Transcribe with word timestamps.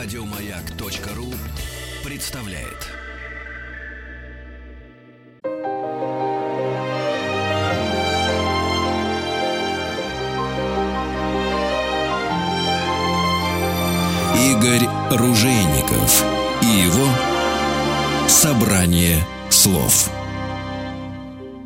Радиомаяк.ру 0.00 1.34
представляет. 2.04 2.86
Игорь 14.36 14.88
Ружейников 15.10 16.24
и 16.62 16.66
его 16.66 17.08
собрание 18.28 19.26
слов. 19.50 20.12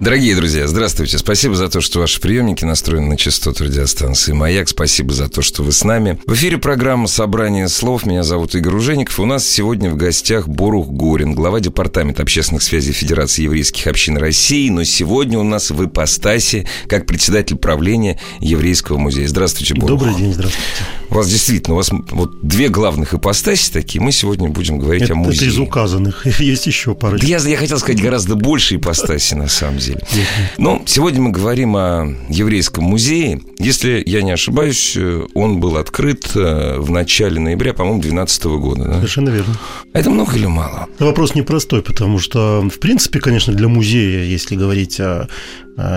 Дорогие 0.03 0.35
друзья, 0.35 0.67
здравствуйте. 0.67 1.17
Спасибо 1.17 1.55
за 1.55 1.69
то, 1.69 1.81
что 1.81 2.01
ваши 2.01 2.21
приемники 2.21 2.65
настроены 2.65 3.11
на 3.11 3.17
частоту 3.17 3.63
радиостанции 3.63 4.33
«Маяк». 4.33 4.69
Спасибо 4.69 5.13
за 5.13 5.29
то, 5.29 5.43
что 5.43 5.63
вы 5.63 5.71
с 5.71 5.85
нами. 5.85 6.19
В 6.27 6.35
эфире 6.35 6.59
программа 6.59 7.07
«Собрание 7.07 7.69
слов». 7.69 8.05
Меня 8.05 8.25
зовут 8.25 8.57
Игорь 8.57 8.75
Ужеников. 8.75 9.21
У 9.21 9.27
нас 9.27 9.47
сегодня 9.47 9.91
в 9.91 9.97
гостях 9.97 10.49
Борух 10.49 10.89
Горин, 10.89 11.37
глава 11.37 11.61
Департамента 11.61 12.23
общественных 12.23 12.65
связей 12.65 12.91
Федерации 12.91 13.43
еврейских 13.43 13.87
общин 13.87 14.17
России. 14.17 14.71
Но 14.71 14.83
сегодня 14.83 15.39
у 15.39 15.45
нас 15.45 15.71
в 15.71 15.87
ипостаси 15.87 16.67
как 16.89 17.07
председатель 17.07 17.55
правления 17.55 18.19
Еврейского 18.41 18.99
музея. 18.99 19.29
Здравствуйте, 19.29 19.75
Борух. 19.75 20.01
Добрый 20.01 20.17
день, 20.17 20.35
здравствуйте. 20.35 20.67
У 21.11 21.15
вас 21.15 21.29
действительно, 21.29 21.75
у 21.75 21.77
вас 21.77 21.91
вот 22.11 22.41
две 22.43 22.69
главных 22.69 23.15
ипостаси 23.15 23.71
такие. 23.71 24.01
Мы 24.03 24.11
сегодня 24.11 24.49
будем 24.49 24.81
говорить 24.81 25.05
это, 25.05 25.13
о 25.13 25.17
музее. 25.17 25.49
Это 25.49 25.55
из 25.55 25.59
указанных. 25.61 26.27
Есть 26.41 26.67
еще 26.67 26.97
пара. 26.97 27.19
Да 27.19 27.25
я, 27.25 27.39
я 27.39 27.57
хотел 27.57 27.79
сказать 27.79 28.03
гораздо 28.03 28.35
больше 28.35 28.75
ипостаси, 28.75 29.35
на 29.35 29.47
самом 29.47 29.79
деле 29.79 29.92
деле. 29.95 30.27
Но 30.59 30.83
сегодня 30.87 31.21
мы 31.21 31.31
говорим 31.31 31.77
о 31.77 32.15
еврейском 32.29 32.85
музее. 32.85 33.41
Если 33.59 34.03
я 34.07 34.23
не 34.23 34.33
ошибаюсь, 34.33 34.97
он 35.35 35.61
был 35.61 35.77
открыт 35.77 36.31
э, 36.35 36.79
в 36.79 36.91
начале 36.91 37.41
ноября, 37.41 37.75
по-моему, 37.75 38.01
2012 38.01 38.45
года. 38.45 38.85
Да? 38.85 38.95
Совершенно 38.95 39.31
верно. 39.31 39.59
Это 39.93 40.11
много 40.11 40.37
или 40.37 40.47
мало? 40.47 40.87
Вопрос 40.99 41.35
непростой, 41.35 41.83
потому 41.83 42.19
что, 42.19 42.63
в 42.69 42.79
принципе, 42.79 43.21
конечно, 43.21 43.53
для 43.53 43.69
музея, 43.69 44.25
если 44.25 44.57
говорить 44.57 45.01
о 45.01 45.29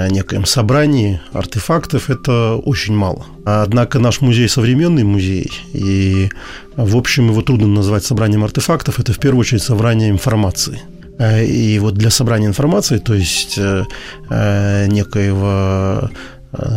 некоем 0.09 0.45
собрании 0.45 1.19
артефактов, 1.33 2.09
это 2.09 2.55
очень 2.55 2.95
мало. 2.95 3.25
Однако 3.43 3.99
наш 3.99 4.21
музей 4.21 4.47
современный 4.47 5.03
музей, 5.03 5.51
и, 5.73 6.29
в 6.77 6.95
общем, 6.95 7.29
его 7.29 7.41
трудно 7.41 7.67
назвать 7.67 8.05
собранием 8.05 8.45
артефактов, 8.45 8.99
это 8.99 9.11
в 9.11 9.19
первую 9.19 9.41
очередь 9.41 9.63
собрание 9.63 10.09
информации– 10.09 10.81
Э, 10.94 10.94
и 11.19 11.79
вот 11.79 11.95
для 11.95 12.09
собрания 12.09 12.47
информации, 12.47 12.97
то 12.97 13.13
есть 13.13 13.57
э, 13.57 13.83
э, 14.29 14.87
некоего 14.87 16.09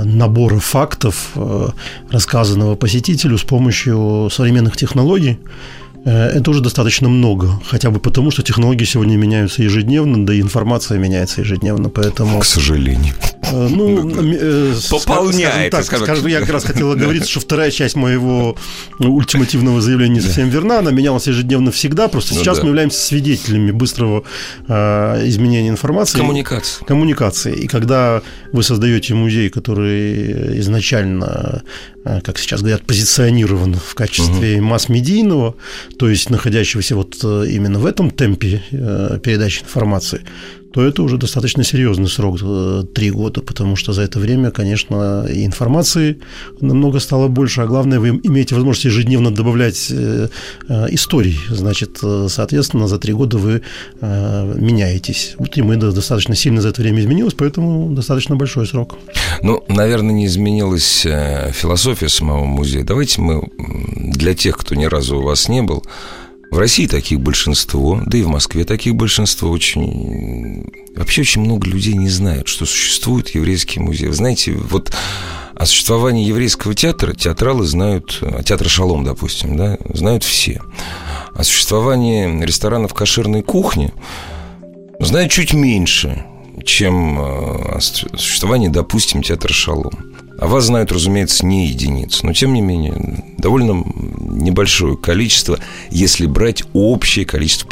набора 0.05 0.59
фактов, 0.59 1.37
рассказанного 2.11 2.75
посетителю 2.75 3.39
с 3.39 3.45
помощью 3.45 4.29
современных 4.29 4.77
технологий, 4.77 5.39
Э, 6.09 6.29
это 6.29 6.51
уже 6.51 6.61
достаточно 6.61 7.09
много, 7.09 7.61
хотя 7.65 7.91
бы 7.91 8.01
потому, 8.01 8.31
что 8.31 8.43
технологии 8.43 8.85
сегодня 8.85 9.17
меняются 9.17 9.63
ежедневно, 9.63 10.25
да 10.25 10.35
и 10.35 10.41
информация 10.41 10.99
меняется 10.99 11.43
ежедневно, 11.43 11.91
поэтому... 11.91 12.41
К 12.41 12.45
сожалению. 12.45 13.15
Э, 13.53 13.69
ну, 13.69 14.11
э, 14.11 14.75
пополняет. 14.91 15.73
Так, 15.73 15.85
скажем, 15.85 16.27
я 16.27 16.41
как 16.41 16.51
раз 16.51 16.65
хотел 16.65 16.95
говорить, 16.97 17.29
что 17.29 17.41
вторая 17.41 17.71
часть 17.71 17.97
моего 17.97 18.57
ультимативного 18.99 19.81
заявления 19.81 20.17
не 20.17 20.21
совсем 20.21 20.49
верна, 20.49 20.79
она 20.79 20.91
менялась 20.91 21.27
ежедневно 21.27 21.71
всегда, 21.71 22.09
просто 22.09 22.35
ну, 22.35 22.41
сейчас 22.41 22.63
мы 22.63 22.69
являемся 22.69 23.01
свидетелями 23.01 23.71
быстрого 23.71 24.25
изменения 24.69 25.69
информации. 25.69 26.19
Коммуникации. 26.19 26.85
Коммуникации. 26.85 27.55
И 27.55 27.67
когда 27.67 28.23
вы 28.53 28.63
создаете 28.63 29.15
музей, 29.15 29.51
который 29.51 30.59
изначально, 30.61 31.63
как 32.05 32.39
сейчас 32.39 32.61
говорят, 32.61 32.83
позиционирован 32.83 33.75
в 33.75 33.95
качестве 33.95 34.61
масс-медийного, 34.61 35.55
то 35.99 36.09
есть 36.09 36.31
находящегося 36.31 36.97
вот 36.97 37.19
э, 37.23 37.47
именно 37.51 37.79
в 37.79 37.87
этом 37.87 38.11
темпе 38.11 38.63
э, 38.71 39.19
передачи 39.23 39.63
информации, 39.63 40.21
то 40.79 40.85
это 40.85 41.03
уже 41.03 41.17
достаточно 41.19 41.65
серьезный 41.65 42.07
срок, 42.07 42.39
э, 42.41 42.85
три 42.95 43.11
года, 43.11 43.41
потому 43.41 43.75
что 43.75 43.93
за 43.93 44.03
это 44.03 44.21
время, 44.21 44.53
конечно, 44.53 45.27
информации 45.29 46.21
намного 46.61 47.01
стало 47.01 47.27
больше, 47.27 47.63
а 47.63 47.67
главное, 47.67 47.99
вы 47.99 48.11
имеете 48.23 48.55
возможность 48.55 48.85
ежедневно 48.85 49.35
добавлять 49.35 49.91
историй, 50.91 51.37
значит, 51.51 51.99
соответственно, 52.29 52.87
за 52.87 52.99
три 52.99 53.13
года 53.13 53.39
вы 53.39 53.63
меняетесь. 54.01 55.35
Вот 55.39 55.57
и 55.57 55.63
мы 55.63 55.75
достаточно 55.75 56.37
сильно 56.37 56.61
за 56.61 56.69
это 56.69 56.81
время 56.83 57.01
изменилось, 57.01 57.35
поэтому 57.35 57.93
достаточно 57.93 58.37
большой 58.37 58.65
срок. 58.69 58.95
Ну, 59.43 59.65
наверное, 59.67 60.15
не 60.15 60.27
изменилась 60.27 61.05
философия 61.55 62.09
самого 62.09 62.45
музея. 62.45 62.85
Давайте 62.85 63.21
мы 63.21 63.49
для 63.97 64.35
тех, 64.35 64.57
кто 64.57 64.77
ни 64.77 64.85
разу 64.85 65.19
у 65.19 65.23
вас 65.23 65.49
не 65.49 65.61
был, 65.61 65.83
в 66.51 66.59
России 66.59 66.87
таких 66.87 67.21
большинство, 67.21 68.01
да 68.07 68.19
и 68.19 68.23
в 68.23 68.29
Москве 68.29 68.65
таких 68.65 68.95
большинство 68.95 69.51
очень... 69.51 70.67
Вообще 70.97 71.21
очень 71.21 71.43
много 71.43 71.67
людей 71.67 71.95
не 71.95 72.09
знают, 72.09 72.49
что 72.49 72.67
существует 72.67 73.29
еврейский 73.31 73.81
музей. 73.81 74.09
Вы 74.09 74.15
знаете, 74.15 74.53
вот 74.53 74.93
о 75.55 75.67
существовании 75.67 76.25
еврейского 76.25 76.75
театра 76.75 77.13
театралы 77.13 77.67
знают, 77.67 78.23
театр 78.45 78.69
«Шалом», 78.69 79.05
допустим, 79.05 79.57
да, 79.57 79.77
знают 79.93 80.25
все. 80.25 80.63
О 81.35 81.45
существовании 81.45 82.45
ресторанов 82.45 82.95
кошерной 82.95 83.43
кухни 83.43 83.93
знают 85.01 85.31
чуть 85.31 85.53
меньше, 85.53 86.25
чем 86.65 87.21
э, 87.21 87.77
о 87.77 87.81
существовании, 87.81 88.69
допустим, 88.69 89.23
театра 89.23 89.53
«Шалом». 89.53 89.93
А 90.39 90.47
вас 90.47 90.65
знают, 90.65 90.93
разумеется, 90.93 91.45
не 91.45 91.67
единицы, 91.67 92.25
но 92.25 92.33
тем 92.33 92.55
не 92.55 92.61
менее 92.61 93.25
довольно 93.39 93.85
небольшое 94.21 94.97
количество, 94.97 95.59
если 95.91 96.27
брать 96.27 96.63
общее 96.73 97.25
количество 97.25 97.69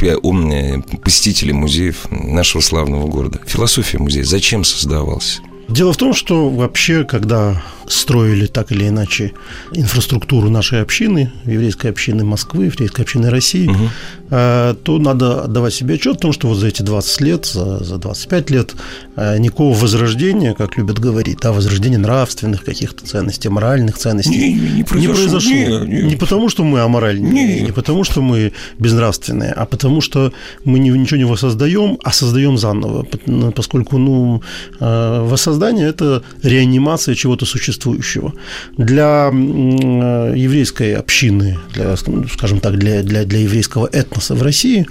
посетителей 1.02 1.52
музеев 1.52 2.06
нашего 2.10 2.60
славного 2.60 3.06
города. 3.06 3.40
Философия 3.46 3.98
музея 3.98 4.24
зачем 4.24 4.64
создавался? 4.64 5.42
Дело 5.68 5.92
в 5.92 5.96
том, 5.96 6.14
что 6.14 6.48
вообще, 6.48 7.04
когда 7.04 7.60
строили 7.88 8.46
так 8.46 8.72
или 8.72 8.88
иначе 8.88 9.32
инфраструктуру 9.72 10.50
нашей 10.50 10.82
общины, 10.82 11.32
еврейской 11.44 11.88
общины 11.88 12.24
Москвы, 12.24 12.66
еврейской 12.66 13.02
общины 13.02 13.30
России, 13.30 13.68
угу. 13.68 13.88
то 14.28 14.98
надо 14.98 15.44
отдавать 15.44 15.74
себе 15.74 15.94
отчет 15.94 16.16
о 16.16 16.20
том, 16.20 16.32
что 16.32 16.48
вот 16.48 16.56
за 16.56 16.68
эти 16.68 16.82
20 16.82 17.20
лет, 17.20 17.46
за, 17.46 17.82
за 17.84 17.98
25 17.98 18.50
лет 18.50 18.74
э, 19.16 19.38
никакого 19.38 19.76
возрождения, 19.76 20.54
как 20.54 20.76
любят 20.76 20.98
говорить, 20.98 21.38
да, 21.42 21.52
возрождения 21.52 21.98
нравственных 21.98 22.64
каких-то 22.64 23.06
ценностей, 23.06 23.48
моральных 23.48 23.96
ценностей 23.98 24.36
не, 24.36 24.54
не, 24.54 24.70
не 24.70 24.82
произошло. 24.82 25.00
Не, 25.00 25.14
произошло. 25.14 25.52
Не, 25.52 25.86
не. 25.86 26.02
не 26.02 26.16
потому, 26.16 26.48
что 26.48 26.64
мы 26.64 26.80
аморальные, 26.80 27.32
не. 27.32 27.60
не 27.60 27.72
потому, 27.72 28.04
что 28.04 28.20
мы 28.20 28.52
безнравственные, 28.78 29.52
а 29.52 29.64
потому, 29.64 30.00
что 30.00 30.32
мы 30.64 30.78
ничего 30.78 31.18
не 31.18 31.24
воссоздаем, 31.24 31.98
а 32.02 32.12
создаем 32.12 32.58
заново, 32.58 33.06
поскольку 33.54 33.98
ну, 33.98 34.42
э, 34.80 35.22
воссоздание– 35.56 35.88
это 35.88 36.22
реанимация 36.42 37.14
чего-то 37.14 37.46
существующего. 37.46 38.32
Для 38.76 39.28
еврейской 39.28 40.94
общины, 40.94 41.58
для, 41.74 41.96
скажем 41.96 42.60
так, 42.60 42.78
для, 42.78 43.02
для, 43.02 43.24
для 43.24 43.40
еврейского 43.40 43.88
этноса 43.92 44.34
в 44.34 44.42
России 44.42 44.86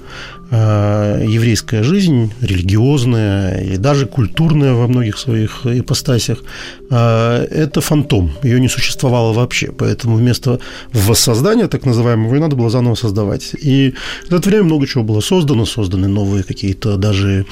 э, 0.52 1.26
еврейская 1.28 1.84
жизнь, 1.84 2.32
религиозная 2.42 3.64
и 3.74 3.78
даже 3.78 4.06
культурная 4.06 4.74
во 4.74 4.88
многих 4.88 5.18
своих 5.18 5.66
ипостасях, 5.66 6.44
э, 6.90 7.48
это 7.52 7.82
фантом, 7.82 8.32
ее 8.44 8.60
не 8.60 8.70
существовало 8.70 9.34
вообще, 9.34 9.68
поэтому 9.68 10.16
вместо 10.16 10.60
воссоздания 10.94 11.68
так 11.68 11.86
называемого 11.86 12.36
ее 12.36 12.42
надо 12.42 12.56
было 12.56 12.70
заново 12.70 12.96
создавать. 12.96 13.56
И 13.66 13.94
в 14.30 14.34
это 14.34 14.50
время 14.50 14.64
много 14.64 14.88
чего 14.88 15.04
было 15.04 15.22
создано, 15.22 15.66
созданы 15.66 16.08
новые 16.08 16.44
какие-то 16.44 16.98
даже 16.98 17.46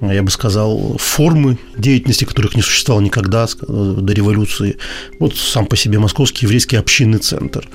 я 0.00 0.22
бы 0.22 0.30
сказал, 0.30 0.96
формы 0.98 1.58
деятельности, 1.76 2.24
которых 2.24 2.54
не 2.54 2.62
существовало 2.62 3.02
никогда 3.02 3.46
до 3.66 4.12
революции. 4.12 4.76
Вот 5.18 5.36
сам 5.36 5.66
по 5.66 5.76
себе 5.76 5.98
Московский 5.98 6.46
еврейский 6.46 6.76
общинный 6.76 7.18
центр. 7.18 7.68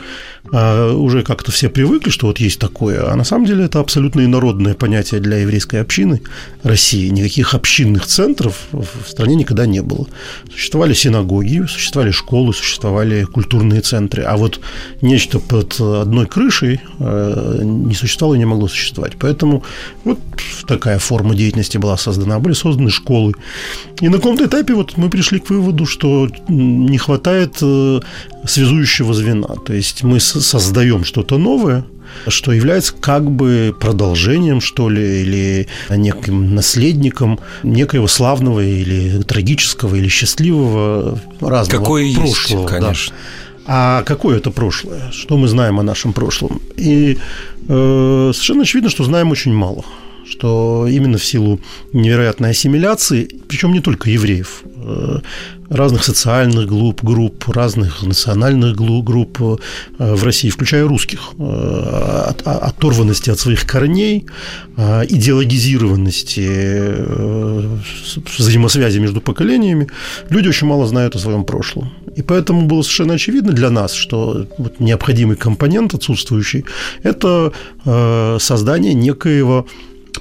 А 0.51 0.93
уже 0.93 1.23
как-то 1.23 1.51
все 1.51 1.69
привыкли, 1.69 2.09
что 2.09 2.27
вот 2.27 2.39
есть 2.39 2.59
такое, 2.59 3.09
а 3.09 3.15
на 3.15 3.23
самом 3.23 3.45
деле 3.45 3.65
это 3.65 3.79
абсолютно 3.79 4.25
инородное 4.25 4.73
понятие 4.73 5.21
для 5.21 5.37
еврейской 5.37 5.77
общины 5.77 6.21
России. 6.63 7.07
Никаких 7.09 7.53
общинных 7.53 8.05
центров 8.05 8.67
в 8.71 9.09
стране 9.09 9.35
никогда 9.35 9.65
не 9.65 9.81
было. 9.81 10.05
Существовали 10.51 10.93
синагоги, 10.93 11.65
существовали 11.65 12.11
школы, 12.11 12.53
существовали 12.53 13.23
культурные 13.23 13.81
центры, 13.81 14.23
а 14.23 14.35
вот 14.35 14.59
нечто 15.01 15.39
под 15.39 15.79
одной 15.79 16.27
крышей 16.27 16.81
э, 16.99 17.59
не 17.63 17.95
существовало 17.95 18.35
и 18.35 18.39
не 18.39 18.45
могло 18.45 18.67
существовать. 18.67 19.13
Поэтому 19.19 19.63
вот 20.03 20.19
такая 20.67 20.99
форма 20.99 21.35
деятельности 21.35 21.77
была 21.77 21.95
создана, 21.97 22.12
были 22.39 22.53
созданы 22.53 22.89
школы. 22.89 23.33
И 24.01 24.09
на 24.09 24.17
каком-то 24.17 24.45
этапе 24.45 24.73
вот 24.73 24.97
мы 24.97 25.09
пришли 25.09 25.39
к 25.39 25.49
выводу, 25.49 25.85
что 25.85 26.29
не 26.47 26.97
хватает 26.97 27.57
э, 27.61 27.99
связующего 28.45 29.13
звена. 29.13 29.49
То 29.65 29.73
есть 29.73 30.03
мы 30.03 30.19
создаем 30.19 31.03
что-то 31.03 31.37
новое, 31.37 31.85
что 32.27 32.51
является 32.51 32.93
как 32.93 33.29
бы 33.29 33.75
продолжением, 33.79 34.61
что 34.61 34.89
ли, 34.89 35.21
или 35.21 35.67
неким 35.89 36.55
наследником 36.55 37.39
некоего 37.63 38.07
славного 38.07 38.63
или 38.63 39.21
трагического 39.23 39.95
или 39.95 40.07
счастливого 40.07 41.19
разного 41.39 41.81
Какое 41.81 42.13
прошлого. 42.13 42.61
Есть, 42.61 42.69
конечно. 42.69 43.15
Да. 43.15 43.43
А 43.65 44.03
какое 44.03 44.37
это 44.37 44.51
прошлое? 44.51 45.11
Что 45.11 45.37
мы 45.37 45.47
знаем 45.47 45.79
о 45.79 45.83
нашем 45.83 46.11
прошлом? 46.13 46.61
И 46.75 47.17
э, 47.67 48.31
совершенно 48.33 48.63
очевидно, 48.63 48.89
что 48.89 49.03
знаем 49.03 49.31
очень 49.31 49.53
мало 49.53 49.85
что 50.25 50.87
именно 50.89 51.17
в 51.17 51.25
силу 51.25 51.59
невероятной 51.91 52.51
ассимиляции, 52.51 53.27
причем 53.47 53.73
не 53.73 53.81
только 53.81 54.09
евреев, 54.09 54.63
э, 54.75 55.19
разных 55.69 56.03
социальных 56.03 56.67
групп, 56.67 57.03
групп 57.03 57.49
разных 57.49 58.03
национальных 58.03 58.75
групп 58.75 59.41
э, 59.41 59.57
в 59.99 60.23
России, 60.23 60.49
включая 60.49 60.87
русских, 60.87 61.19
э, 61.37 62.25
от, 62.29 62.41
оторванности 62.45 63.29
от 63.31 63.39
своих 63.39 63.65
корней, 63.65 64.25
идеологизированности 64.75 66.49
взаимосвязи 68.37 68.99
между 68.99 69.21
поколениями, 69.21 69.87
люди 70.29 70.47
очень 70.47 70.67
мало 70.67 70.87
знают 70.87 71.15
о 71.15 71.19
своем 71.19 71.43
прошлом. 71.43 71.91
И 72.15 72.21
поэтому 72.23 72.65
было 72.65 72.81
совершенно 72.81 73.13
очевидно 73.13 73.51
для 73.53 73.69
нас, 73.69 73.93
что 73.93 74.47
вот 74.57 74.79
необходимый 74.79 75.35
компонент 75.35 75.93
отсутствующий– 75.93 76.65
это 77.03 77.51
создание 78.39 78.95
некоего 78.95 79.67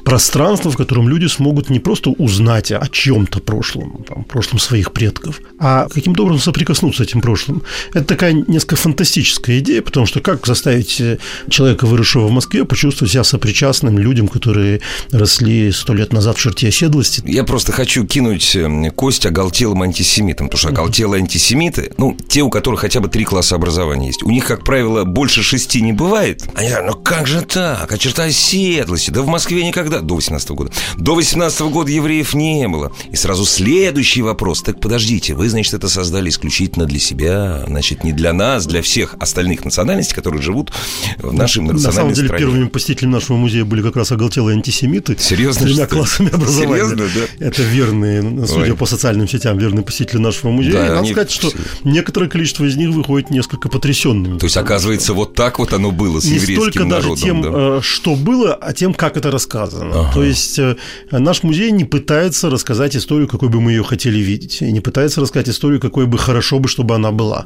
пространство, 0.04 0.70
в 0.70 0.76
котором 0.76 1.08
люди 1.08 1.26
смогут 1.26 1.70
не 1.70 1.78
просто 1.78 2.10
узнать 2.10 2.72
о 2.72 2.87
чем-то 2.88 3.40
прошлом, 3.40 4.04
там, 4.08 4.25
прошлом 4.25 4.58
своих 4.58 4.93
предков, 4.93 5.40
а 5.58 5.88
каким-то 5.88 6.25
образом 6.25 6.40
соприкоснуться 6.40 7.04
с 7.04 7.08
этим 7.08 7.20
прошлым. 7.20 7.62
Это 7.94 8.04
такая 8.04 8.32
несколько 8.32 8.76
фантастическая 8.76 9.58
идея, 9.60 9.82
потому 9.82 10.06
что 10.06 10.20
как 10.20 10.46
заставить 10.46 11.00
э, 11.00 11.19
человека, 11.49 11.87
выросшего 11.87 12.26
в 12.26 12.31
Москве, 12.31 12.64
почувствовать 12.64 13.12
себя 13.12 13.25
сопричастным 13.25 13.99
людям, 13.99 14.28
которые 14.28 14.81
росли 15.10 15.70
сто 15.72 15.94
лет 15.94 16.12
назад 16.12 16.37
в 16.37 16.40
черте 16.40 16.69
оседлости? 16.69 17.22
Я 17.25 17.44
просто 17.44 17.72
хочу 17.72 18.06
кинуть 18.06 18.56
э, 18.56 18.90
кость 18.90 19.26
оголтелым 19.26 19.82
антисемитам, 19.82 20.48
потому 20.48 20.58
что 20.58 20.69
оголтелые 20.69 21.20
антисемиты, 21.20 21.93
ну, 21.98 22.16
те, 22.28 22.43
у 22.43 22.50
которых 22.50 22.81
хотя 22.81 23.00
бы 23.00 23.08
три 23.08 23.25
класса 23.25 23.55
образования 23.55 24.08
есть, 24.08 24.22
у 24.22 24.31
них, 24.31 24.46
как 24.46 24.64
правило, 24.64 25.05
больше 25.05 25.43
шести 25.43 25.81
не 25.81 25.93
бывает. 25.93 26.43
Они 26.55 26.69
говорят, 26.69 26.94
ну 26.94 27.02
как 27.02 27.26
же 27.26 27.43
так? 27.43 27.93
А 27.93 27.98
черта 27.98 28.25
оседлости? 28.25 29.10
Да 29.10 29.22
в 29.22 29.26
Москве 29.26 29.64
никогда 29.64 29.91
когда? 29.92 30.06
До 30.06 30.14
18 30.14 30.50
года. 30.50 30.72
До 30.96 31.14
18 31.14 31.60
года 31.62 31.90
евреев 31.90 32.34
не 32.34 32.68
было. 32.68 32.92
И 33.10 33.16
сразу 33.16 33.44
следующий 33.44 34.22
вопрос. 34.22 34.62
Так 34.62 34.80
подождите, 34.80 35.34
вы, 35.34 35.48
значит, 35.48 35.74
это 35.74 35.88
создали 35.88 36.30
исключительно 36.30 36.86
для 36.86 36.98
себя, 36.98 37.64
значит, 37.66 38.04
не 38.04 38.12
для 38.12 38.32
нас, 38.32 38.66
для 38.66 38.82
всех 38.82 39.14
остальных 39.18 39.64
национальностей, 39.64 40.14
которые 40.14 40.42
живут 40.42 40.72
в 41.18 41.32
нашей 41.32 41.62
национальной 41.62 41.86
На 41.86 41.92
самом 41.92 42.12
деле, 42.12 42.28
стране. 42.28 42.44
первыми 42.44 42.68
посетителями 42.68 43.12
нашего 43.12 43.36
музея 43.36 43.64
были 43.64 43.82
как 43.82 43.96
раз 43.96 44.12
оголтелые 44.12 44.56
антисемиты. 44.56 45.16
Серьезно? 45.18 45.66
С 45.66 45.70
тремя 45.70 45.86
классами 45.86 46.34
образования. 46.34 46.84
Серьезно, 46.84 47.04
да? 47.38 47.46
Это 47.46 47.62
верные, 47.62 48.46
судя 48.46 48.72
Ой. 48.72 48.76
по 48.76 48.86
социальным 48.86 49.28
сетям, 49.28 49.58
верные 49.58 49.82
посетители 49.84 50.18
нашего 50.18 50.50
музея. 50.50 50.72
Да, 50.72 50.86
и 50.86 50.90
надо 50.90 51.06
сказать, 51.08 51.30
что 51.30 51.50
некоторое 51.84 52.28
количество 52.28 52.64
из 52.64 52.76
них 52.76 52.90
выходит 52.90 53.30
несколько 53.30 53.68
потрясенными. 53.68 54.38
То 54.38 54.46
есть, 54.46 54.56
оказывается, 54.56 55.12
вот 55.12 55.34
так 55.34 55.58
вот 55.58 55.72
оно 55.72 55.90
было 55.90 56.20
с 56.20 56.24
не 56.24 56.34
еврейским 56.34 56.62
столько 56.62 56.84
народом. 56.84 57.10
даже 57.10 57.22
тем, 57.22 57.42
да? 57.42 57.50
Э, 57.52 57.80
что 57.82 58.14
было, 58.14 58.54
а 58.54 58.72
тем, 58.72 58.94
как 58.94 59.16
это 59.16 59.30
рассказано 59.30 59.81
рассказано. 59.84 60.08
Ага. 60.08 60.14
То 60.14 60.25
есть 60.25 60.58
э, 60.58 60.76
наш 61.11 61.43
музей 61.43 61.73
не 61.73 61.84
пытается 61.84 62.50
рассказать 62.50 62.96
историю, 62.96 63.29
какой 63.29 63.49
бы 63.49 63.61
мы 63.61 63.73
ее 63.73 63.82
хотели 63.82 64.19
видеть, 64.19 64.62
и 64.62 64.73
не 64.73 64.81
пытается 64.81 65.20
рассказать 65.20 65.49
историю, 65.49 65.81
какой 65.81 66.06
бы 66.06 66.19
хорошо 66.19 66.58
бы, 66.58 66.69
чтобы 66.69 66.94
она 66.94 67.11
была. 67.11 67.44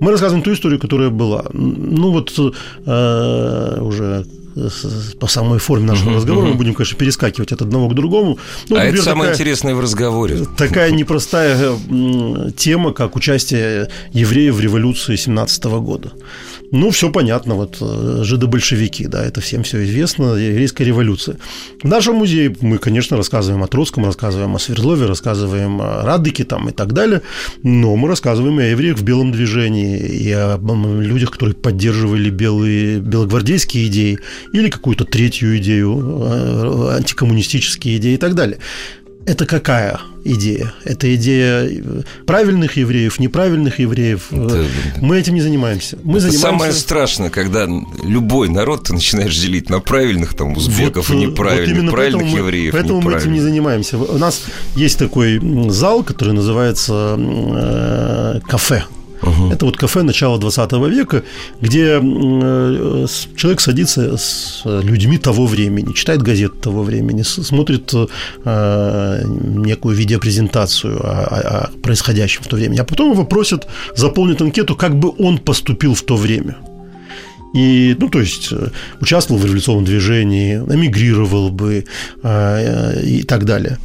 Мы 0.00 0.10
рассказываем 0.10 0.42
ту 0.42 0.52
историю, 0.52 0.80
которая 0.80 1.10
была. 1.10 1.44
Ну 1.52 2.10
вот 2.10 2.32
э, 2.38 3.78
уже 3.80 4.26
по 5.20 5.26
самой 5.26 5.58
форме 5.58 5.86
нашего 5.86 6.14
разговора 6.14 6.46
мы 6.46 6.54
будем, 6.54 6.74
конечно, 6.74 6.96
перескакивать 6.98 7.52
от 7.52 7.62
одного 7.62 7.88
к 7.88 7.94
другому. 7.94 8.38
Ну, 8.68 8.76
а 8.76 8.78
например, 8.78 8.94
это 8.94 9.02
самое 9.02 9.30
такая, 9.30 9.34
интересное 9.34 9.74
в 9.74 9.80
разговоре. 9.80 10.46
Такая 10.56 10.90
непростая 10.90 11.76
тема, 12.56 12.92
как 12.92 13.16
участие 13.16 13.88
евреев 14.12 14.54
в 14.54 14.60
революции 14.60 15.16
17 15.16 15.64
года. 15.64 16.12
Ну, 16.72 16.90
все 16.90 17.10
понятно, 17.10 17.54
вот 17.54 17.78
э, 17.80 18.20
жидобольшевики, 18.22 19.06
да, 19.06 19.24
это 19.24 19.40
всем 19.40 19.62
все 19.62 19.84
известно, 19.84 20.34
еврейская 20.34 20.84
революция. 20.84 21.38
В 21.82 21.86
нашем 21.86 22.16
музее 22.16 22.54
мы, 22.60 22.78
конечно, 22.78 23.16
рассказываем 23.16 23.62
о 23.62 23.68
Троцком, 23.68 24.04
рассказываем 24.04 24.54
о 24.56 24.58
Свердлове, 24.58 25.06
рассказываем 25.06 25.80
о 25.80 26.02
Радыке 26.02 26.44
там 26.44 26.68
и 26.68 26.72
так 26.72 26.92
далее, 26.92 27.22
но 27.62 27.94
мы 27.94 28.08
рассказываем 28.08 28.60
и 28.60 28.64
о 28.64 28.66
евреях 28.66 28.98
в 28.98 29.04
белом 29.04 29.30
движении, 29.32 29.98
и 29.98 30.32
о 30.32 30.58
людях, 30.58 31.30
которые 31.30 31.54
поддерживали 31.54 32.30
белые, 32.30 32.98
белогвардейские 32.98 33.86
идеи 33.86 34.18
или 34.52 34.70
какую-то 34.70 35.04
третью 35.04 35.58
идею, 35.58 36.20
э, 36.22 36.96
антикоммунистические 36.96 37.96
идеи 37.96 38.14
и 38.14 38.18
так 38.18 38.34
далее. 38.34 38.58
Это 39.26 39.44
какая 39.44 39.98
идея? 40.24 40.72
Это 40.84 41.12
идея 41.16 41.68
правильных 42.26 42.76
евреев, 42.76 43.18
неправильных 43.18 43.80
евреев. 43.80 44.32
Это, 44.32 44.66
Мы 45.00 45.18
этим 45.18 45.34
не 45.34 45.40
занимаемся. 45.40 45.98
Мы 46.04 46.18
это 46.18 46.30
занимаемся... 46.30 46.38
самое 46.38 46.72
страшное, 46.72 47.30
когда 47.30 47.66
любой 48.04 48.48
народ 48.48 48.84
ты 48.84 48.94
начинаешь 48.94 49.36
делить 49.36 49.68
на 49.68 49.80
правильных 49.80 50.34
там 50.34 50.56
узбеков 50.56 51.08
вот, 51.08 51.16
и 51.16 51.26
неправильных, 51.26 51.82
вот 51.82 51.90
правильных 51.90 52.22
поэтому 52.22 52.44
евреев. 52.44 52.72
Мы, 52.72 52.78
поэтому 52.78 53.00
мы 53.00 53.14
этим 53.14 53.32
не 53.32 53.40
занимаемся. 53.40 53.98
У 53.98 54.18
нас 54.18 54.44
есть 54.76 54.96
такой 54.96 55.40
зал, 55.70 56.04
который 56.04 56.32
называется 56.32 57.16
э, 57.18 58.40
кафе. 58.48 58.84
Угу. 59.22 59.52
Это 59.52 59.66
вот 59.66 59.76
кафе 59.76 60.02
начала 60.02 60.38
20 60.38 60.72
века, 60.72 61.22
где 61.60 62.00
э, 62.02 63.06
человек 63.36 63.60
садится 63.60 64.16
с 64.16 64.62
людьми 64.64 65.18
того 65.18 65.46
времени, 65.46 65.92
читает 65.92 66.22
газеты 66.22 66.56
того 66.60 66.82
времени, 66.82 67.22
смотрит 67.22 67.92
э, 67.94 69.22
некую 69.24 69.96
видеопрезентацию 69.96 70.98
о, 71.02 71.68
о 71.68 71.70
происходящем 71.82 72.42
в 72.42 72.48
то 72.48 72.56
время, 72.56 72.82
а 72.82 72.84
потом 72.84 73.12
его 73.12 73.24
просят 73.24 73.66
заполнить 73.94 74.40
анкету, 74.40 74.76
как 74.76 74.98
бы 74.98 75.12
он 75.18 75.38
поступил 75.38 75.94
в 75.94 76.02
то 76.02 76.16
время. 76.16 76.56
И, 77.54 77.96
ну, 77.98 78.08
то 78.10 78.20
есть, 78.20 78.48
э, 78.52 78.68
участвовал 79.00 79.40
в 79.40 79.44
революционном 79.44 79.84
движении, 79.84 80.56
эмигрировал 80.56 81.50
бы 81.50 81.84
и 82.22 83.24
так 83.26 83.44
далее. 83.44 83.78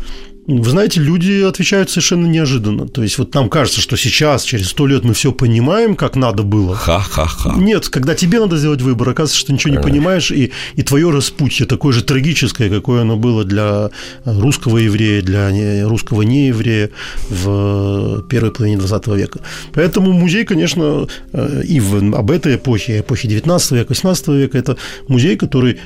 Вы 0.47 0.69
знаете, 0.69 0.99
люди 0.99 1.43
отвечают 1.43 1.91
совершенно 1.91 2.25
неожиданно. 2.25 2.87
То 2.87 3.03
есть 3.03 3.19
вот 3.19 3.33
нам 3.35 3.47
кажется, 3.47 3.79
что 3.79 3.95
сейчас, 3.95 4.43
через 4.43 4.69
сто 4.69 4.87
лет 4.87 5.03
мы 5.03 5.13
все 5.13 5.31
понимаем, 5.31 5.95
как 5.95 6.15
надо 6.15 6.41
было. 6.41 6.75
Ха-ха-ха. 6.75 7.53
Нет, 7.57 7.89
когда 7.89 8.15
тебе 8.15 8.39
надо 8.39 8.57
сделать 8.57 8.81
выбор, 8.81 9.09
оказывается, 9.09 9.37
что 9.37 9.47
ты 9.47 9.53
ничего 9.53 9.75
не 9.75 9.81
понимаешь, 9.81 10.31
и, 10.31 10.51
и 10.75 10.81
твое 10.81 11.11
распутье 11.11 11.67
такое 11.67 11.93
же 11.93 12.03
трагическое, 12.03 12.69
какое 12.69 13.01
оно 13.01 13.17
было 13.17 13.43
для 13.43 13.91
русского 14.25 14.77
еврея, 14.77 15.21
для 15.21 15.87
русского 15.87 16.23
нееврея 16.23 16.89
в 17.29 18.23
первой 18.23 18.51
половине 18.51 18.77
20 18.77 19.07
века. 19.07 19.39
Поэтому 19.73 20.11
музей, 20.11 20.43
конечно, 20.43 21.07
э, 21.33 21.61
и 21.67 21.79
в, 21.79 22.15
об 22.15 22.31
этой 22.31 22.55
эпохе, 22.55 23.01
эпохе 23.01 23.27
19 23.27 23.71
века, 23.71 23.89
18 23.89 24.27
века, 24.29 24.57
это 24.57 24.77
музей, 25.07 25.37
который 25.37 25.79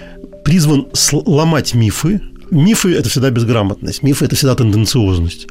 призван 0.46 0.88
сломать 0.94 1.74
мифы, 1.74 2.22
Мифы– 2.52 2.94
это 2.96 3.10
всегда 3.10 3.30
безграмотность, 3.30 4.04
мифы– 4.04 4.26
это 4.26 4.36
всегда 4.36 4.56
тенденциозность. 4.56 5.48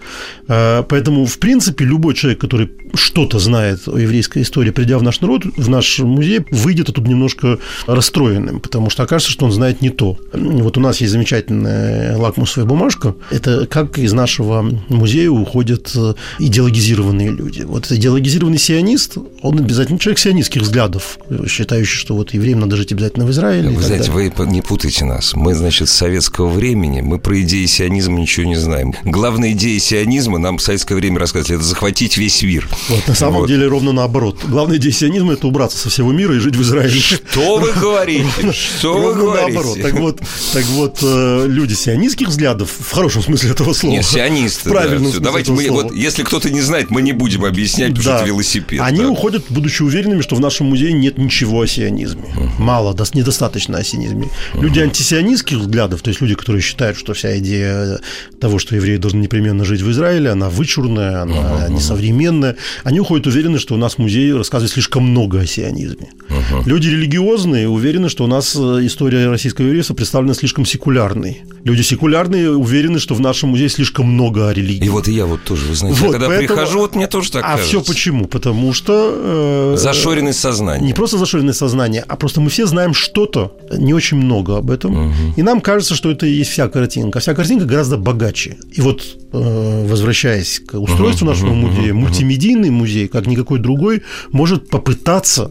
А, 0.48 0.82
поэтому, 0.82 1.26
в 1.26 1.38
принципе, 1.38 1.84
любой 1.84 2.14
человек, 2.14 2.40
который 2.40 2.70
что-то 2.94 3.38
знает 3.38 3.88
о 3.88 3.98
еврейской 3.98 4.42
истории, 4.42 4.70
придя 4.70 4.98
в 4.98 5.02
наш 5.02 5.20
народ, 5.20 5.44
в 5.44 5.68
наш 5.68 5.98
музей, 5.98 6.40
выйдет 6.50 6.88
оттуда 6.88 7.08
немножко 7.08 7.58
расстроенным, 7.86 8.60
потому 8.60 8.90
что 8.90 9.02
окажется, 9.02 9.32
что 9.32 9.46
он 9.46 9.52
знает 9.52 9.82
не 9.82 9.90
то. 9.90 10.18
Вот 10.32 10.76
у 10.76 10.80
нас 10.80 11.00
есть 11.00 11.12
замечательная 11.12 12.16
лакмусовая 12.16 12.68
бумажка. 12.68 13.14
Это 13.30 13.66
как 13.66 13.98
из 13.98 14.12
нашего 14.12 14.62
музея 14.88 15.30
уходят 15.30 15.94
идеологизированные 16.38 17.30
люди. 17.30 17.62
Вот 17.62 17.90
идеологизированный 17.90 18.58
сионист, 18.58 19.18
он 19.42 19.58
обязательно 19.58 19.98
человек 19.98 20.18
сионистских 20.18 20.62
взглядов, 20.62 21.18
считающий, 21.48 21.98
что 21.98 22.14
вот 22.14 22.34
евреям 22.34 22.60
надо 22.60 22.76
жить 22.76 22.92
обязательно 22.92 23.26
в 23.26 23.30
Израиле. 23.30 23.70
Вы 23.70 23.82
знаете, 23.82 24.10
вы 24.10 24.32
не 24.46 24.62
путайте 24.62 25.04
нас. 25.04 25.34
Мы, 25.34 25.54
значит, 25.54 25.88
с 25.88 25.92
советского 25.92 26.48
времени 26.48 26.93
времени 26.94 27.00
мы 27.00 27.18
про 27.18 27.40
идеи 27.40 27.66
сионизма 27.66 28.18
ничего 28.20 28.46
не 28.46 28.56
знаем. 28.56 28.94
Главная 29.04 29.52
идея 29.52 29.78
сионизма, 29.78 30.38
нам 30.38 30.58
в 30.58 30.62
советское 30.62 30.94
время 30.94 31.18
рассказывали, 31.18 31.56
это 31.56 31.64
захватить 31.64 32.16
весь 32.16 32.42
мир. 32.42 32.68
Вот, 32.88 33.06
на 33.08 33.14
самом 33.14 33.40
вот. 33.40 33.48
деле 33.48 33.66
ровно 33.66 33.92
наоборот. 33.92 34.40
Главная 34.44 34.76
идея 34.78 34.92
сионизма– 34.92 35.32
это 35.34 35.46
убраться 35.46 35.78
со 35.78 35.90
всего 35.90 36.12
мира 36.12 36.34
и 36.34 36.38
жить 36.38 36.56
в 36.56 36.62
Израиле. 36.62 36.98
Что 36.98 37.58
вы 37.58 37.72
говорите? 37.80 38.52
Что 38.52 38.94
вы 38.98 39.14
говорите? 39.14 39.52
наоборот. 39.52 39.78
Так 39.82 39.94
вот, 39.94 40.20
так 40.52 40.64
вот, 40.66 40.98
э, 41.02 41.46
люди 41.48 41.74
сионистских 41.74 42.28
взглядов, 42.28 42.70
в 42.78 42.92
хорошем 42.92 43.22
смысле 43.22 43.50
этого 43.50 43.72
слова. 43.72 43.94
Нет, 43.94 44.04
сионисты. 44.04 44.70
Правильно. 44.70 45.10
Да, 45.12 45.20
Давайте 45.20 45.52
мы, 45.52 45.64
слова. 45.64 45.82
вот, 45.84 45.94
если 45.94 46.22
кто-то 46.22 46.50
не 46.50 46.60
знает, 46.60 46.90
мы 46.90 47.02
не 47.02 47.12
будем 47.12 47.44
объяснять, 47.44 47.90
потому 47.90 48.04
да. 48.04 48.10
что 48.16 48.24
это 48.24 48.26
велосипед. 48.26 48.80
Они 48.80 49.00
да. 49.00 49.08
уходят, 49.08 49.44
будучи 49.48 49.82
уверенными, 49.82 50.22
что 50.22 50.36
в 50.36 50.40
нашем 50.40 50.66
музее 50.68 50.92
нет 50.92 51.18
ничего 51.18 51.60
о 51.60 51.66
сионизме. 51.66 52.24
Uh-huh. 52.36 52.48
Мало, 52.58 52.94
недостаточно 53.14 53.78
о 53.78 53.84
сионизме. 53.84 54.28
Uh-huh. 54.54 54.62
Люди 54.62 54.80
антисионистских 54.80 55.58
взглядов, 55.58 56.02
то 56.02 56.08
есть 56.08 56.20
люди, 56.20 56.34
которые 56.34 56.62
считают, 56.62 56.73
что 56.96 57.14
вся 57.14 57.38
идея 57.38 58.00
того, 58.40 58.58
что 58.58 58.76
евреи 58.76 58.96
должны 58.96 59.20
непременно 59.20 59.64
жить 59.64 59.82
в 59.82 59.90
Израиле, 59.90 60.30
она 60.30 60.48
вычурная, 60.50 61.22
она 61.22 61.34
uh-huh, 61.34 61.72
несовременная. 61.72 62.56
Они 62.82 63.00
уходят 63.00 63.26
уверены, 63.26 63.58
что 63.58 63.74
у 63.74 63.78
нас 63.78 63.98
музей 63.98 64.32
рассказывает 64.32 64.72
слишком 64.72 65.04
много 65.04 65.40
о 65.40 65.46
сионизме. 65.46 66.10
Uh-huh. 66.28 66.62
Люди 66.66 66.88
религиозные 66.88 67.68
уверены, 67.68 68.08
что 68.08 68.24
у 68.24 68.26
нас 68.26 68.54
э, 68.56 68.58
история 68.82 69.28
российского 69.28 69.66
еврейства 69.66 69.94
представлена 69.94 70.34
слишком 70.34 70.66
секулярной. 70.66 71.42
Люди 71.64 71.82
секулярные 71.82 72.50
уверены, 72.50 72.98
что 72.98 73.14
в 73.14 73.20
нашем 73.20 73.50
музее 73.50 73.68
слишком 73.68 74.06
много 74.06 74.50
религии. 74.50 74.86
И 74.86 74.88
вот 74.88 75.08
и 75.08 75.12
я 75.12 75.26
вот 75.26 75.42
тоже, 75.44 75.66
вы 75.66 75.74
знаете, 75.74 76.00
Вот, 76.00 76.06
я 76.06 76.12
когда 76.12 76.26
поэтому- 76.26 76.48
прихожу, 76.48 76.78
вот 76.80 76.94
мне 76.94 77.06
тоже 77.06 77.30
так 77.30 77.44
а 77.44 77.52
кажется. 77.52 77.68
все 77.68 77.80
почему? 77.80 78.26
Потому 78.26 78.72
что... 78.72 79.74
э, 79.74 79.76
Зашоренность 79.78 80.40
сознания. 80.40 80.84
Не 80.84 80.92
просто 80.92 81.18
зашоренное 81.18 81.54
сознание, 81.54 82.04
а 82.06 82.16
просто 82.16 82.40
мы 82.40 82.50
все 82.50 82.66
знаем 82.66 82.94
что-то, 82.94 83.52
не 83.70 83.94
очень 83.94 84.18
много 84.18 84.58
об 84.58 84.70
этом. 84.70 85.12
И 85.36 85.42
нам 85.42 85.60
кажется, 85.60 85.94
что 85.94 86.10
это 86.10 86.26
и 86.26 86.32
есть 86.32 86.50
вся 86.50 86.63
картинка. 86.68 87.18
А 87.18 87.20
вся 87.20 87.34
картинка 87.34 87.64
гораздо 87.64 87.96
богаче. 87.96 88.56
И 88.72 88.80
вот, 88.80 89.02
э, 89.32 89.86
возвращаясь 89.88 90.60
к 90.60 90.78
устройству 90.78 91.26
нашего 91.26 91.52
музея, 91.52 91.94
мультимедийный 91.94 92.70
музей, 92.70 93.08
как 93.08 93.26
никакой 93.26 93.58
другой, 93.58 94.02
может 94.30 94.68
попытаться 94.68 95.50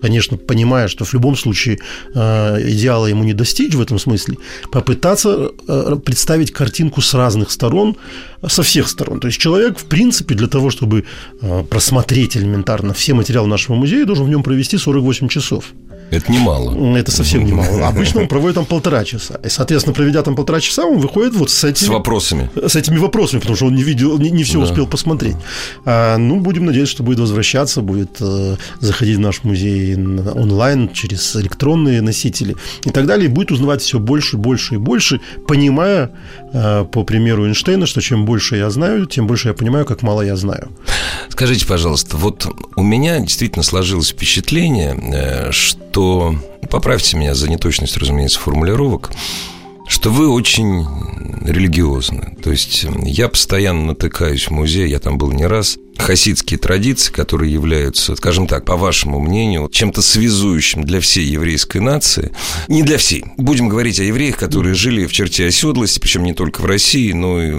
конечно, 0.00 0.36
понимая, 0.36 0.88
что 0.88 1.04
в 1.04 1.14
любом 1.14 1.36
случае 1.36 1.78
э, 2.12 2.70
идеала 2.70 3.06
ему 3.06 3.22
не 3.22 3.34
достичь 3.34 3.74
в 3.74 3.80
этом 3.80 4.00
смысле, 4.00 4.36
попытаться 4.72 5.52
э, 5.68 5.96
представить 6.04 6.50
картинку 6.50 7.00
с 7.00 7.14
разных 7.14 7.52
сторон, 7.52 7.96
со 8.48 8.64
всех 8.64 8.88
сторон. 8.88 9.20
То 9.20 9.28
есть 9.28 9.38
человек, 9.38 9.78
в 9.78 9.84
принципе, 9.84 10.34
для 10.34 10.48
того, 10.48 10.70
чтобы 10.70 11.04
просмотреть 11.70 12.36
элементарно 12.36 12.92
все 12.94 13.14
материалы 13.14 13.46
нашего 13.46 13.76
музея, 13.76 14.04
должен 14.04 14.26
в 14.26 14.28
нем 14.28 14.42
провести 14.42 14.76
48 14.76 15.28
часов. 15.28 15.72
Это 16.12 16.30
немало. 16.30 16.96
Это 16.96 17.10
совсем 17.10 17.44
немало. 17.44 17.88
Обычно 17.88 18.20
он 18.20 18.28
проводит 18.28 18.54
там 18.56 18.66
полтора 18.66 19.02
часа. 19.04 19.40
И, 19.44 19.48
соответственно, 19.48 19.94
проведя 19.94 20.22
там 20.22 20.36
полтора 20.36 20.60
часа, 20.60 20.84
он 20.84 20.98
выходит 20.98 21.34
вот 21.34 21.50
с 21.50 21.54
С 21.54 21.64
этими, 21.64 21.88
вопросами. 21.88 22.50
с 22.68 22.76
этими 22.76 22.98
вопросами, 22.98 23.40
потому 23.40 23.56
что 23.56 23.66
он 23.66 23.74
не 23.74 23.82
видел, 23.82 24.18
не, 24.18 24.30
не 24.30 24.44
все 24.44 24.58
Да. 24.58 24.64
успел 24.64 24.86
посмотреть. 24.86 25.36
А, 25.84 26.18
ну, 26.18 26.38
будем 26.40 26.66
надеяться, 26.66 26.92
что 26.92 27.02
будет 27.02 27.18
возвращаться, 27.18 27.80
будет 27.80 28.18
э, 28.20 28.56
заходить 28.80 29.16
в 29.16 29.20
наш 29.20 29.42
музей 29.44 29.94
онлайн 29.96 30.90
через 30.92 31.34
электронные 31.36 32.02
носители 32.02 32.56
и 32.84 32.90
так 32.90 33.06
далее, 33.06 33.26
и 33.26 33.28
будет 33.28 33.50
узнавать 33.50 33.80
все 33.80 33.98
больше, 33.98 34.36
больше 34.36 34.74
и 34.74 34.78
больше, 34.78 35.20
понимая, 35.48 36.10
по 36.52 37.04
примеру 37.04 37.46
Эйнштейна, 37.46 37.86
что 37.86 38.00
чем 38.00 38.24
больше 38.24 38.56
я 38.56 38.70
знаю, 38.70 39.06
тем 39.06 39.26
больше 39.26 39.48
я 39.48 39.54
понимаю, 39.54 39.86
как 39.86 40.02
мало 40.02 40.22
я 40.22 40.36
знаю. 40.36 40.70
Скажите, 41.28 41.66
пожалуйста, 41.66 42.16
вот 42.16 42.46
у 42.76 42.82
меня 42.82 43.18
действительно 43.20 43.62
сложилось 43.62 44.10
впечатление, 44.10 44.94
э, 44.94 45.50
что, 45.50 46.34
поправьте 46.70 47.16
меня 47.16 47.34
за 47.34 47.48
неточность, 47.48 47.96
разумеется, 47.96 48.38
формулировок, 48.38 49.10
что 49.88 50.10
вы 50.10 50.28
очень 50.28 50.86
религиозны. 51.44 52.36
То 52.42 52.50
есть 52.50 52.84
э, 52.84 52.88
я 53.04 53.28
постоянно 53.28 53.86
натыкаюсь 53.86 54.48
в 54.48 54.50
музее, 54.50 54.90
я 54.90 54.98
там 54.98 55.18
был 55.18 55.32
не 55.32 55.46
раз, 55.46 55.78
хасидские 56.02 56.58
традиции, 56.58 57.12
которые 57.12 57.52
являются, 57.52 58.16
скажем 58.16 58.46
так, 58.46 58.64
по 58.64 58.76
вашему 58.76 59.20
мнению, 59.20 59.68
чем-то 59.72 60.02
связующим 60.02 60.84
для 60.84 61.00
всей 61.00 61.24
еврейской 61.26 61.78
нации. 61.78 62.32
Не 62.68 62.82
для 62.82 62.98
всей. 62.98 63.24
Будем 63.36 63.68
говорить 63.68 64.00
о 64.00 64.04
евреях, 64.04 64.36
которые 64.36 64.74
жили 64.74 65.06
в 65.06 65.12
черте 65.12 65.46
оседлости, 65.46 65.98
причем 66.00 66.24
не 66.24 66.34
только 66.34 66.60
в 66.60 66.66
России, 66.66 67.12
но 67.12 67.42
и, 67.42 67.50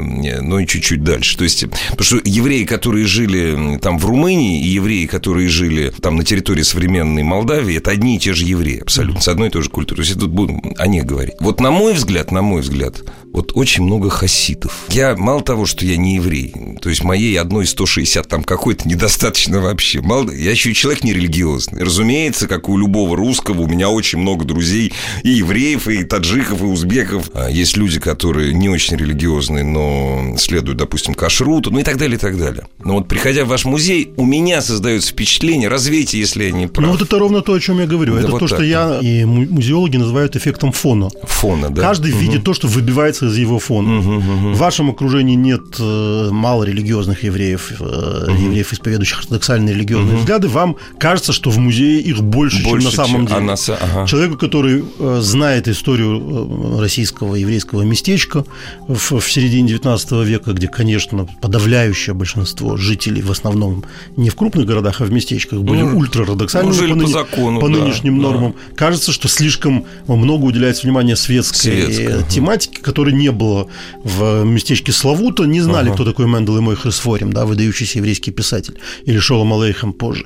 но 0.41 0.59
и 0.59 0.67
чуть-чуть 0.67 1.03
дальше. 1.03 1.37
То 1.37 1.43
есть, 1.43 1.65
потому 1.91 2.03
что 2.03 2.19
евреи, 2.23 2.65
которые 2.65 3.05
жили 3.05 3.79
там 3.81 3.97
в 3.97 4.05
Румынии, 4.05 4.63
и 4.63 4.67
евреи, 4.67 5.05
которые 5.05 5.47
жили 5.47 5.91
там 6.01 6.17
на 6.17 6.23
территории 6.23 6.63
современной 6.63 7.23
Молдавии, 7.23 7.77
это 7.77 7.91
одни 7.91 8.17
и 8.17 8.19
те 8.19 8.33
же 8.33 8.45
евреи, 8.45 8.79
абсолютно, 8.79 9.21
с 9.21 9.27
одной 9.27 9.47
и 9.47 9.51
той 9.51 9.63
же 9.63 9.69
культурой. 9.69 10.03
То 10.03 10.07
есть, 10.07 10.19
тут 10.19 10.31
будем 10.31 10.61
о 10.77 10.87
них 10.87 11.05
говорить. 11.05 11.35
Вот 11.39 11.59
на 11.59 11.71
мой 11.71 11.93
взгляд, 11.93 12.31
на 12.31 12.41
мой 12.41 12.61
взгляд, 12.61 13.03
вот 13.31 13.51
очень 13.55 13.83
много 13.83 14.09
хасидов. 14.09 14.85
Я 14.89 15.15
мало 15.15 15.41
того, 15.41 15.65
что 15.65 15.85
я 15.85 15.97
не 15.97 16.15
еврей, 16.15 16.53
то 16.81 16.89
есть 16.89 17.03
моей 17.03 17.39
одной 17.39 17.65
160 17.65 18.32
там 18.33 18.43
какой-то 18.43 18.87
недостаточно 18.87 19.61
вообще. 19.61 20.01
Мало, 20.01 20.31
я 20.31 20.49
еще 20.49 20.71
и 20.71 20.73
человек 20.73 21.03
нерелигиозный. 21.03 21.83
Разумеется, 21.83 22.47
как 22.47 22.67
у 22.67 22.79
любого 22.79 23.15
русского, 23.15 23.61
у 23.61 23.67
меня 23.67 23.89
очень 23.89 24.17
много 24.17 24.43
друзей 24.43 24.91
и 25.21 25.29
евреев, 25.29 25.87
и 25.87 26.03
таджиков, 26.03 26.61
и 26.61 26.65
узбеков. 26.65 27.29
А 27.35 27.47
Есть 27.47 27.77
люди, 27.77 27.99
которые 27.99 28.51
не 28.55 28.69
очень 28.69 28.97
религиозные, 28.97 29.63
но 29.63 30.35
следуют, 30.39 30.79
допустим, 30.79 31.13
кашруту, 31.13 31.69
ну 31.69 31.77
и 31.77 31.83
так 31.83 31.97
далее, 31.97 32.15
и 32.15 32.19
так 32.19 32.39
далее. 32.39 32.65
Но 32.83 32.95
вот 32.95 33.07
приходя 33.07 33.45
в 33.45 33.49
ваш 33.49 33.65
музей, 33.65 34.13
у 34.17 34.25
меня 34.25 34.61
создается 34.61 35.11
впечатление, 35.11 35.69
развейте, 35.69 36.17
если 36.17 36.45
я 36.45 36.51
не 36.51 36.65
прав. 36.65 36.87
Ну, 36.87 36.93
вот 36.93 37.03
это 37.03 37.19
ровно 37.19 37.41
то, 37.41 37.53
о 37.53 37.59
чем 37.59 37.81
я 37.81 37.85
говорю. 37.85 38.15
Да 38.15 38.21
это 38.21 38.31
вот 38.31 38.39
то, 38.39 38.47
так. 38.47 38.57
что 38.57 38.63
я 38.65 38.97
и 38.99 39.25
му- 39.25 39.45
музеологи 39.47 39.97
называют 39.97 40.35
эффектом 40.35 40.71
фона. 40.71 41.09
Фона, 41.21 41.69
да? 41.69 41.83
Каждый 41.83 42.11
видит 42.13 42.43
то, 42.43 42.55
что 42.55 42.67
выбивается 42.67 43.27
из 43.27 43.37
его 43.37 43.59
фона. 43.59 43.99
В 44.01 44.57
вашем 44.57 44.89
окружении 44.89 45.35
нет 45.35 45.75
э, 45.77 46.29
мало 46.31 46.63
религиозных 46.63 47.23
евреев, 47.23 47.73
э, 47.79 48.12
евреев, 48.13 48.73
исповедующих 48.73 49.19
ортодоксальные 49.19 49.75
религиозные 49.75 50.17
взгляды. 50.17 50.47
Вам 50.47 50.75
кажется, 50.97 51.33
что 51.33 51.49
в 51.49 51.57
музее 51.57 51.99
их 52.01 52.21
больше, 52.21 52.63
Больше, 52.63 52.89
чем 52.91 52.97
на 52.97 53.05
самом 53.05 53.27
чем- 53.27 53.37
деле. 53.47 53.51
а 53.51 53.77
ага. 53.81 54.07
Человеку, 54.07 54.37
который 54.37 54.83
э, 54.99 55.19
знает 55.21 55.67
историю 55.67 56.77
э, 56.77 56.81
российского 56.81 57.35
еврейского 57.35 57.81
местечка 57.83 58.45
в, 58.87 59.19
в 59.19 59.31
середине 59.31 59.67
19 59.69 60.11
века, 60.25 60.53
где, 60.53 60.67
конечно, 60.67 61.27
подавляющее 61.41 62.13
большинство 62.13 62.77
жителей 62.77 63.21
в 63.21 63.31
основном 63.31 63.83
не 64.17 64.29
в 64.29 64.35
крупных 64.35 64.65
городах, 64.65 65.01
а 65.01 65.05
в 65.05 65.11
местечках 65.11 65.59
были 65.61 65.81
Ну, 65.81 65.97
ультраортодоксальными 65.97 66.73
ну, 66.73 66.87
по, 66.87 66.87
по 66.93 66.95
ныне- 66.95 67.11
закону, 67.13 67.59
по 67.59 67.67
да, 67.69 67.73
нынешним 67.79 68.17
да. 68.17 68.23
нормам. 68.29 68.55
Кажется, 68.75 69.11
что 69.11 69.27
слишком 69.27 69.85
много 70.07 70.43
уделяется 70.45 70.83
внимания 70.83 71.15
светской 71.15 71.57
Светской, 71.57 72.05
э, 72.05 72.15
ага. 72.19 72.29
тематике, 72.29 72.81
которой 72.81 73.13
не 73.13 73.31
было 73.31 73.67
в 74.03 74.43
местечке 74.43 74.91
Славута. 74.91 75.43
Не 75.43 75.61
знали, 75.61 75.91
кто 75.91 76.05
такой 76.05 76.27
Мендел 76.27 76.57
и 76.57 76.61
Мойхер 76.61 76.91
Сфорим, 76.91 77.31
да, 77.33 77.45
выдающийся 77.45 77.99
еврейский 78.03 78.31
писатель, 78.31 78.73
или 79.07 79.19
Шолом 79.19 79.53
Алейхем 79.53 79.93
позже. 79.93 80.25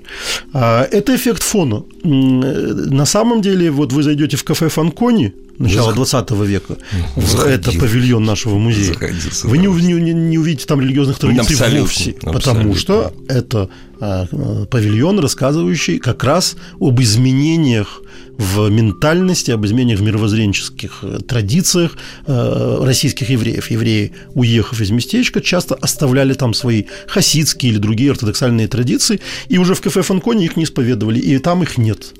А, 0.53 0.83
Это 0.91 1.15
эффект 1.15 1.43
фона. 1.43 1.83
Э, 2.03 2.07
На 2.09 3.05
самом 3.05 3.41
деле, 3.41 3.69
вот 3.71 3.93
вы 3.93 4.03
зайдете 4.03 4.37
в 4.37 4.43
кафе 4.43 4.67
Фанкони, 4.69 5.33
начала 5.59 5.93
20 5.93 6.31
века, 6.45 6.77
в 7.15 7.21
Заходил. 7.27 7.53
это 7.53 7.71
павильон 7.79 8.23
нашего 8.25 8.57
музея. 8.57 8.93
Заходил 8.93 9.31
с 9.31 9.43
Вы 9.43 9.57
не, 9.57 9.67
не, 9.67 10.13
не- 10.13 10.37
увидите 10.37 10.65
там 10.65 10.81
религиозных 10.81 11.17
традиций 11.19 11.55
Абсолютно, 11.55 11.81
вовсе, 11.81 12.11
потому 12.13 12.37
абсолютно. 12.37 12.75
что 12.75 13.13
это 13.27 13.69
а, 13.99 14.25
павильон, 14.69 15.19
рассказывающий 15.19 15.99
как 15.99 16.23
раз 16.23 16.55
об 16.79 16.99
изменениях 17.01 18.01
в 18.37 18.69
ментальности, 18.69 19.51
об 19.51 19.65
изменениях 19.65 19.99
в 19.99 20.03
мировоззренческих 20.03 20.99
э, 21.01 21.19
традициях 21.27 21.97
э, 22.25 22.79
российских 22.83 23.29
евреев. 23.29 23.69
Евреи, 23.71 24.13
уехав 24.35 24.79
из 24.81 24.91
местечка, 24.91 25.41
часто 25.41 25.75
оставляли 25.75 26.33
там 26.33 26.53
свои 26.53 26.85
хасидские 27.07 27.71
или 27.71 27.79
другие 27.79 28.11
ортодоксальные 28.11 28.67
традиции, 28.67 29.19
и 29.47 29.57
уже 29.57 29.73
в 29.73 29.81
кафе 29.81 30.01
Фанконе 30.01 30.45
их 30.45 30.55
не 30.55 30.63
исповедовали, 30.65 31.19
и 31.19 31.37
там 31.39 31.63
их 31.63 31.77
нет. 31.77 32.13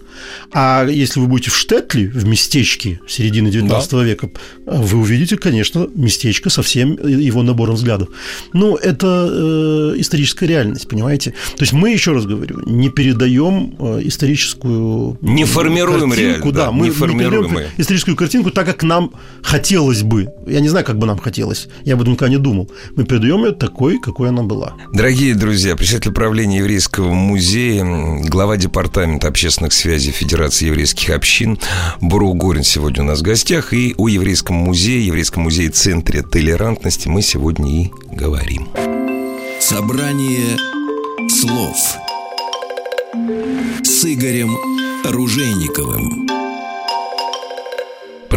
А 0.52 0.86
если 0.86 1.20
вы 1.20 1.28
будете 1.28 1.52
в 1.52 1.56
Штетле, 1.56 2.08
в 2.08 2.26
местечке 2.26 3.00
середины 3.08 3.50
19 3.50 3.94
века, 3.94 4.30
вы 4.66 5.00
увидите, 5.00 5.38
конечно, 5.38 5.88
местечко 5.94 6.50
со 6.50 6.62
всем 6.62 6.98
его 7.08 7.44
набором 7.44 7.76
взглядов. 7.76 8.10
Ну, 8.54 8.76
это 8.76 9.30
э, 9.30 9.94
историческая 9.98 10.48
реальность, 10.48 10.88
понимаете? 10.88 11.32
То 11.56 11.64
есть 11.64 11.74
мы, 11.74 11.92
еще 11.92 12.14
раз 12.14 12.26
говорю, 12.26 12.62
не 12.66 12.90
передаем 12.90 13.76
э, 13.80 14.02
историческую 14.04 15.18
Не 15.22 15.46
формируем 15.46 16.10
картинку, 16.10 16.20
реально, 16.20 16.52
да, 16.52 16.66
да, 16.66 16.72
мы 16.72 16.88
не 16.88 16.92
формируем 16.92 17.52
мы. 17.52 17.68
историческую 17.78 18.16
картинку 18.16 18.52
так, 18.52 18.66
как 18.66 18.84
нам 18.84 19.12
хотелось 19.42 20.04
бы. 20.04 20.28
Я 20.48 20.60
не 20.60 20.70
знаю, 20.70 20.86
как 20.86 20.98
бы 20.98 21.06
нам 21.08 21.18
хотелось, 21.18 21.68
я 21.84 21.94
об 21.94 22.02
этом 22.02 22.14
никогда 22.14 22.36
не 22.36 22.42
думал. 22.42 22.70
Мы 22.96 23.06
передаем 23.06 23.46
ее 23.46 23.52
такой, 23.52 24.00
какой 24.00 24.30
она 24.30 24.44
была. 24.44 24.74
Дорогие 24.94 25.36
друзья, 25.36 25.76
председатель 25.76 26.12
управления 26.12 26.58
Еврейского 26.58 27.12
музея, 27.14 27.86
глава 28.28 28.58
департамента 28.58 29.28
общественных 29.28 29.74
связей 29.74 30.07
Федерации 30.12 30.68
еврейских 30.68 31.10
общин 31.10 31.60
Бурух 32.02 32.36
Горин 32.36 32.64
сегодня 32.64 33.04
у 33.04 33.06
нас 33.06 33.20
в 33.20 33.24
гостях. 33.24 33.74
И 33.74 33.96
о 33.98 34.08
Еврейском 34.08 34.56
музее, 34.56 35.06
Еврейском 35.06 35.44
музее 35.44 35.70
Центре 35.70 36.22
толерантности 36.22 37.08
мы 37.08 37.22
сегодня 37.22 37.84
и 37.84 37.92
говорим. 38.12 38.68
Собрание 39.60 40.58
слов 41.30 41.78
с 43.84 44.06
Игорем 44.06 44.58
Ружейниковым. 45.06 46.37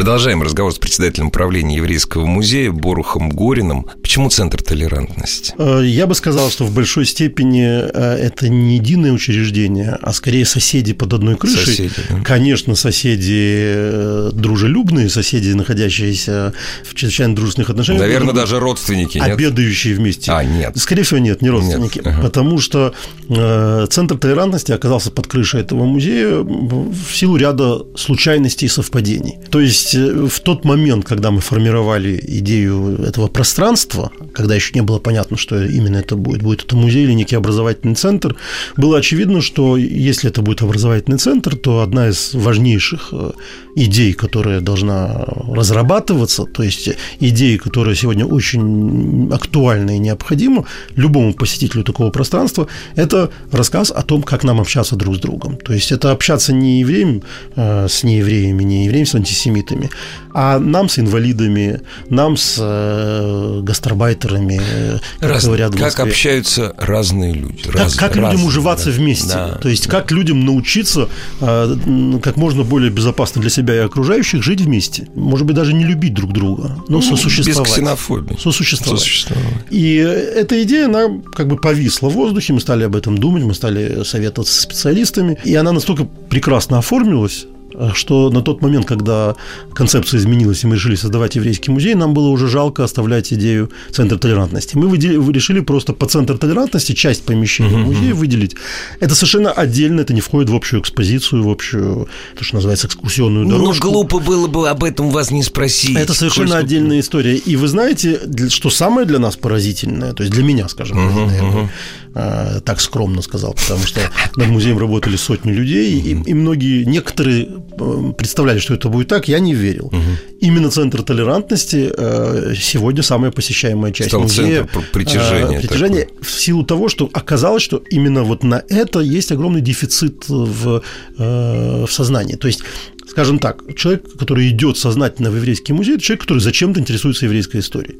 Продолжаем 0.00 0.42
разговор 0.42 0.72
с 0.72 0.78
председателем 0.78 1.26
управления 1.26 1.76
Еврейского 1.76 2.24
музея 2.24 2.72
Борухом 2.72 3.28
Гориным. 3.28 3.86
Почему 4.00 4.30
Центр 4.30 4.62
толерантности? 4.62 5.52
Э, 5.58 5.82
Я 5.84 6.06
бы 6.06 6.14
сказал, 6.14 6.50
что 6.50 6.64
в 6.64 6.74
большой 6.74 7.04
степени 7.04 7.66
э, 7.66 8.16
это 8.16 8.48
не 8.48 8.76
единое 8.76 9.12
учреждение, 9.12 9.98
а 10.00 10.14
скорее 10.14 10.46
соседи 10.46 10.94
под 10.94 11.12
одной 11.12 11.36
крышей. 11.36 11.66
Соседи, 11.66 11.92
да. 12.08 12.22
Конечно, 12.24 12.76
соседи 12.76 13.50
э, 13.52 14.30
дружелюбные, 14.32 15.10
соседи, 15.10 15.50
находящиеся 15.50 16.54
в 16.82 16.94
чрезвычайно 16.94 17.36
дружественных 17.36 17.68
отношениях. 17.68 18.00
Наверное, 18.00 18.32
даже 18.32 18.58
родственники, 18.58 19.18
нет? 19.18 19.28
Обедающие 19.28 19.94
вместе. 19.94 20.32
А, 20.32 20.42
нет. 20.42 20.78
Скорее 20.78 21.02
всего, 21.02 21.18
нет, 21.18 21.42
не 21.42 21.50
родственники. 21.50 21.98
Нет, 21.98 22.06
ага. 22.06 22.22
Потому 22.22 22.58
что 22.58 22.94
Центр 23.28 24.16
толерантности 24.16 24.72
оказался 24.72 25.10
под 25.10 25.26
крышей 25.26 25.60
этого 25.60 25.84
музея 25.84 26.38
в 26.38 27.14
силу 27.14 27.36
ряда 27.36 27.82
случайностей 27.96 28.64
и 28.64 28.70
совпадений. 28.70 29.36
То 29.50 29.60
есть 29.60 29.89
э, 29.94 30.26
в 30.26 30.40
тот 30.40 30.64
момент, 30.64 31.04
когда 31.04 31.30
мы 31.30 31.40
формировали 31.40 32.22
идею 32.26 33.02
этого 33.02 33.28
пространства, 33.28 34.10
когда 34.32 34.54
еще 34.54 34.72
не 34.74 34.82
было 34.82 34.98
понятно, 34.98 35.36
что 35.36 35.62
именно 35.64 35.96
это 35.96 36.16
будет, 36.16 36.42
будет 36.42 36.64
это 36.64 36.76
музей 36.76 37.04
или 37.04 37.12
некий 37.12 37.36
образовательный 37.36 37.94
центр, 37.94 38.36
было 38.76 38.98
очевидно, 38.98 39.40
что 39.40 39.76
если 39.76 40.30
это 40.30 40.42
будет 40.42 40.62
образовательный 40.62 41.18
центр, 41.18 41.56
то 41.56 41.80
одна 41.80 42.08
из 42.08 42.34
важнейших 42.34 43.08
э, 43.12 43.32
идей, 43.74 44.12
которая 44.12 44.60
должна 44.60 45.24
разрабатываться, 45.48 46.44
то 46.44 46.62
есть 46.62 46.90
идеи, 47.20 47.56
которая 47.56 47.94
сегодня 47.94 48.26
очень 48.26 49.30
актуальна 49.32 49.96
и 49.96 49.98
необходима 49.98 50.64
любому 50.96 51.34
посетителю 51.34 51.84
такого 51.84 52.10
пространства, 52.10 52.66
это 52.96 53.30
рассказ 53.52 53.90
о 53.90 54.02
том, 54.02 54.22
как 54.22 54.44
нам 54.44 54.60
общаться 54.60 54.96
друг 54.96 55.16
с 55.16 55.18
другом. 55.18 55.56
То 55.56 55.72
есть 55.72 55.92
это 55.92 56.10
общаться 56.10 56.52
не 56.52 56.80
евреем 56.80 57.22
э, 57.56 57.86
с 57.88 58.02
неевреями, 58.02 58.62
не 58.62 58.84
евреем 58.86 59.06
с 59.06 59.14
антисемитами, 59.14 59.90
а 60.32 60.58
нам 60.58 60.88
с 60.88 60.98
инвалидами, 60.98 61.80
нам 62.08 62.36
с 62.36 62.56
э, 62.58 63.60
гастарбайтерами, 63.62 64.60
э, 64.60 64.98
как 65.20 65.30
Раз, 65.30 65.44
говорят 65.44 65.76
Как 65.76 66.00
общаются 66.00 66.74
разные 66.78 67.34
люди. 67.34 67.62
Как, 67.64 67.74
раз, 67.74 67.94
как 67.94 68.16
разные, 68.16 68.32
людям 68.32 68.46
уживаться 68.46 68.86
да. 68.86 68.92
вместе. 68.92 69.28
Да, 69.28 69.48
То 69.60 69.68
есть 69.68 69.86
да. 69.86 69.90
как 69.90 70.10
людям 70.10 70.44
научиться 70.44 71.08
как 71.40 72.36
можно 72.36 72.62
более 72.62 72.90
безопасно 72.90 73.40
для 73.40 73.50
себя 73.50 73.69
и 73.74 73.78
окружающих 73.78 74.42
жить 74.42 74.60
вместе. 74.60 75.08
Может 75.14 75.46
быть, 75.46 75.56
даже 75.56 75.72
не 75.72 75.84
любить 75.84 76.14
друг 76.14 76.32
друга, 76.32 76.76
но 76.88 76.98
ну, 76.98 77.02
сосуществовать. 77.02 77.68
Без 77.68 77.74
ксенофобии. 77.74 78.36
Сосуществовать. 78.38 79.00
сосуществовать. 79.00 79.44
И 79.70 79.94
эта 79.96 80.62
идея, 80.62 80.86
она 80.86 81.20
как 81.34 81.48
бы 81.48 81.56
повисла 81.56 82.08
в 82.08 82.14
воздухе, 82.14 82.52
мы 82.52 82.60
стали 82.60 82.84
об 82.84 82.96
этом 82.96 83.18
думать, 83.18 83.42
мы 83.42 83.54
стали 83.54 84.04
советоваться 84.04 84.54
с 84.54 84.60
специалистами, 84.60 85.38
и 85.44 85.54
она 85.54 85.72
настолько 85.72 86.04
прекрасно 86.04 86.78
оформилась, 86.78 87.46
что 87.94 88.30
на 88.30 88.42
тот 88.42 88.62
момент, 88.62 88.86
когда 88.86 89.36
концепция 89.72 90.18
изменилась, 90.18 90.64
и 90.64 90.66
мы 90.66 90.76
решили 90.76 90.94
создавать 90.94 91.36
еврейский 91.36 91.70
музей, 91.70 91.94
нам 91.94 92.14
было 92.14 92.28
уже 92.28 92.48
жалко 92.48 92.84
оставлять 92.84 93.32
идею 93.32 93.70
центра 93.90 94.18
толерантности. 94.18 94.76
Мы 94.76 94.88
выделили, 94.88 95.32
решили 95.32 95.60
просто 95.60 95.92
по 95.92 96.06
центру 96.06 96.38
толерантности 96.38 96.92
часть 96.92 97.24
помещения 97.24 97.76
uh-huh. 97.76 97.84
музея 97.84 98.14
выделить. 98.14 98.56
Это 99.00 99.14
совершенно 99.14 99.52
отдельно, 99.52 100.00
это 100.00 100.12
не 100.14 100.20
входит 100.20 100.50
в 100.50 100.54
общую 100.54 100.82
экспозицию, 100.82 101.44
в 101.44 101.48
общую, 101.48 102.08
то, 102.36 102.44
что 102.44 102.56
называется, 102.56 102.86
экскурсионную 102.86 103.46
ну, 103.46 103.58
дорожку. 103.58 103.86
Ну, 103.86 103.92
глупо 103.92 104.18
было 104.18 104.46
бы 104.46 104.68
об 104.68 104.84
этом 104.84 105.10
вас 105.10 105.30
не 105.30 105.42
спросить. 105.42 105.96
Это 105.96 106.14
совершенно 106.14 106.48
Сколько... 106.48 106.64
отдельная 106.64 107.00
история. 107.00 107.36
И 107.36 107.56
вы 107.56 107.68
знаете, 107.68 108.20
что 108.48 108.70
самое 108.70 109.06
для 109.06 109.18
нас 109.18 109.36
поразительное, 109.36 110.12
то 110.12 110.22
есть 110.22 110.32
для 110.32 110.42
меня, 110.42 110.68
скажем 110.68 110.98
uh-huh, 110.98 111.26
наверное, 111.26 111.64
uh-huh. 111.64 111.68
Так 112.12 112.80
скромно 112.80 113.22
сказал, 113.22 113.54
потому 113.54 113.86
что 113.86 114.00
над 114.36 114.48
музеем 114.48 114.78
работали 114.78 115.16
сотни 115.16 115.52
людей, 115.52 116.00
и, 116.00 116.10
и 116.10 116.34
многие, 116.34 116.84
некоторые 116.84 117.48
Э, 117.80 118.12
представляли, 118.16 118.58
что 118.58 118.74
это 118.74 118.88
будет 118.88 119.08
так, 119.08 119.28
я 119.28 119.40
не 119.40 119.54
верил. 119.54 119.86
Угу. 119.86 120.00
Именно 120.40 120.70
центр 120.70 121.02
толерантности 121.02 121.90
э, 121.96 122.54
сегодня 122.56 123.02
самая 123.02 123.30
посещаемая 123.30 123.92
часть 123.92 124.10
Стал 124.10 124.22
музея. 124.22 124.68
Центр 124.72 124.88
притяжения. 124.92 125.58
Э, 125.58 125.60
притяжения 125.60 126.08
в 126.20 126.30
силу 126.30 126.64
того, 126.64 126.88
что 126.88 127.08
оказалось, 127.12 127.62
что 127.62 127.82
именно 127.90 128.22
вот 128.22 128.42
на 128.42 128.62
это 128.68 129.00
есть 129.00 129.32
огромный 129.32 129.60
дефицит 129.60 130.28
в, 130.28 130.82
в 131.16 131.88
сознании. 131.88 132.36
То 132.36 132.48
есть 132.48 132.62
скажем 133.08 133.40
так, 133.40 133.62
человек, 133.76 134.04
который 134.18 134.48
идет 134.50 134.78
сознательно 134.78 135.30
в 135.30 135.36
еврейский 135.36 135.72
музей, 135.72 135.94
это 135.96 136.04
человек, 136.04 136.22
который 136.22 136.38
зачем-то 136.38 136.78
интересуется 136.78 137.26
еврейской 137.26 137.58
историей. 137.58 137.98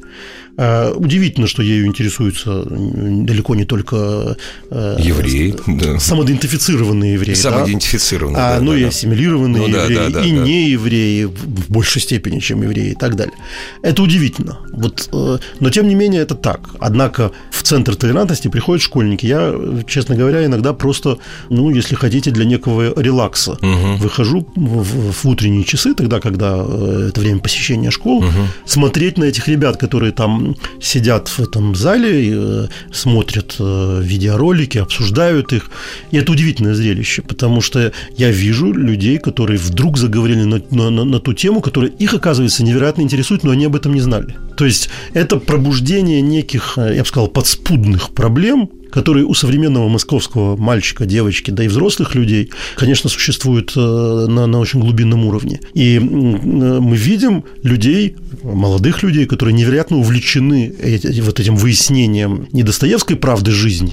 Э, 0.57 0.93
удивительно, 0.93 1.47
что 1.47 1.63
ею 1.63 1.87
интересуются 1.87 2.65
далеко 2.65 3.55
не 3.55 3.65
только 3.65 4.37
э, 4.71 4.97
евреи, 4.99 5.55
да. 5.67 5.99
самоидентифицированные 5.99 7.15
евреи, 7.15 7.35
самоидентифицированные, 7.35 8.37
да? 8.37 8.57
а, 8.57 8.59
да, 8.59 8.65
ну 8.65 8.73
да, 8.73 8.79
и 8.79 8.83
ассимилированные 8.83 9.63
ну, 9.63 9.69
евреи, 9.69 9.97
да, 9.97 10.21
да, 10.21 10.25
и 10.25 10.33
да. 10.33 10.45
не 10.45 10.71
евреи 10.71 11.25
в 11.25 11.71
большей 11.71 12.03
степени, 12.03 12.41
чем 12.41 12.63
евреи 12.63 12.91
и 12.91 12.95
так 12.95 13.17
далее. 13.17 13.35
Это 13.83 14.03
удивительно. 14.03 14.59
Вот, 14.73 15.09
э, 15.13 15.39
но 15.61 15.71
тем 15.71 15.89
не 15.89 15.95
менее 15.95 16.23
это 16.23 16.35
так. 16.35 16.71
Однако 16.79 17.33
в 17.51 17.63
центр 17.63 17.97
толерантности 17.97 18.49
приходят 18.49 18.83
школьники. 18.83 19.27
Я, 19.27 19.55
честно 19.87 20.17
говоря, 20.17 20.45
иногда 20.45 20.73
просто, 20.73 21.19
ну, 21.49 21.71
если 21.71 21.95
хотите, 21.95 22.31
для 22.31 22.45
некого 22.45 23.01
релакса 23.01 23.53
угу. 23.53 23.97
выхожу 23.99 24.47
в, 24.57 25.13
в 25.13 25.25
утренние 25.27 25.65
часы, 25.65 25.95
тогда, 25.95 26.21
когда 26.21 26.57
это 27.09 27.21
время 27.21 27.41
посещения 27.41 27.91
школ, 27.91 28.19
угу. 28.19 28.31
смотреть 28.65 29.19
на 29.19 29.25
этих 29.25 29.49
ребят, 29.49 29.77
которые 29.77 30.13
там 30.13 30.40
сидят 30.81 31.29
в 31.29 31.41
этом 31.41 31.75
зале, 31.75 32.33
э, 32.33 32.69
смотрят 32.93 33.57
э, 33.59 34.01
видеоролики, 34.03 34.79
обсуждают 34.79 35.53
их. 35.53 35.71
И 36.11 36.17
это 36.17 36.33
удивительное 36.33 36.75
зрелище, 36.75 37.23
потому 37.23 37.61
что 37.61 37.93
я 38.17 38.31
вижу 38.31 38.73
людей, 38.73 39.19
которые 39.19 39.59
вдруг 39.59 39.99
заговорили 39.99 40.43
на, 40.43 40.63
на, 40.71 41.05
на, 41.05 41.21
ту 41.21 41.33
тему, 41.33 41.61
которая 41.61 41.91
их, 41.91 42.15
оказывается, 42.15 42.65
невероятно 42.65 43.03
интересует, 43.03 43.45
но 43.45 43.51
они 43.51 43.67
об 43.67 43.77
этом 43.77 43.95
не 43.95 44.01
знали. 44.01 44.37
То 44.57 44.65
есть 44.65 44.91
это 45.15 45.37
пробуждение 45.37 46.21
неких, 46.21 46.75
э, 46.77 46.95
я 46.97 47.03
бы 47.03 47.09
сказал, 47.09 47.29
подспудных 47.29 48.11
проблем, 48.11 48.71
которые 48.91 49.25
у 49.25 49.35
современного 49.35 49.89
московского 49.89 50.57
мальчика, 50.57 51.07
девочки, 51.07 51.51
да 51.51 51.65
и 51.65 51.69
взрослых 51.69 52.15
людей, 52.15 52.51
конечно, 52.77 53.09
существуют 53.09 53.75
на, 53.77 54.47
на 54.47 54.59
очень 54.59 54.81
глубинном 54.81 55.25
уровне. 55.25 55.61
И 55.75 55.99
мы 55.99 56.97
видим 56.97 57.45
людей, 57.63 58.17
молодых 58.43 59.03
людей, 59.03 59.27
которые 59.27 59.55
невероятно 59.55 59.99
увлечены 59.99 60.75
вот 61.23 61.41
этим 61.41 61.57
выяснением 61.57 62.49
не 62.53 62.63
Достоевской 62.63 63.17
правды 63.17 63.53
жизни, 63.53 63.93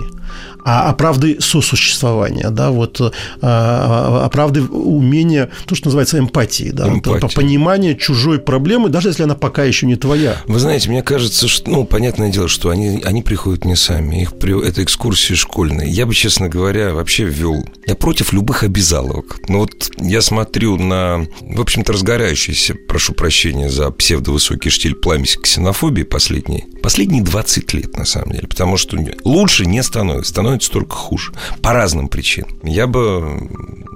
а, 0.67 0.89
а 0.89 0.93
правды 0.93 1.37
сосуществования, 1.39 2.49
да, 2.49 2.71
вот, 2.71 2.99
а, 2.99 3.11
а, 3.41 4.25
а 4.25 4.29
правды 4.29 4.63
умения, 4.63 5.49
то, 5.65 5.75
что 5.75 5.87
называется 5.87 6.19
эмпатией, 6.19 6.71
да, 6.71 6.89
Эмпатия. 6.89 7.29
понимание 7.29 7.95
чужой 7.95 8.37
проблемы, 8.37 8.89
даже 8.89 9.07
если 9.07 9.23
она 9.23 9.35
пока 9.35 9.63
еще 9.63 9.85
не 9.85 9.95
твоя. 9.95 10.35
Вы 10.45 10.59
знаете, 10.59 10.89
мне 10.89 11.03
кажется, 11.03 11.47
что, 11.47 11.71
ну, 11.71 11.85
понятное 11.85 12.29
дело, 12.29 12.49
что 12.49 12.69
они, 12.69 13.01
они 13.05 13.21
приходят 13.21 13.63
не 13.63 13.77
сами, 13.77 14.23
их 14.23 14.33
это 14.33 14.83
экскурсии 14.83 15.35
школьные. 15.35 15.89
Я 15.89 16.05
бы, 16.05 16.13
честно 16.13 16.49
говоря, 16.49 16.93
вообще 16.93 17.23
ввел, 17.23 17.63
я 17.85 17.95
против 17.95 18.33
любых 18.33 18.63
обязаловок. 18.63 19.39
Но 19.47 19.59
вот 19.59 19.89
я 19.99 20.21
смотрю 20.21 20.75
на, 20.75 21.27
в 21.39 21.61
общем-то, 21.61 21.93
разгорающийся, 21.93 22.75
прошу 22.89 23.13
прощения 23.13 23.69
за 23.69 23.89
псевдовысокий 23.91 24.69
штиль 24.69 24.95
пламя 24.95 25.23
ксенофобии 25.23 26.03
последние, 26.03 26.65
последние 26.83 27.23
20 27.23 27.73
лет, 27.73 27.97
на 27.97 28.03
самом 28.03 28.33
деле, 28.33 28.47
потому 28.49 28.75
что 28.75 28.97
лучше 29.23 29.65
не 29.65 29.81
становится, 29.81 30.31
становится 30.31 30.56
только 30.65 30.95
хуже. 30.95 31.31
По 31.61 31.73
разным 31.73 32.07
причинам. 32.07 32.51
Я 32.63 32.87
бы 32.87 33.49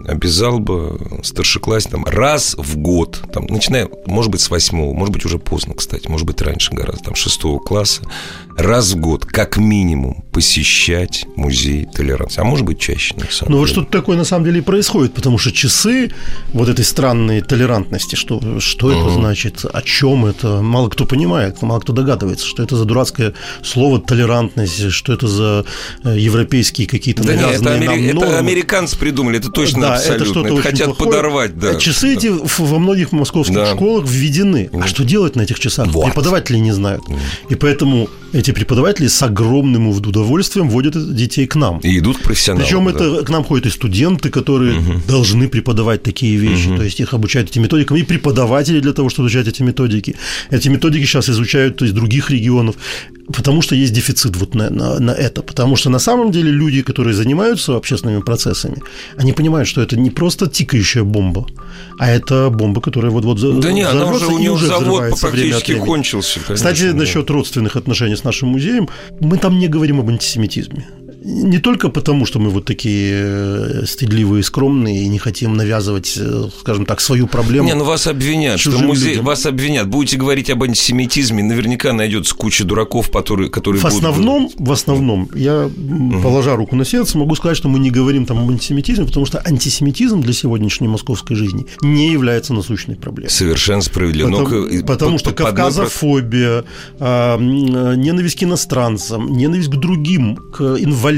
обязал 0.07 0.59
бы 0.59 0.99
старшеклассникам 1.23 2.05
раз 2.05 2.55
в 2.57 2.77
год, 2.77 3.23
там, 3.33 3.45
начиная, 3.47 3.89
может 4.05 4.31
быть, 4.31 4.41
с 4.41 4.49
восьмого, 4.49 4.93
может 4.93 5.13
быть, 5.13 5.25
уже 5.25 5.37
поздно, 5.37 5.73
кстати, 5.75 6.07
может 6.07 6.25
быть, 6.25 6.41
раньше 6.41 6.73
гораздо, 6.73 7.03
там, 7.03 7.15
шестого 7.15 7.59
класса, 7.59 8.01
раз 8.61 8.93
в 8.93 8.99
год, 8.99 9.25
как 9.25 9.57
минимум, 9.57 10.23
посещать 10.31 11.25
музей 11.35 11.85
толерантности. 11.85 12.39
А 12.39 12.43
может 12.43 12.65
быть, 12.65 12.79
чаще, 12.79 13.15
на 13.15 13.25
самом 13.29 13.53
Ну, 13.53 13.59
вот 13.59 13.69
что-то 13.69 13.91
такое, 13.91 14.17
на 14.17 14.23
самом 14.23 14.45
деле, 14.45 14.59
и 14.59 14.61
происходит, 14.61 15.13
потому 15.13 15.37
что 15.37 15.51
часы 15.51 16.11
вот 16.53 16.69
этой 16.69 16.85
странной 16.85 17.41
толерантности, 17.41 18.15
что, 18.15 18.59
что 18.59 18.91
uh-huh. 18.91 19.01
это 19.01 19.09
значит, 19.13 19.65
о 19.65 19.81
чем 19.81 20.25
это, 20.25 20.61
мало 20.61 20.89
кто 20.89 21.05
понимает, 21.05 21.61
мало 21.61 21.79
кто 21.79 21.93
догадывается, 21.93 22.45
что 22.45 22.63
это 22.63 22.75
за 22.75 22.85
дурацкое 22.85 23.33
слово 23.63 23.99
толерантность, 23.99 24.91
что 24.91 25.13
это 25.13 25.27
за 25.27 25.65
э, 26.03 26.17
европейские 26.17 26.87
какие-то 26.87 27.23
да 27.23 27.35
нет, 27.35 27.61
это, 27.61 27.73
амери... 27.73 28.07
это 28.07 28.37
американцы 28.39 28.97
придумали, 28.97 29.39
это 29.39 29.49
точно 29.49 29.81
да, 29.81 29.93
абсолютно. 29.95 30.23
Это, 30.23 30.25
что-то 30.25 30.53
это 30.53 30.61
хотят 30.61 30.87
плохое. 30.87 31.09
подорвать, 31.09 31.59
да. 31.59 31.75
Часы 31.75 32.13
эти 32.13 32.27
во 32.27 32.79
многих 32.79 33.11
московских 33.11 33.55
да. 33.55 33.73
школах 33.73 34.07
введены. 34.07 34.69
А 34.73 34.87
что 34.87 35.03
делать 35.03 35.35
на 35.35 35.41
этих 35.41 35.59
часах? 35.59 35.87
Вот. 35.87 36.05
Преподаватели 36.05 36.57
не 36.57 36.71
знают. 36.71 37.03
И 37.49 37.55
поэтому 37.55 38.09
эти 38.33 38.50
преподаватели 38.53 39.07
с 39.07 39.21
огромным 39.21 39.87
удовольствием 39.87 40.69
водят 40.69 41.15
детей 41.15 41.47
к 41.47 41.55
нам. 41.55 41.79
И 41.79 41.99
идут 41.99 42.17
к 42.17 42.21
профессионалам. 42.21 42.65
Причем 42.65 42.85
да. 42.85 42.91
это 42.91 43.25
к 43.25 43.29
нам 43.29 43.43
ходят 43.43 43.65
и 43.65 43.69
студенты, 43.69 44.29
которые 44.29 44.79
угу. 44.79 45.01
должны 45.07 45.47
преподавать 45.47 46.03
такие 46.03 46.35
вещи. 46.37 46.67
Угу. 46.67 46.77
То 46.77 46.83
есть 46.83 46.99
их 46.99 47.13
обучают 47.13 47.49
этим 47.49 47.63
методикам, 47.63 47.97
и 47.97 48.03
преподаватели 48.03 48.79
для 48.79 48.93
того, 48.93 49.09
чтобы 49.09 49.29
изучать 49.29 49.47
эти 49.47 49.63
методики. 49.63 50.15
Эти 50.49 50.69
методики 50.69 51.05
сейчас 51.05 51.29
изучают 51.29 51.81
из 51.81 51.93
других 51.93 52.29
регионов 52.29 52.75
потому 53.31 53.61
что 53.61 53.75
есть 53.75 53.93
дефицит 53.93 54.35
вот 54.35 54.55
на, 54.55 54.69
на, 54.69 54.99
на 54.99 55.11
это. 55.11 55.41
Потому 55.41 55.75
что 55.75 55.89
на 55.89 55.99
самом 55.99 56.31
деле 56.31 56.51
люди, 56.51 56.81
которые 56.81 57.13
занимаются 57.13 57.75
общественными 57.75 58.21
процессами, 58.21 58.81
они 59.17 59.33
понимают, 59.33 59.67
что 59.67 59.81
это 59.81 59.97
не 59.97 60.09
просто 60.09 60.47
тикающая 60.47 61.03
бомба, 61.03 61.47
а 61.97 62.09
это 62.09 62.49
бомба, 62.49 62.81
которая 62.81 63.11
вот-вот 63.11 63.59
Да 63.59 63.71
нет, 63.71 63.89
она 63.89 64.05
уже, 64.05 64.27
у 64.27 64.39
него 64.39 64.55
уже 64.55 64.67
завод 64.67 65.19
практически 65.19 65.75
кончился. 65.75 66.39
Конечно, 66.39 66.55
Кстати, 66.55 66.91
да. 66.91 66.97
насчет 66.97 67.29
родственных 67.29 67.75
отношений 67.75 68.15
с 68.15 68.23
нашим 68.23 68.49
музеем, 68.49 68.89
мы 69.19 69.37
там 69.37 69.59
не 69.59 69.67
говорим 69.67 69.99
об 69.99 70.09
антисемитизме. 70.09 70.87
Не 71.23 71.59
только 71.59 71.89
потому, 71.89 72.25
что 72.25 72.39
мы 72.39 72.49
вот 72.49 72.65
такие 72.65 73.13
э, 73.13 73.85
стыдливые 73.85 74.39
и 74.39 74.43
скромные 74.43 75.03
и 75.03 75.07
не 75.07 75.19
хотим 75.19 75.53
навязывать, 75.53 76.15
э, 76.17 76.49
скажем 76.59 76.87
так, 76.87 76.99
свою 76.99 77.27
проблему. 77.27 77.67
Не, 77.67 77.75
ну 77.75 77.83
вас 77.83 78.07
обвинят, 78.07 78.59
что 78.59 78.79
музей, 78.79 79.09
людям. 79.09 79.25
вас 79.25 79.45
обвинят. 79.45 79.87
Будете 79.87 80.17
говорить 80.17 80.49
об 80.49 80.63
антисемитизме, 80.63 81.43
наверняка 81.43 81.93
найдется 81.93 82.33
куча 82.33 82.63
дураков, 82.63 83.11
которые, 83.11 83.51
которые 83.51 83.81
в 83.81 83.83
будут... 83.83 83.97
основном, 83.97 84.49
в 84.57 84.71
основном, 84.71 85.29
я, 85.35 85.67
угу. 85.67 86.21
положа 86.23 86.55
руку 86.55 86.75
на 86.75 86.85
сердце, 86.85 87.19
могу 87.19 87.35
сказать, 87.35 87.55
что 87.55 87.69
мы 87.69 87.77
не 87.77 87.91
говорим 87.91 88.25
там 88.25 88.39
об 88.39 88.49
антисемитизме, 88.49 89.05
потому 89.05 89.27
что 89.27 89.39
антисемитизм 89.45 90.21
для 90.21 90.33
сегодняшней 90.33 90.87
московской 90.87 91.35
жизни 91.35 91.67
не 91.83 92.11
является 92.11 92.55
насущной 92.55 92.95
проблемой. 92.95 93.29
Совершенно 93.29 93.83
справедливо. 93.83 94.31
Потому, 94.31 94.49
Но, 94.49 94.83
потому 94.87 95.17
что 95.19 95.33
кавказофобия, 95.33 96.63
а, 96.99 97.37
ненависть 97.37 98.39
к 98.39 98.43
иностранцам, 98.43 99.37
ненависть 99.37 99.69
к 99.69 99.75
другим, 99.75 100.35
к 100.35 100.61
инвалидам. 100.79 101.10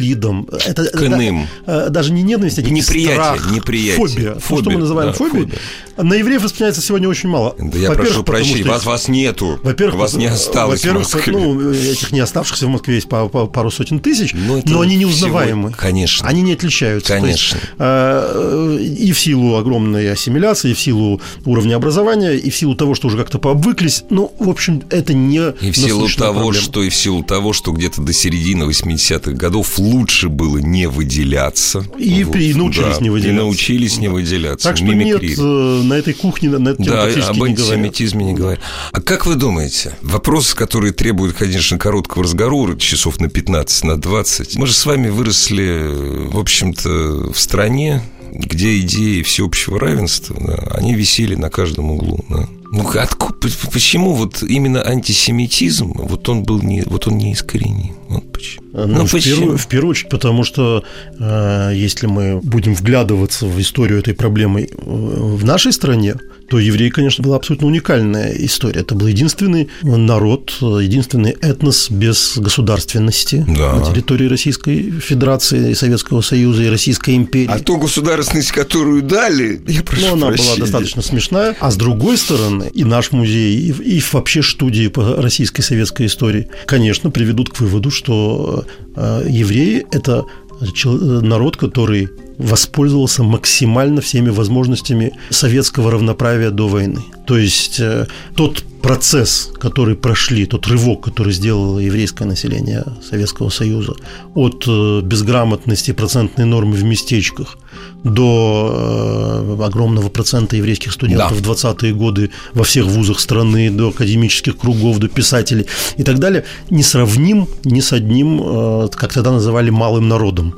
Это, 0.65 0.86
к 0.86 1.03
иным. 1.03 1.47
Да, 1.65 1.89
даже 1.89 2.12
не 2.12 2.23
ненависть, 2.23 2.60
а 2.60 2.62
неприятие, 2.62 3.13
страх, 3.13 3.51
неприятие. 3.51 3.95
Фобия. 3.95 4.34
фобия. 4.36 4.62
что 4.62 4.71
мы 4.71 4.79
называем 4.79 5.12
да, 5.12 5.17
фобией. 5.17 5.45
Фобия. 5.45 5.60
На 5.97 6.15
евреев 6.15 6.41
распространяется 6.43 6.82
сегодня 6.82 7.08
очень 7.08 7.29
мало. 7.29 7.56
Да 7.60 7.77
я 7.77 7.91
прошу 7.91 8.23
прощения, 8.23 8.63
вас, 8.63 8.86
вас 8.86 9.08
нету. 9.08 9.60
Во-первых, 9.63 9.99
вас 9.99 10.13
не 10.15 10.25
осталось 10.25 10.84
Во-первых, 10.84 11.08
ну, 11.27 11.71
этих 11.71 12.12
не 12.12 12.19
оставшихся 12.19 12.65
в 12.65 12.69
Москве 12.69 12.95
есть 12.95 13.08
пару 13.08 13.71
сотен 13.71 13.99
тысяч, 13.99 14.34
но, 14.34 14.60
но 14.65 14.82
они 14.82 14.95
неузнаваемы. 14.95 15.69
Всего... 15.69 15.79
Конечно. 15.79 16.27
Они 16.27 16.41
не 16.41 16.53
отличаются. 16.53 17.13
Конечно. 17.13 17.58
Есть, 17.58 17.67
э, 17.77 18.77
и 18.82 19.12
в 19.12 19.19
силу 19.19 19.56
огромной 19.56 20.12
ассимиляции, 20.12 20.71
и 20.71 20.73
в 20.73 20.79
силу 20.79 21.21
уровня 21.45 21.75
образования, 21.75 22.34
и 22.34 22.49
в 22.49 22.56
силу 22.56 22.75
того, 22.75 22.95
что 22.95 23.08
уже 23.08 23.17
как-то 23.17 23.38
пообвыклись. 23.38 24.03
Ну, 24.10 24.34
в 24.39 24.49
общем, 24.49 24.84
это 24.89 25.13
не 25.13 25.53
И 25.62 25.71
в 25.71 25.77
силу 25.77 26.08
того, 26.10 26.34
проблема. 26.34 26.53
что 26.53 26.84
и 26.84 26.89
в 26.89 26.95
силу 26.95 27.23
того, 27.23 27.53
что 27.53 27.71
где-то 27.71 28.01
до 28.01 28.13
середины 28.13 28.63
80-х 28.63 29.32
годов 29.32 29.77
лучше 29.84 30.30
было 30.30 30.58
не 30.58 30.88
выделяться. 30.88 31.86
И, 31.98 32.24
вот, 32.24 32.36
и 32.36 32.54
научились 32.54 32.98
да, 32.98 33.04
не 33.04 33.10
выделяться. 33.10 33.36
И 33.36 33.43
научились 33.43 33.98
не 33.98 34.08
выделяться. 34.08 34.69
Так 34.69 34.78
что 34.78 34.86
мимикрии. 34.86 35.30
нет, 35.30 35.39
э, 35.39 35.84
на 35.84 35.93
этой 35.93 36.13
кухне 36.13 36.50
на 36.50 36.69
эту 36.69 36.84
да, 36.84 37.04
об 37.04 37.43
антисемитизме 37.43 38.26
не 38.26 38.34
говорят. 38.34 38.60
А 38.91 39.02
как 39.02 39.26
вы 39.26 39.36
думаете, 39.36 39.96
вопросы, 40.02 40.56
которые 40.56 40.93
требуют, 40.93 41.36
конечно, 41.36 41.78
короткого 41.78 42.24
разговора, 42.24 42.78
часов 42.78 43.19
на 43.19 43.30
15, 43.30 43.84
на 43.84 43.98
20, 44.00 44.56
мы 44.56 44.67
же 44.67 44.74
с 44.74 44.86
вами 44.86 45.10
выросли, 45.10 45.89
в 46.32 46.39
общем-то, 46.39 47.32
в 47.34 47.39
стране, 47.39 48.02
где 48.32 48.80
идеи 48.80 49.22
всеобщего 49.22 49.80
равенства, 49.80 50.36
да, 50.39 50.56
они 50.78 50.96
висели 50.96 51.36
на 51.36 51.50
каждом 51.50 51.91
углу. 51.91 52.24
Да. 52.30 52.48
Ну, 52.75 52.89
откуда, 52.89 53.49
почему 53.71 54.13
вот 54.13 54.41
именно 54.41 54.81
антисемитизм, 54.81 55.93
вот 55.93 56.27
он 56.27 56.41
был 56.41 56.59
не, 56.63 56.81
вот 56.81 57.07
он 57.07 57.19
не 57.19 57.33
искореним? 57.33 57.95
Вот 58.09 58.31
почему. 58.31 58.65
Ну, 58.73 58.88
ну, 58.88 59.05
в, 59.05 59.12
первую, 59.12 59.57
в 59.59 59.67
первую 59.67 59.91
очередь, 59.91 60.09
потому 60.09 60.43
что 60.43 60.83
э, 61.19 61.71
если 61.75 62.07
мы 62.07 62.39
будем 62.41 62.73
вглядываться 62.73 63.45
в 63.45 63.62
историю 63.62 63.99
этой 63.99 64.15
проблемы 64.15 64.62
э, 64.62 64.67
в 64.75 65.45
нашей 65.45 65.71
стране, 65.71 66.15
то 66.53 66.59
евреи, 66.59 66.89
конечно, 66.89 67.23
была 67.23 67.37
абсолютно 67.37 67.65
уникальная 67.65 68.31
история. 68.33 68.81
Это 68.81 68.93
был 68.93 69.07
единственный 69.07 69.69
народ, 69.81 70.51
единственный 70.61 71.31
этнос 71.31 71.89
без 71.89 72.37
государственности 72.37 73.43
да. 73.47 73.73
на 73.73 73.83
территории 73.83 74.27
Российской 74.27 74.91
Федерации, 74.91 75.73
Советского 75.73 76.21
Союза 76.21 76.61
и 76.61 76.69
Российской 76.69 77.15
империи. 77.15 77.49
А 77.49 77.57
ту 77.57 77.77
государственность, 77.77 78.51
которую 78.51 79.01
дали, 79.01 79.63
я 79.67 79.81
прошу 79.81 80.05
Ну, 80.05 80.13
она 80.13 80.27
прощения. 80.27 80.49
была 80.49 80.59
достаточно 80.59 81.01
смешная. 81.01 81.55
А 81.59 81.71
с 81.71 81.75
другой 81.75 82.19
стороны, 82.19 82.69
и 82.71 82.83
наш 82.83 83.11
музей, 83.11 83.57
и, 83.57 83.97
и 83.97 84.03
вообще 84.11 84.43
студии 84.43 84.89
по 84.89 85.15
российской 85.15 85.63
советской 85.63 86.05
истории, 86.05 86.49
конечно, 86.67 87.09
приведут 87.09 87.49
к 87.49 87.61
выводу, 87.61 87.89
что 87.89 88.63
э, 88.95 89.25
евреи– 89.27 89.87
это 89.91 90.25
народ, 90.61 91.57
который 91.57 92.09
воспользовался 92.38 93.24
максимально 93.24 94.02
всеми 94.02 94.30
возможностями 94.30 95.13
советского 95.30 95.91
равноправия 95.91 96.52
до 96.52 96.67
войны. 96.67 97.02
То 97.26 97.38
есть 97.38 97.80
э, 97.80 98.08
тот 98.36 98.63
процесс, 98.84 99.50
который 99.60 99.96
прошли, 99.96 100.46
тот 100.46 100.67
рывок, 100.67 101.06
который 101.06 101.32
сделало 101.34 101.80
еврейское 101.80 102.26
население 102.26 102.84
Советского 103.02 103.50
Союза 103.50 103.93
от 104.36 104.65
э, 104.67 105.02
безграмотности 105.02 105.93
процентной 105.93 106.46
нормы 106.46 106.74
в 106.76 106.84
местечках 106.84 107.58
до 108.04 109.56
э, 109.60 109.63
огромного 109.63 110.10
процента 110.10 110.58
еврейских 110.58 110.91
студентов 110.91 111.41
да. 111.41 111.54
в 111.54 111.56
20-е 111.56 111.93
годы 111.93 112.30
во 112.54 112.63
всех 112.63 112.86
вузах 112.86 113.19
страны, 113.19 113.72
до 113.72 113.89
академических 113.89 114.58
кругов, 114.58 115.00
до 115.00 115.08
писателей 115.08 115.65
и 115.96 116.04
так 116.04 116.19
далее, 116.19 116.43
не 116.69 116.84
сравним 116.84 117.48
ни 117.63 117.80
с 117.80 117.93
одним, 117.93 118.41
э, 118.43 118.89
как 118.91 119.13
тогда 119.13 119.32
называли, 119.32 119.69
малым 119.69 120.10
народом. 120.10 120.56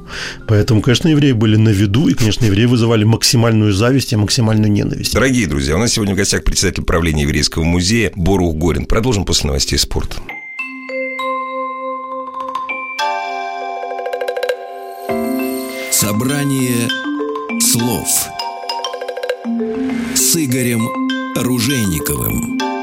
Поэтому, 0.48 0.82
конечно, 0.82 1.10
евреи 1.10 1.34
были 1.34 1.58
на 1.66 1.70
виду, 1.70 2.08
и, 2.08 2.14
конечно, 2.14 2.46
евреи 2.46 2.66
вызывали 2.66 3.04
максимальную 3.04 3.74
зависть 3.74 4.14
и 4.14 4.16
максимальную 4.16 4.72
ненависть. 4.72 5.14
Дорогие 5.14 5.48
друзья, 5.48 5.76
у 5.76 5.80
нас 5.80 5.94
сегодня 5.94 6.14
в 6.14 6.18
гостях 6.18 6.44
председатель 6.44 6.84
правления 6.84 7.24
еврейского 7.24 7.64
музея 7.64 8.12
Борух 8.16 8.56
Горин. 8.56 8.86
Продолжим 8.86 9.26
после 9.26 9.48
новостей 9.48 9.78
спорта. 9.78 10.18
Собрание 15.92 16.88
слов 17.60 18.08
с 20.14 20.36
Игорем 20.36 20.88
Ружейниковым. 21.36 22.75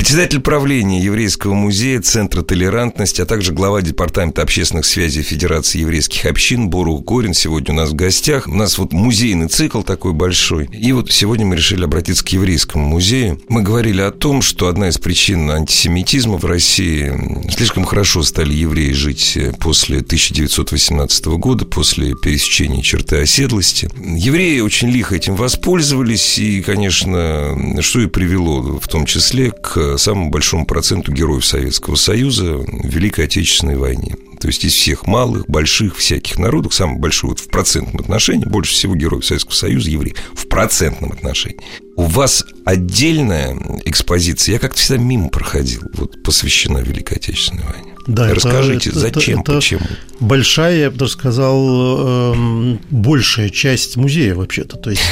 Председатель 0.00 0.40
правления 0.40 0.98
Еврейского 0.98 1.52
музея, 1.52 2.00
Центра 2.00 2.40
толерантности, 2.40 3.20
а 3.20 3.26
также 3.26 3.52
глава 3.52 3.82
Департамента 3.82 4.40
общественных 4.40 4.86
связей 4.86 5.20
Федерации 5.22 5.80
еврейских 5.80 6.24
общин 6.24 6.70
Борух 6.70 7.04
Горин 7.04 7.34
сегодня 7.34 7.74
у 7.74 7.76
нас 7.76 7.90
в 7.90 7.94
гостях. 7.94 8.46
У 8.46 8.54
нас 8.54 8.78
вот 8.78 8.94
музейный 8.94 9.48
цикл 9.48 9.82
такой 9.82 10.14
большой. 10.14 10.70
И 10.72 10.92
вот 10.92 11.12
сегодня 11.12 11.44
мы 11.44 11.56
решили 11.56 11.84
обратиться 11.84 12.24
к 12.24 12.28
Еврейскому 12.30 12.88
музею. 12.88 13.42
Мы 13.50 13.60
говорили 13.60 14.00
о 14.00 14.10
том, 14.10 14.40
что 14.40 14.68
одна 14.68 14.88
из 14.88 14.96
причин 14.96 15.50
антисемитизма 15.50 16.38
в 16.38 16.46
России 16.46 17.52
слишком 17.54 17.84
хорошо 17.84 18.22
стали 18.22 18.54
евреи 18.54 18.92
жить 18.92 19.36
после 19.60 19.98
1918 19.98 21.26
года, 21.26 21.66
после 21.66 22.14
пересечения 22.14 22.80
черты 22.80 23.16
оседлости. 23.16 23.90
Евреи 23.98 24.60
очень 24.60 24.88
лихо 24.88 25.16
этим 25.16 25.34
воспользовались, 25.34 26.38
и, 26.38 26.62
конечно, 26.62 27.82
что 27.82 28.00
и 28.00 28.06
привело 28.06 28.62
в 28.62 28.88
том 28.88 29.04
числе 29.04 29.50
к 29.50 29.89
самому 29.96 30.30
большому 30.30 30.66
проценту 30.66 31.12
героев 31.12 31.44
Советского 31.44 31.94
Союза 31.96 32.58
в 32.58 32.86
Великой 32.86 33.26
Отечественной 33.26 33.76
войне. 33.76 34.16
То 34.40 34.48
есть 34.48 34.64
из 34.64 34.72
всех 34.72 35.06
малых, 35.06 35.46
больших, 35.48 35.96
всяких 35.96 36.38
народов, 36.38 36.72
самый 36.72 36.98
большой 36.98 37.30
вот 37.30 37.40
в 37.40 37.48
процентном 37.48 38.00
отношении, 38.00 38.46
больше 38.46 38.72
всего 38.72 38.94
героев 38.94 39.24
Советского 39.24 39.54
Союза 39.54 39.90
евреи 39.90 40.14
в 40.34 40.48
процентном 40.48 41.12
отношении. 41.12 41.60
У 41.96 42.04
вас 42.04 42.44
отдельная 42.64 43.54
экспозиция, 43.84 44.54
я 44.54 44.58
как-то 44.58 44.80
всегда 44.80 45.02
мимо 45.02 45.28
проходил, 45.28 45.82
вот 45.92 46.22
посвящена 46.22 46.78
Великой 46.78 47.18
Отечественной 47.18 47.64
войне. 47.64 47.94
Да, 48.10 48.34
Расскажите, 48.34 48.90
это, 48.90 48.98
зачем, 48.98 49.40
это, 49.40 49.52
почему? 49.52 49.82
Большая, 50.18 50.78
я 50.80 50.90
бы 50.90 50.96
даже 50.96 51.12
сказал, 51.12 52.34
эм, 52.34 52.80
большая 52.90 53.50
часть 53.50 53.96
музея 53.96 54.34
вообще-то. 54.34 54.76
То 54.76 54.90
есть, 54.90 55.02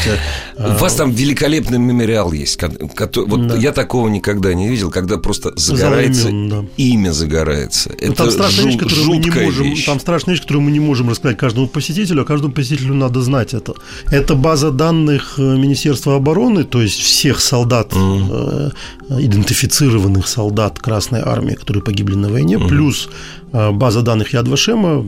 э, 0.57 0.75
У 0.75 0.79
вас 0.79 0.97
там 0.97 1.13
великолепный 1.13 1.79
мемориал 1.79 2.33
есть. 2.33 2.61
Вот 2.61 3.47
да. 3.47 3.57
я 3.57 3.71
такого 3.71 4.09
никогда 4.09 4.53
не 4.53 4.69
видел, 4.69 4.91
когда 4.91 5.17
просто 5.17 5.53
загорается 5.55 6.31
имен, 6.31 6.49
да. 6.49 6.65
имя 6.77 7.13
загорается. 7.13 7.91
Ну, 7.91 8.09
это 8.09 8.15
там 8.15 8.31
страшная 8.33 8.65
вещь, 8.65 8.79
которую 8.79 9.07
мы 9.07 9.17
не 9.19 9.31
можем. 9.31 9.65
Вещь. 9.65 9.85
Там 9.85 10.01
страшная 10.01 10.35
вещь, 10.35 10.43
которую 10.43 10.63
мы 10.63 10.71
не 10.73 10.81
можем 10.81 11.09
рассказать 11.09 11.39
каждому 11.39 11.69
посетителю, 11.69 12.23
а 12.23 12.25
каждому 12.25 12.53
посетителю 12.53 12.95
надо 12.95 13.23
знать 13.23 13.55
это. 13.55 13.75
Это 14.11 14.35
база 14.35 14.73
данных 14.73 15.35
э, 15.39 15.43
Министерства 15.43 16.17
обороны, 16.17 16.65
то 16.65 16.83
есть 16.83 16.99
всех 16.99 17.41
солдат, 17.41 17.93
mm. 17.93 18.73
идентифицированных 19.21 20.27
солдат 20.27 20.81
Красной 20.81 21.21
Армии, 21.21 21.55
которые 21.55 21.83
погибли 21.85 22.17
на 22.17 22.29
войне, 22.29 22.57
mm. 22.57 22.69
плюс 22.69 22.88
плюс 22.89 23.09
э, 23.53 23.71
база 23.71 24.03
данных 24.03 24.35
Яд 24.35 24.49
Вашема, 24.49 25.05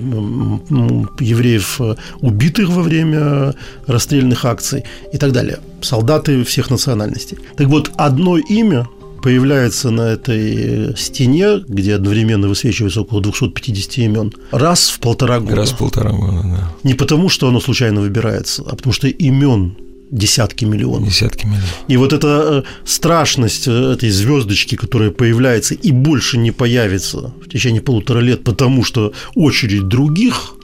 евреев, 1.21 1.81
э, 1.81 1.95
убитых 2.21 2.69
во 2.69 2.83
время 2.83 3.55
расстрельных 3.87 4.45
акций 4.45 4.85
и 5.15 5.19
так 5.19 5.33
далее. 5.33 5.59
Солдаты 5.81 6.45
всех 6.45 6.71
национальностей. 6.71 7.39
Так 7.57 7.69
вот, 7.69 7.91
одно 7.97 8.39
имя 8.39 8.87
появляется 9.23 9.91
на 9.91 10.03
этой 10.03 10.95
стене, 10.97 11.61
где 11.69 11.95
одновременно 11.95 12.49
высвечивается 12.49 13.01
около 13.01 13.23
250 13.23 13.99
имен, 13.99 14.33
раз 14.53 14.91
в 14.91 14.99
полтора 15.01 15.41
года. 15.41 15.57
Раз 15.57 15.71
в 15.71 15.77
полтора 15.77 16.11
года, 16.11 16.43
да. 16.45 16.73
Не 16.85 16.95
потому, 16.95 17.29
что 17.31 17.49
оно 17.49 17.61
случайно 17.61 18.01
выбирается, 18.01 18.63
а 18.67 18.77
потому 18.77 18.93
что 18.93 19.09
имен 19.09 19.75
десятки 20.11 20.65
миллионов. 20.65 21.09
Десятки 21.09 21.47
миллионов. 21.47 21.85
И 21.89 21.97
вот 21.97 22.13
эта 22.13 22.65
э, 22.67 22.69
страшность 22.85 23.69
э, 23.69 23.93
этой 23.93 24.11
звездочки, 24.11 24.75
которая 24.77 25.11
появляется 25.11 25.75
и 25.75 25.93
больше 25.93 26.39
не 26.39 26.51
появится 26.51 27.33
в 27.41 27.49
течение 27.49 27.81
полутора 27.81 28.19
лет, 28.21 28.45
потому 28.45 28.85
что 28.85 29.13
очередь 29.35 29.89
других 29.89 30.55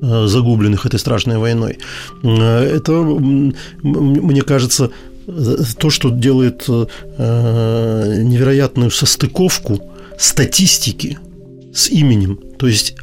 э, 0.00 0.26
загубленных 0.26 0.86
этой 0.86 0.98
страшной 1.00 1.38
войной, 1.38 1.78
это, 2.22 2.92
мне 3.82 4.42
кажется, 4.42 4.90
то, 5.78 5.90
что 5.90 6.10
делает 6.10 6.66
невероятную 7.18 8.90
состыковку 8.90 9.80
статистики 10.18 11.18
с 11.72 11.88
именем. 11.90 12.40
То 12.58 12.66
есть 12.66 12.96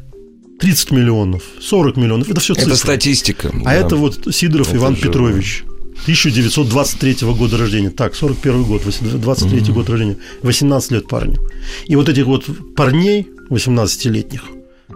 30 0.59 0.91
миллионов, 0.91 1.43
40 1.61 1.95
миллионов. 1.95 2.29
Это 2.29 2.41
все 2.41 2.53
цифры. 2.53 2.71
Это 2.71 2.79
статистика. 2.79 3.51
А 3.61 3.63
да. 3.63 3.73
это 3.73 3.95
вот 3.95 4.27
Сидоров 4.35 4.67
это 4.67 4.77
Иван 4.77 4.95
же... 4.95 5.03
Петрович. 5.03 5.63
1923 6.03 7.27
года 7.33 7.57
рождения. 7.57 7.89
Так, 7.89 8.15
41 8.15 8.63
год, 8.63 8.83
23 8.83 9.61
угу. 9.61 9.73
год 9.73 9.89
рождения. 9.89 10.17
18 10.43 10.91
лет 10.91 11.07
парню. 11.07 11.39
И 11.85 11.95
вот 11.95 12.09
этих 12.09 12.25
вот 12.25 12.45
парней 12.75 13.27
18-летних 13.49 14.43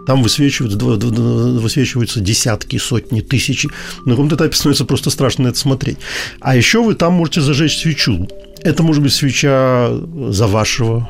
там 0.06 0.22
высвечиваются, 0.22 0.78
высвечиваются 0.78 2.20
десятки, 2.20 2.78
сотни, 2.78 3.20
тысячи. 3.20 3.70
На 4.04 4.12
каком-то 4.12 4.36
этапе 4.36 4.54
становится 4.54 4.84
просто 4.84 5.10
страшно 5.10 5.48
это 5.48 5.58
смотреть. 5.58 5.98
А 6.40 6.56
еще 6.56 6.82
вы 6.82 6.94
там 6.94 7.14
можете 7.14 7.40
зажечь 7.40 7.78
свечу. 7.78 8.28
Это 8.62 8.82
может 8.82 9.02
быть 9.02 9.12
свеча 9.12 9.90
за 10.28 10.46
вашего 10.46 11.08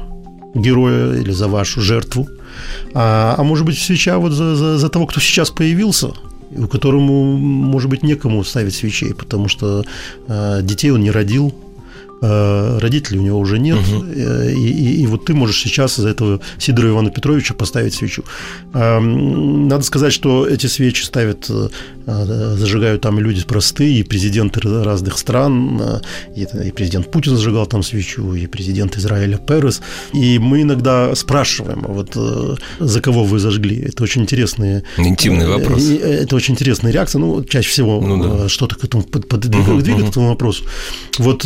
героя 0.54 1.14
или 1.20 1.32
за 1.32 1.48
вашу 1.48 1.80
жертву. 1.80 2.28
А, 2.92 3.34
а 3.36 3.42
может 3.42 3.66
быть 3.66 3.78
свеча 3.78 4.18
вот 4.18 4.32
за, 4.32 4.54
за, 4.54 4.78
за 4.78 4.88
того, 4.88 5.06
кто 5.06 5.20
сейчас 5.20 5.50
появился, 5.50 6.12
у 6.56 6.66
которому, 6.66 7.36
может 7.36 7.90
быть, 7.90 8.02
некому 8.02 8.44
ставить 8.44 8.74
свечей, 8.74 9.14
потому 9.14 9.48
что 9.48 9.84
э, 10.28 10.60
детей 10.62 10.90
он 10.90 11.00
не 11.00 11.10
родил, 11.10 11.54
Э, 12.26 12.78
родителей 12.78 13.18
у 13.18 13.22
него 13.22 13.38
уже 13.38 13.58
нет, 13.58 13.78
угу. 13.78 14.06
и, 14.06 14.70
и, 14.70 15.02
и 15.02 15.06
вот 15.06 15.26
ты 15.26 15.34
можешь 15.34 15.60
сейчас 15.60 15.98
из-за 15.98 16.08
этого 16.08 16.40
Сидора 16.58 16.88
Ивана 16.88 17.10
Петровича 17.10 17.52
поставить 17.52 17.92
свечу. 17.92 18.24
Надо 18.72 19.82
сказать, 19.82 20.12
что 20.12 20.46
эти 20.46 20.66
свечи 20.66 21.02
ставят, 21.02 21.50
зажигают 22.06 23.02
там 23.02 23.18
люди 23.18 23.44
простые, 23.44 24.00
и 24.00 24.02
президенты 24.02 24.60
разных 24.60 25.18
стран, 25.18 26.00
и 26.34 26.46
президент 26.72 27.10
Путин 27.10 27.36
зажигал 27.36 27.66
там 27.66 27.82
свечу, 27.82 28.34
и 28.34 28.46
президент 28.46 28.96
Израиля 28.96 29.38
Перес. 29.38 29.80
И 30.12 30.38
мы 30.38 30.62
иногда 30.62 31.14
спрашиваем, 31.14 31.84
а 31.86 31.92
вот 31.92 32.16
за 32.80 33.00
кого 33.00 33.24
вы 33.24 33.38
зажгли? 33.38 33.80
Это 33.80 34.02
очень 34.02 34.22
интересные... 34.22 34.82
Интимный 34.96 35.46
вопрос. 35.46 35.82
Это 35.88 36.36
очень 36.36 36.54
интересная 36.54 36.92
реакция. 36.92 37.18
Ну, 37.20 37.44
чаще 37.44 37.68
всего 37.68 38.00
ну, 38.00 38.22
да. 38.22 38.48
что-то 38.48 38.76
к 38.76 38.84
этому 38.84 39.02
подвигает 39.04 39.88
угу, 39.88 40.04
к 40.04 40.08
этому 40.08 40.28
вопросу. 40.28 40.64
Вот 41.18 41.44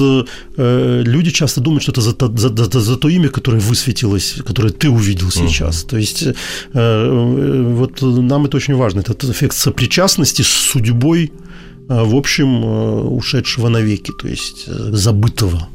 Э, 0.58 1.02
люди 1.06 1.30
часто 1.30 1.60
думают, 1.60 1.82
что 1.82 1.92
это 1.92 2.00
за, 2.00 2.10
за, 2.36 2.48
за, 2.48 2.80
за 2.80 2.96
то 2.96 3.08
имя, 3.08 3.28
которое 3.28 3.60
высветилось, 3.60 4.34
которое 4.44 4.70
ты 4.70 4.90
увидел 4.90 5.30
сейчас. 5.30 5.82
Угу. 5.82 5.90
То 5.90 5.96
есть 5.98 6.22
э, 6.22 6.34
э, 6.74 7.74
вот 7.76 8.02
нам 8.02 8.46
это 8.46 8.56
очень 8.56 8.74
важно. 8.74 9.00
Этот 9.00 9.24
эффект 9.24 9.56
сопричастности 9.56 10.42
с 10.48 10.70
судьбой, 10.70 11.32
в 11.88 12.16
общем, 12.16 12.64
ушедшего 13.14 13.68
навеки, 13.68 14.12
то 14.12 14.28
есть 14.28 14.66
забытого. 14.66 15.68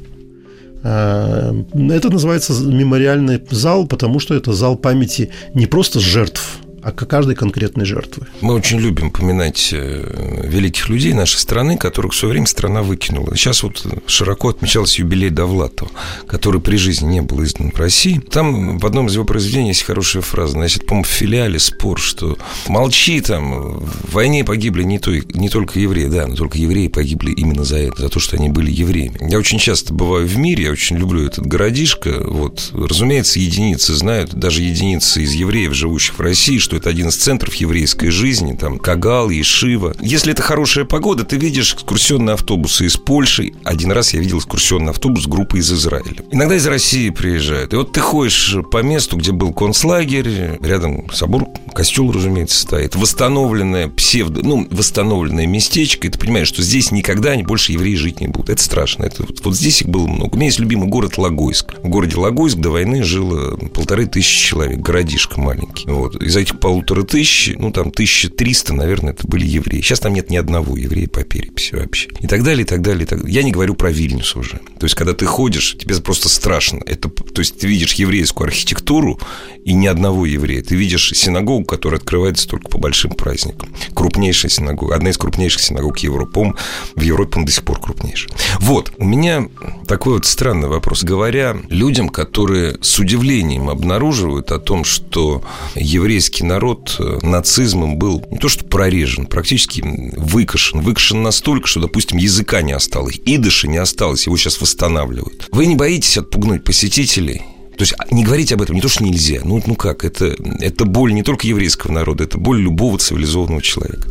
Это 0.84 2.10
называется 2.10 2.54
мемориальный 2.54 3.42
зал, 3.50 3.88
потому 3.88 4.20
что 4.20 4.36
это 4.36 4.54
зал 4.54 4.76
памяти 4.76 5.30
не 5.54 5.66
просто 5.66 6.00
жертв, 6.00 6.60
а 6.84 6.92
каждой 6.92 7.36
конкретной 7.36 7.86
жертвы. 7.86 8.28
Мы 8.42 8.54
очень 8.54 8.80
любим 8.80 9.10
поминать 9.10 9.70
э, 9.72 10.42
великих 10.44 10.90
людей 10.90 11.14
нашей 11.14 11.38
страны, 11.38 11.78
которых 11.78 12.14
в 12.14 12.16
свое 12.16 12.34
время 12.34 12.48
страна 12.48 12.82
выкинула. 12.82 13.36
Сейчас 13.36 13.64
вот 13.64 13.86
широко 14.08 14.50
отмечался 14.50 15.02
юбилей 15.02 15.30
Довлатова, 15.30 15.92
который 16.28 16.60
при 16.60 16.76
жизни 16.76 17.08
не 17.08 17.22
был 17.22 17.44
издан 17.44 17.72
в 17.72 17.80
России. 17.80 18.20
Там 18.20 18.78
в 18.80 18.86
одном 18.86 19.08
из 19.08 19.14
его 19.14 19.24
произведений 19.24 19.70
есть 19.70 19.84
хорошая 19.84 20.22
фраза. 20.22 20.54
Значит, 20.54 20.86
по-моему, 20.86 21.06
в 21.06 21.10
филиале 21.10 21.60
спор, 21.60 22.00
что 22.00 22.38
молчи 22.68 23.22
там, 23.22 23.80
в 23.80 24.14
войне 24.14 24.44
погибли 24.44 24.84
не, 24.84 25.00
той, 25.00 25.24
не 25.34 25.50
только 25.50 25.80
евреи, 25.80 26.08
да, 26.08 26.28
но 26.28 26.36
только 26.36 26.58
евреи 26.58 26.88
погибли 26.88 27.32
именно 27.32 27.64
за 27.64 27.78
это, 27.78 28.02
за 28.02 28.10
то, 28.10 28.20
что 28.20 28.36
они 28.36 28.50
были 28.50 28.72
евреями. 28.72 29.18
Я 29.30 29.40
очень 29.40 29.60
часто 29.60 29.94
бываю 29.94 30.28
в 30.28 30.38
мире, 30.38 30.66
я 30.66 30.72
очень 30.72 30.98
люблю 30.98 31.26
этот 31.26 31.46
городишко. 31.46 32.22
Вот, 32.26 32.72
разумеется, 32.74 33.40
единицы 33.40 33.94
знают, 33.94 34.34
даже 34.34 34.62
единицы 34.62 35.24
из 35.24 35.34
евреев, 35.34 35.74
живущих 35.74 36.18
в 36.18 36.22
России, 36.22 36.58
что 36.58 36.73
что 36.74 36.78
это 36.78 36.90
один 36.90 37.10
из 37.10 37.18
центров 37.18 37.54
еврейской 37.54 38.10
жизни, 38.10 38.54
там 38.54 38.80
Кагал, 38.80 39.30
Ешива. 39.30 39.94
Если 40.00 40.32
это 40.32 40.42
хорошая 40.42 40.86
погода, 40.86 41.24
ты 41.24 41.38
видишь 41.38 41.76
экскурсионные 41.76 42.34
автобусы 42.34 42.88
из 42.88 42.98
Польши. 42.98 43.52
Один 43.64 43.92
раз 43.92 44.16
я 44.16 44.20
видел 44.20 44.40
экскурсионный 44.40 44.90
автобус 44.90 45.28
группы 45.28 45.60
из 45.60 45.72
Израиля. 45.72 46.24
Иногда 46.32 46.56
из 46.56 46.66
России 46.66 47.12
приезжают. 47.12 47.74
И 47.74 47.76
вот 47.76 47.92
ты 47.92 48.00
ходишь 48.00 48.56
по 48.72 48.82
месту, 48.82 49.18
где 49.18 49.32
был 49.32 49.54
концлагерь, 49.54 50.58
рядом 50.62 51.12
собор, 51.12 51.48
костел, 51.76 52.12
разумеется, 52.12 52.60
стоит. 52.60 52.96
Восстановленное 52.96 53.88
псевдо, 53.90 54.42
ну, 54.44 54.68
восстановленное 54.72 55.46
местечко, 55.46 56.08
и 56.08 56.10
ты 56.10 56.18
понимаешь, 56.18 56.48
что 56.48 56.64
здесь 56.64 56.90
никогда 56.92 57.36
больше 57.44 57.74
евреи 57.74 57.96
жить 57.96 58.20
не 58.20 58.30
будут. 58.30 58.50
Это 58.50 58.64
страшно. 58.64 59.04
Это, 59.04 59.24
вот, 59.28 59.42
вот 59.44 59.56
здесь 59.56 59.82
их 59.82 59.90
было 59.90 60.08
много. 60.08 60.34
У 60.34 60.38
меня 60.38 60.48
есть 60.48 60.60
любимый 60.60 60.88
город 60.88 61.20
Логойск. 61.20 61.76
В 61.84 61.90
городе 61.90 62.16
Логойск 62.16 62.58
до 62.58 62.72
войны 62.72 63.04
жило 63.04 63.58
полторы 63.58 64.08
тысячи 64.08 64.48
человек, 64.48 64.80
городишко 64.80 65.40
маленький. 65.40 65.88
Вот. 65.88 66.16
Из 66.16 66.36
этих 66.36 66.63
полутора 66.64 67.04
тысяч, 67.04 67.54
ну, 67.58 67.72
там, 67.72 67.92
тысяча 67.92 68.30
триста, 68.30 68.74
наверное, 68.74 69.12
это 69.12 69.28
были 69.28 69.46
евреи. 69.46 69.82
Сейчас 69.82 70.00
там 70.00 70.14
нет 70.14 70.30
ни 70.30 70.38
одного 70.38 70.78
еврея 70.78 71.10
по 71.10 71.22
переписи 71.22 71.76
вообще. 71.76 72.08
И 72.22 72.28
так 72.28 72.42
далее, 72.42 72.64
и 72.64 72.66
так 72.66 72.82
далее, 72.82 73.04
и 73.04 73.06
так. 73.06 73.28
Я 73.28 73.44
не 73.44 73.52
говорю 73.52 73.74
про 73.74 73.92
Вильнюс 73.92 74.34
уже. 74.38 74.62
То 74.80 74.86
есть, 74.86 74.96
когда 74.96 75.12
ты 75.12 75.26
ходишь, 75.26 75.76
тебе 75.78 75.94
просто 75.98 76.30
страшно. 76.30 76.80
Это, 76.86 77.10
то 77.10 77.40
есть, 77.42 77.60
ты 77.60 77.68
видишь 77.68 77.96
еврейскую 77.96 78.48
архитектуру 78.48 79.20
и 79.66 79.74
ни 79.74 79.88
одного 79.88 80.26
еврея. 80.26 80.64
Ты 80.64 80.76
видишь 80.76 81.12
синагогу, 81.14 81.66
которая 81.66 82.00
открывается 82.00 82.48
только 82.48 82.70
по 82.70 82.78
большим 82.78 83.12
праздникам. 83.12 83.68
Крупнейшая 83.94 84.50
синагога. 84.50 84.96
Одна 84.96 85.10
из 85.10 85.18
крупнейших 85.18 85.62
синагог 85.62 86.00
Европы. 86.00 86.54
В 86.96 87.02
Европе 87.02 87.40
он 87.40 87.46
до 87.46 87.52
сих 87.52 87.66
пор 87.66 87.82
крупнейший. 87.82 88.32
Вот, 88.60 88.94
у 88.98 89.04
меня 89.04 89.50
такой 89.86 90.14
вот 90.14 90.26
странный 90.26 90.70
вопрос. 90.70 91.04
Говоря 91.04 91.58
людям, 91.68 92.08
которые 92.08 92.78
с 92.80 93.00
удивлением 93.00 93.70
обнаруживают 93.70 94.54
о 94.54 94.60
том, 94.60 94.86
что 94.86 95.44
еврейский 95.76 96.46
народ 96.54 96.96
э, 97.00 97.20
нацизмом 97.24 97.98
был 97.98 98.24
не 98.30 98.38
то 98.38 98.48
что 98.48 98.64
прорежен, 98.66 99.26
практически 99.26 99.84
выкашен. 100.16 100.82
Выкашен 100.82 101.24
настолько, 101.24 101.68
что, 101.68 101.80
допустим, 101.82 102.18
языка 102.18 102.62
не 102.62 102.74
осталось, 102.74 103.20
идыша 103.26 103.68
не 103.68 103.78
осталось, 103.78 104.28
его 104.28 104.38
сейчас 104.38 104.62
восстанавливают. 104.62 105.48
Вы 105.52 105.66
не 105.66 105.76
боитесь 105.76 106.18
отпугнуть 106.18 106.64
посетителей? 106.64 107.42
То 107.78 107.82
есть 107.82 107.94
а, 107.98 108.14
не 108.14 108.24
говорить 108.24 108.52
об 108.52 108.62
этом 108.62 108.76
не 108.76 108.82
то, 108.82 108.88
что 108.88 109.04
нельзя. 109.04 109.42
Ну, 109.44 109.62
ну 109.66 109.76
как, 109.76 110.06
это, 110.06 110.36
это 110.60 110.86
боль 110.86 111.14
не 111.14 111.24
только 111.24 111.48
еврейского 111.48 111.92
народа, 111.92 112.24
это 112.24 112.38
боль 112.38 112.62
любого 112.62 112.98
цивилизованного 112.98 113.62
человека. 113.62 114.08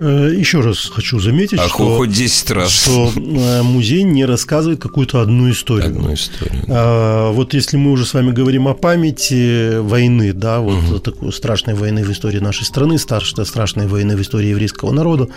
Э, 0.00 0.32
Еще 0.36 0.60
раз 0.60 0.86
хочу 0.86 1.18
заметить, 1.18 1.58
а 1.58 1.68
что, 1.68 1.96
хоть 1.96 2.10
10 2.10 2.50
раз. 2.50 2.70
что 2.70 3.12
э, 3.14 3.62
музей 3.62 4.02
не 4.02 4.24
рассказывает 4.24 4.80
какую-то 4.80 5.20
одну 5.20 5.50
историю. 5.50 5.86
Одну 5.86 6.14
историю. 6.14 6.64
А, 6.68 7.32
вот 7.32 7.54
если 7.54 7.76
мы 7.76 7.92
уже 7.92 8.04
с 8.04 8.14
вами 8.14 8.32
говорим 8.32 8.68
о 8.68 8.74
памяти 8.74 9.78
войны, 9.78 10.32
да, 10.32 10.60
вот 10.60 10.84
угу. 10.84 10.98
такой 10.98 11.32
страшной 11.32 11.74
войны 11.74 12.04
в 12.04 12.12
истории 12.12 12.38
нашей 12.38 12.64
страны, 12.64 12.98
страшной, 12.98 13.46
страшной 13.46 13.86
войны 13.86 14.16
в 14.16 14.22
истории 14.22 14.48
еврейского 14.48 14.92
народа, 14.92 15.28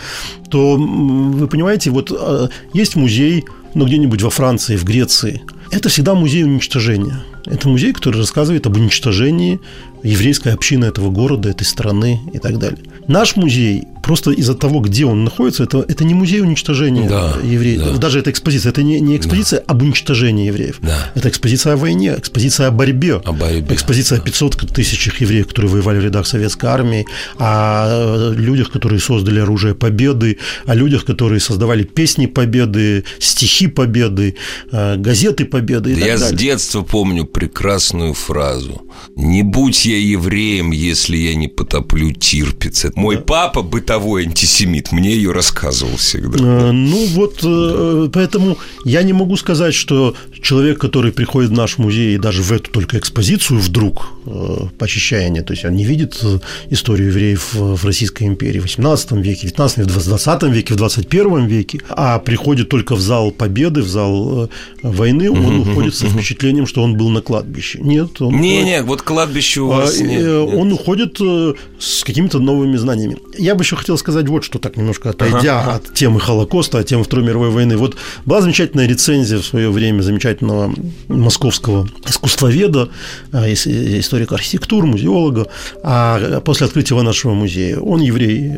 то 0.50 0.76
вы 0.76 1.48
понимаете, 1.48 1.92
вот 1.92 2.12
э, 2.12 2.48
есть 2.74 2.96
музей, 2.96 3.46
ну, 3.74 3.86
где-нибудь 3.86 4.22
во 4.22 4.30
Франции, 4.30 4.76
в 4.76 4.84
Греции. 4.84 5.42
Это 5.72 5.90
всегда 5.90 6.16
музей 6.16 6.44
уничтожения. 6.44 7.24
Это 7.50 7.68
музей, 7.68 7.94
который 7.94 8.18
рассказывает 8.18 8.66
об 8.68 8.78
уничтожении 8.78 9.60
еврейской 10.04 10.54
общины 10.54 10.86
этого 10.86 11.10
города, 11.10 11.50
этой 11.50 11.66
страны 11.66 12.22
и 12.34 12.40
так 12.40 12.58
далее. 12.58 12.80
Наш 13.08 13.36
музей 13.36 13.88
просто 14.04 14.32
из-за 14.32 14.56
того, 14.56 14.80
где 14.80 15.06
он 15.06 15.24
находится, 15.24 15.64
это, 15.64 15.86
это 15.88 16.04
не 16.04 16.14
музей 16.14 16.42
уничтожения 16.42 17.08
да, 17.08 17.36
евреев. 17.44 17.94
Да. 17.94 17.98
Даже 17.98 18.20
эта 18.20 18.32
экспозиция, 18.32 18.72
это 18.72 18.82
не, 18.82 19.00
не 19.00 19.18
экспозиция 19.18 19.60
да. 19.60 19.66
об 19.68 19.82
уничтожении 19.82 20.48
евреев. 20.48 20.78
Да. 20.82 21.12
Это 21.16 21.30
экспозиция 21.30 21.74
о 21.74 21.78
войне, 21.78 22.16
экспозиция 22.18 22.68
о 22.68 22.72
борьбе. 22.72 23.16
О 23.16 23.34
борьбе. 23.34 23.76
Экспозиция 23.76 24.18
да. 24.18 24.24
о 24.24 24.26
500 24.26 24.74
тысячах 24.74 25.22
евреев, 25.22 25.48
которые 25.48 25.72
воевали 25.72 26.00
в 26.00 26.06
рядах 26.06 26.28
советской 26.28 26.68
армии, 26.68 27.06
о 27.38 28.32
людях, 28.32 28.72
которые 28.72 29.00
создали 29.00 29.40
оружие 29.40 29.76
победы, 29.76 30.38
о 30.66 30.76
людях, 30.76 31.06
которые 31.06 31.40
создавали 31.40 31.84
песни 31.84 32.26
победы, 32.26 33.04
стихи 33.20 33.68
победы, 33.68 34.36
э, 34.72 34.96
газеты 34.98 35.46
победы. 35.46 35.92
И 35.92 35.96
да 35.96 36.06
я 36.06 36.18
далее. 36.18 36.36
с 36.36 36.40
детства 36.40 36.82
помню 36.82 37.26
прекрасную 37.40 38.14
фразу. 38.14 38.82
Не 39.16 39.44
будь 39.44 39.86
я 39.86 39.98
евреем, 39.98 40.72
если 40.72 41.16
я 41.16 41.36
не 41.36 41.48
потоплю 41.48 42.12
Тирпиц. 42.12 42.88
Мой 42.96 43.16
да. 43.16 43.22
папа 43.22 43.62
бытовой 43.62 44.26
антисемит, 44.26 44.92
мне 44.92 45.14
ее 45.14 45.32
рассказывал 45.32 45.96
всегда. 45.96 46.38
А, 46.42 46.72
ну 46.74 47.06
вот, 47.08 47.40
да. 47.42 48.10
поэтому 48.12 48.58
я 48.84 49.04
не 49.04 49.14
могу 49.14 49.38
сказать, 49.38 49.74
что 49.74 50.16
человек, 50.42 50.80
который 50.80 51.14
приходит 51.14 51.52
в 51.52 51.54
наш 51.54 51.78
музей 51.78 52.16
и 52.16 52.18
даже 52.18 52.44
в 52.44 52.52
эту 52.52 52.72
только 52.72 52.98
экспозицию 52.98 53.60
вдруг 53.60 54.08
э, 54.26 54.58
по 54.78 54.88
чечаянию, 54.88 55.46
то 55.46 55.54
есть 55.54 55.64
он 55.64 55.76
не 55.76 55.86
видит 55.86 56.20
э, 56.22 56.40
историю 56.72 57.08
евреев 57.08 57.54
в 57.54 57.86
Российской 57.86 58.24
империи 58.24 58.60
в 58.60 58.64
18 58.64 59.12
веке, 59.14 59.48
в 59.48 59.52
19 59.52 59.78
веке, 59.78 59.90
в 59.92 60.06
20 60.06 60.44
веке, 60.44 60.74
в 60.74 60.78
21 60.78 61.46
веке, 61.46 61.80
а 61.90 62.20
приходит 62.20 62.68
только 62.68 62.96
в 62.96 63.02
зал 63.02 63.32
победы, 63.32 63.82
в 63.82 63.88
зал 63.88 64.50
войны, 64.84 65.32
он 65.32 65.62
уходит 65.62 65.96
со 65.96 66.08
впечатлением, 66.08 66.68
что 66.68 66.84
он 66.84 66.98
был 66.98 67.10
на 67.10 67.19
кладбище. 67.22 67.80
Нет, 67.82 68.22
он... 68.22 68.40
Не, 68.40 68.64
не, 68.64 68.82
вот 68.82 69.02
кладбище 69.02 69.62
у 69.62 69.68
вас 69.68 70.00
нет, 70.00 70.22
нет. 70.22 70.28
он 70.28 70.72
уходит 70.74 71.18
э, 71.22 71.54
с 71.80 72.04
какими-то 72.04 72.40
новыми 72.40 72.78
знаниями. 72.78 73.18
Я 73.38 73.56
бы 73.56 73.64
еще 73.64 73.76
хотел 73.76 73.98
сказать 73.98 74.28
вот 74.28 74.44
что, 74.44 74.60
так 74.60 74.78
немножко 74.78 75.10
отойдя 75.10 75.62
ага. 75.62 75.76
от 75.76 75.94
темы 75.94 76.20
Холокоста, 76.20 76.80
от 76.80 76.88
темы 76.88 77.04
Второй 77.04 77.26
мировой 77.26 77.50
войны. 77.50 77.78
Вот 77.78 77.96
была 78.26 78.42
замечательная 78.42 78.88
рецензия 78.88 79.40
в 79.40 79.46
свое 79.46 79.70
время 79.70 80.02
замечательного 80.02 80.74
московского 81.08 81.88
искусствоведа, 82.08 82.90
э, 83.32 83.54
историка 83.54 84.36
архитектуры, 84.36 84.88
музеолога, 84.88 85.48
а 85.84 86.40
после 86.42 86.68
открытия 86.68 87.00
нашего 87.02 87.34
музея. 87.34 87.80
Он 87.80 88.02
еврей 88.02 88.52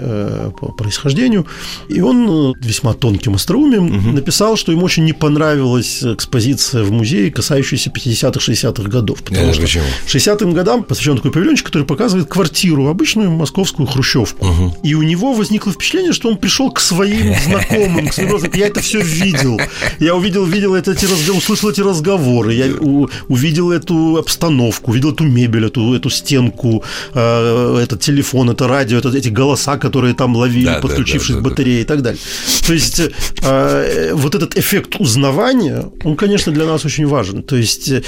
по 0.60 0.71
происхождению, 0.71 1.45
и 1.89 2.02
он 2.02 2.56
весьма 2.60 2.93
тонким 2.93 3.36
остроумием 3.36 3.86
угу. 3.86 4.10
написал, 4.12 4.56
что 4.56 4.71
ему 4.71 4.86
очень 4.86 5.06
не 5.06 5.13
понравилась 5.13 6.04
экспозиция 6.04 6.84
в 6.84 6.91
музее, 6.91 7.32
касающаяся 7.32 7.89
50-х, 7.89 8.39
60-х 8.52 8.90
годов. 8.90 9.22
Потому 9.24 9.48
Это 9.48 9.54
что 9.54 9.62
почему? 9.62 9.84
60-м 10.08 10.54
годам 10.54 10.84
посвящен 10.84 11.18
такой 11.18 11.32
павильончик, 11.32 11.66
который 11.66 11.84
показывает 11.84 12.28
квартиру, 12.28 12.88
обычную 12.88 13.32
московскую 13.32 13.88
хрущевку. 13.88 14.46
Угу. 14.46 14.78
И 14.84 14.94
у 14.94 15.02
него 15.02 15.34
возникло 15.34 15.72
впечатление, 15.72 16.14
что 16.14 16.30
он 16.30 16.38
пришел 16.38 16.72
к 16.72 16.80
своим 16.80 17.36
знакомым, 17.46 18.08
к 18.08 18.14
своим 18.14 18.32
родственникам. 18.32 18.60
Я 18.60 18.68
это 18.68 18.82
все 18.82 19.02
видел. 19.02 19.60
Я 20.00 20.16
увидел, 20.16 20.46
видел 20.46 20.76
эти 20.76 20.90
разговоры, 20.90 21.38
услышал 21.38 21.70
эти 21.70 21.82
разговоры, 21.82 22.54
я 22.54 22.66
увидел 23.28 23.72
эту 23.72 24.18
обстановку, 24.18 24.92
увидел 24.92 25.12
эту 25.12 25.24
мебель, 25.24 25.66
эту, 25.66 25.94
эту 25.94 26.10
стенку, 26.10 26.84
э, 27.14 27.80
этот 27.84 28.02
телефон, 28.02 28.50
это 28.50 28.68
радио, 28.68 28.98
это, 28.98 29.10
эти 29.10 29.30
голоса, 29.30 29.78
которые 29.78 30.14
там 30.14 30.36
ловили, 30.36 30.66
да, 30.66 30.80
подключившись 30.80 31.36
да, 31.36 31.42
да, 31.42 31.42
к 31.42 31.44
батарее 31.50 31.82
и 31.82 31.86
так 31.86 32.02
далее. 32.02 32.20
То 32.66 32.74
есть 32.74 33.02
э, 33.42 34.14
вот 34.14 34.36
этот 34.36 34.58
эффект 34.58 34.96
узнавания, 35.00 35.90
он, 36.04 36.16
конечно, 36.16 36.52
для 36.52 36.66
нас 36.66 36.86
очень 36.86 37.08
важен. 37.08 37.44
То 37.44 37.56
есть 37.56 37.90
э, 37.90 38.02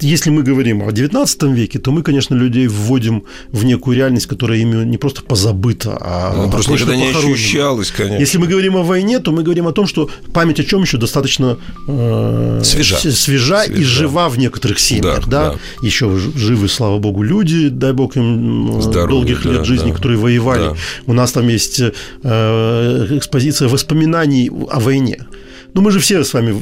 если 0.00 0.30
мы 0.30 0.42
говорим 0.42 0.82
о 0.82 0.90
XIX 0.90 1.54
веке, 1.54 1.78
то 1.78 1.90
мы, 1.90 2.02
конечно, 2.02 2.34
людей 2.34 2.66
вводим 2.66 3.24
в 3.50 3.64
некую 3.64 3.96
реальность, 3.96 4.26
которая 4.26 4.58
ими 4.58 4.84
не 4.84 4.98
просто 4.98 5.22
позабыта, 5.22 5.96
а 6.00 6.34
ну, 6.36 6.50
просто 6.50 6.72
никогда 6.72 6.96
не 6.96 7.08
ощущалась, 7.08 7.90
конечно. 7.90 8.20
Если 8.20 8.38
мы 8.38 8.46
говорим 8.46 8.76
о 8.76 8.82
войне, 8.82 9.20
то 9.20 9.32
мы 9.32 9.42
говорим 9.42 9.66
о 9.66 9.72
том, 9.72 9.86
что 9.86 10.10
память 10.34 10.60
о 10.60 10.64
чем 10.64 10.82
еще 10.82 10.98
достаточно 10.98 11.56
э, 11.88 12.60
свежа. 12.62 12.98
свежа, 12.98 13.16
свежа 13.16 13.64
и 13.64 13.82
жива 13.82 14.28
в 14.28 14.38
некоторых 14.38 14.78
семьях, 14.78 15.26
да, 15.28 15.50
да? 15.50 15.52
да. 15.52 15.86
Еще 15.86 16.14
живы, 16.14 16.68
слава 16.68 16.98
богу, 16.98 17.22
люди, 17.22 17.68
дай 17.70 17.92
бог 17.92 18.16
им 18.16 18.82
Здоровье, 18.82 19.08
долгих 19.08 19.44
да, 19.44 19.52
лет 19.52 19.64
жизни, 19.64 19.90
да. 19.90 19.96
которые 19.96 20.18
воевали. 20.18 20.60
Да. 20.60 20.76
У 21.06 21.14
нас 21.14 21.32
там 21.32 21.48
есть 21.48 21.80
э, 21.80 23.06
экспозиция 23.16 23.68
воспоминаний 23.68 24.50
о 24.70 24.78
войне. 24.78 25.20
Ну, 25.74 25.82
мы 25.82 25.90
же 25.90 25.98
все 25.98 26.24
с 26.24 26.34
вами 26.34 26.60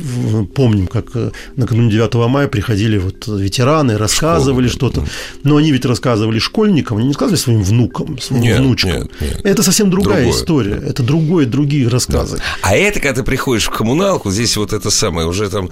помним, 0.54 0.86
как 0.86 1.06
э, 1.14 1.30
накануне 1.56 1.90
9 1.90 2.14
мая 2.28 2.48
приходили 2.48 2.98
вот 2.98 3.26
ветераны, 3.26 3.96
рассказывали 3.96 4.68
что-то. 4.68 5.04
Но 5.44 5.56
они 5.56 5.72
ведь 5.72 5.84
рассказывали 5.84 6.38
школьникам, 6.38 6.98
они 6.98 7.06
не 7.06 7.12
рассказывали 7.12 7.38
своим 7.38 7.62
внукам, 7.62 8.18
своим 8.18 8.42
нет, 8.42 8.58
внучкам. 8.58 8.90
Нет, 8.92 9.10
нет. 9.20 9.40
Это 9.44 9.62
совсем 9.62 9.90
другая 9.90 10.22
Другое. 10.22 10.40
история. 10.40 10.82
Это 10.86 11.02
другое, 11.02 11.46
другие 11.46 11.88
рассказы. 11.88 12.36
Да. 12.36 12.42
А 12.62 12.76
это, 12.76 13.00
когда 13.00 13.14
ты 13.14 13.22
приходишь 13.22 13.66
в 13.66 13.70
коммуналку, 13.70 14.30
здесь 14.30 14.56
вот 14.56 14.72
это 14.72 14.90
самое, 14.90 15.26
уже 15.26 15.48
там 15.48 15.70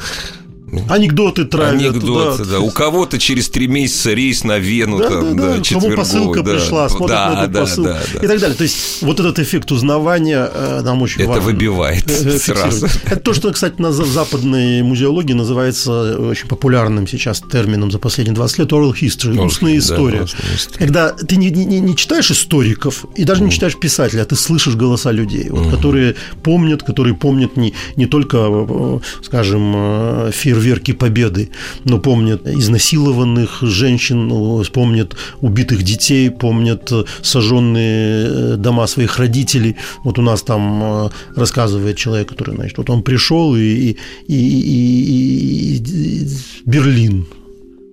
Анекдоты 0.89 1.45
травят. 1.45 1.81
Анекдоты, 1.81 2.45
да. 2.45 2.51
да. 2.53 2.61
У 2.61 2.71
кого-то 2.71 3.19
через 3.19 3.49
три 3.49 3.69
месяца 3.69 4.13
рейс 4.13 4.43
на 4.43 4.59
Вену, 4.59 4.99
да, 4.99 5.09
там, 5.09 5.37
да, 5.37 5.43
да, 5.43 5.57
да. 5.59 5.63
Кому 5.81 5.95
посылка 5.95 6.43
да. 6.43 6.53
пришла, 6.53 6.89
смотрят 6.89 7.17
да, 7.17 7.35
на 7.35 7.45
эту 7.45 7.53
да, 7.53 7.61
посылку 7.61 7.91
да, 7.91 8.01
да. 8.15 8.25
и 8.25 8.27
так 8.27 8.41
далее. 8.41 8.57
То 8.57 8.63
есть, 8.65 9.03
вот 9.03 9.21
этот 9.21 9.39
эффект 9.39 9.71
узнавания 9.71 10.51
э, 10.53 10.81
нам 10.83 11.03
очень 11.03 11.23
Это 11.23 11.29
важен. 11.31 11.45
выбивает 11.45 12.11
э, 12.11 12.39
сразу. 12.39 12.87
Это 13.05 13.21
то, 13.21 13.33
что, 13.33 13.53
кстати, 13.53 13.81
на 13.81 13.93
западной 13.93 14.83
музеологии 14.83 15.35
называется 15.35 16.19
очень 16.19 16.49
популярным 16.49 17.07
сейчас 17.07 17.41
термином 17.41 17.93
за 17.93 18.01
последние 18.01 18.35
20 18.35 18.59
лет 18.59 18.73
oral 18.73 18.93
history, 18.93 19.41
устная 19.41 19.79
история. 19.79 20.23
Да, 20.23 20.79
Когда 20.79 21.13
ты 21.13 21.37
не, 21.37 21.51
не, 21.51 21.79
не 21.79 21.97
читаешь 21.97 22.31
историков 22.33 23.05
и 23.15 23.23
даже 23.23 23.45
не 23.45 23.53
читаешь 23.53 23.77
писателей, 23.77 24.23
а 24.23 24.25
ты 24.25 24.35
слышишь 24.35 24.75
голоса 24.75 25.13
людей, 25.13 25.49
вот, 25.49 25.71
которые 25.71 26.17
помнят, 26.43 26.83
которые 26.83 27.15
помнят 27.15 27.57
не, 27.57 27.73
не 27.95 28.07
только, 28.07 28.39
э, 28.49 28.99
скажем, 29.23 30.33
фейерверк 30.33 30.56
фейерверки 30.57 30.93
победы, 30.93 31.51
но 31.85 31.99
помнят 31.99 32.47
изнасилованных 32.47 33.59
женщин, 33.63 34.65
помнят 34.73 35.17
убитых 35.41 35.83
детей, 35.83 36.31
помнят 36.31 36.93
сожженные 37.23 38.27
э, 38.27 38.57
дома 38.57 38.87
своих 38.87 39.19
родителей. 39.19 39.77
Вот 40.05 40.19
у 40.19 40.23
нас 40.23 40.43
там 40.43 40.83
э, 40.83 41.11
рассказывает 41.37 41.97
человек, 41.97 42.29
который, 42.29 42.55
значит, 42.55 42.79
вот 42.79 42.91
он 42.91 43.03
пришел 43.03 43.57
и, 43.57 43.61
и, 43.61 43.97
и, 44.27 44.37
и, 44.37 45.77
и 45.77 46.29
Берлин, 46.65 47.27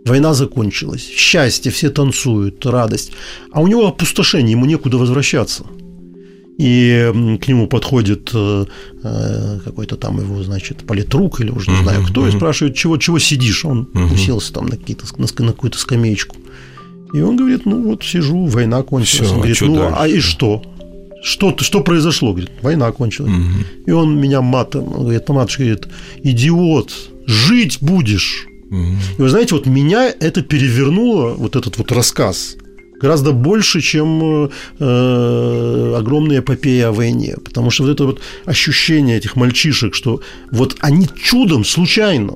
Война 0.06 0.34
закончилась, 0.34 1.08
счастье, 1.16 1.72
все 1.72 1.90
танцуют, 1.90 2.66
радость. 2.66 3.14
А 3.54 3.62
у 3.62 3.68
него 3.68 3.88
опустошение, 3.88 4.52
ему 4.52 4.66
некуда 4.66 4.98
возвращаться 4.98 5.64
и 6.58 7.38
к 7.42 7.48
нему 7.48 7.68
подходит 7.68 8.30
э, 8.34 8.66
э, 9.04 9.60
какой-то 9.64 9.96
там 9.96 10.20
его, 10.20 10.44
значит, 10.44 10.86
политрук 10.86 11.42
или 11.42 11.50
уже 11.50 11.72
не 11.72 11.78
знаю 11.78 12.06
кто, 12.06 12.28
и 12.28 12.32
спрашивает, 12.32 12.76
чего, 12.76 12.98
чего 12.98 13.20
сидишь? 13.20 13.66
Он 13.66 13.90
уселся 14.12 14.54
там 14.54 14.68
на, 14.68 14.78
какие-то, 14.78 15.06
на 15.18 15.52
какую-то 15.52 15.78
скамеечку. 15.78 16.36
И 17.14 17.22
он 17.22 17.38
говорит, 17.38 17.66
ну 17.66 17.82
вот 17.84 18.04
сижу, 18.04 18.46
война 18.46 18.82
кончилась. 18.82 19.28
Все, 19.28 19.34
он 19.34 19.40
говорит, 19.40 19.62
а 19.62 19.66
ну 19.66 19.76
дальше? 19.76 19.96
а 20.00 20.08
и 20.08 20.20
что? 20.20 20.64
Что, 21.24 21.56
что 21.60 21.82
произошло? 21.82 22.32
Говорит, 22.32 22.52
война 22.62 22.92
кончилась. 22.92 23.32
Угу. 23.32 23.64
И 23.86 23.92
он 23.92 24.20
меня 24.20 24.42
матом, 24.42 24.88
он 24.94 25.04
говорит, 25.04 25.30
матушка 25.30 25.64
говорит, 25.64 25.88
идиот, 26.24 26.92
жить 27.28 27.78
будешь. 27.82 28.48
Угу. 28.72 28.96
И 29.20 29.22
вы 29.22 29.30
знаете, 29.30 29.56
вот 29.56 29.68
меня 29.68 30.10
это 30.10 30.42
перевернуло, 30.42 31.34
вот 31.34 31.56
этот 31.56 31.78
вот 31.78 31.92
рассказ 31.92 32.58
гораздо 33.04 33.34
больше, 33.34 33.82
чем 33.82 34.50
э, 34.80 35.96
огромная 35.98 36.40
эпопея 36.40 36.88
о 36.88 36.92
войне. 36.92 37.36
Потому 37.44 37.72
что 37.72 37.84
вот 37.84 37.92
это 37.92 38.06
вот 38.06 38.22
ощущение 38.46 39.18
этих 39.18 39.36
мальчишек, 39.36 39.94
что 39.94 40.22
вот 40.52 40.78
они 40.80 41.08
чудом, 41.22 41.66
случайно, 41.66 42.34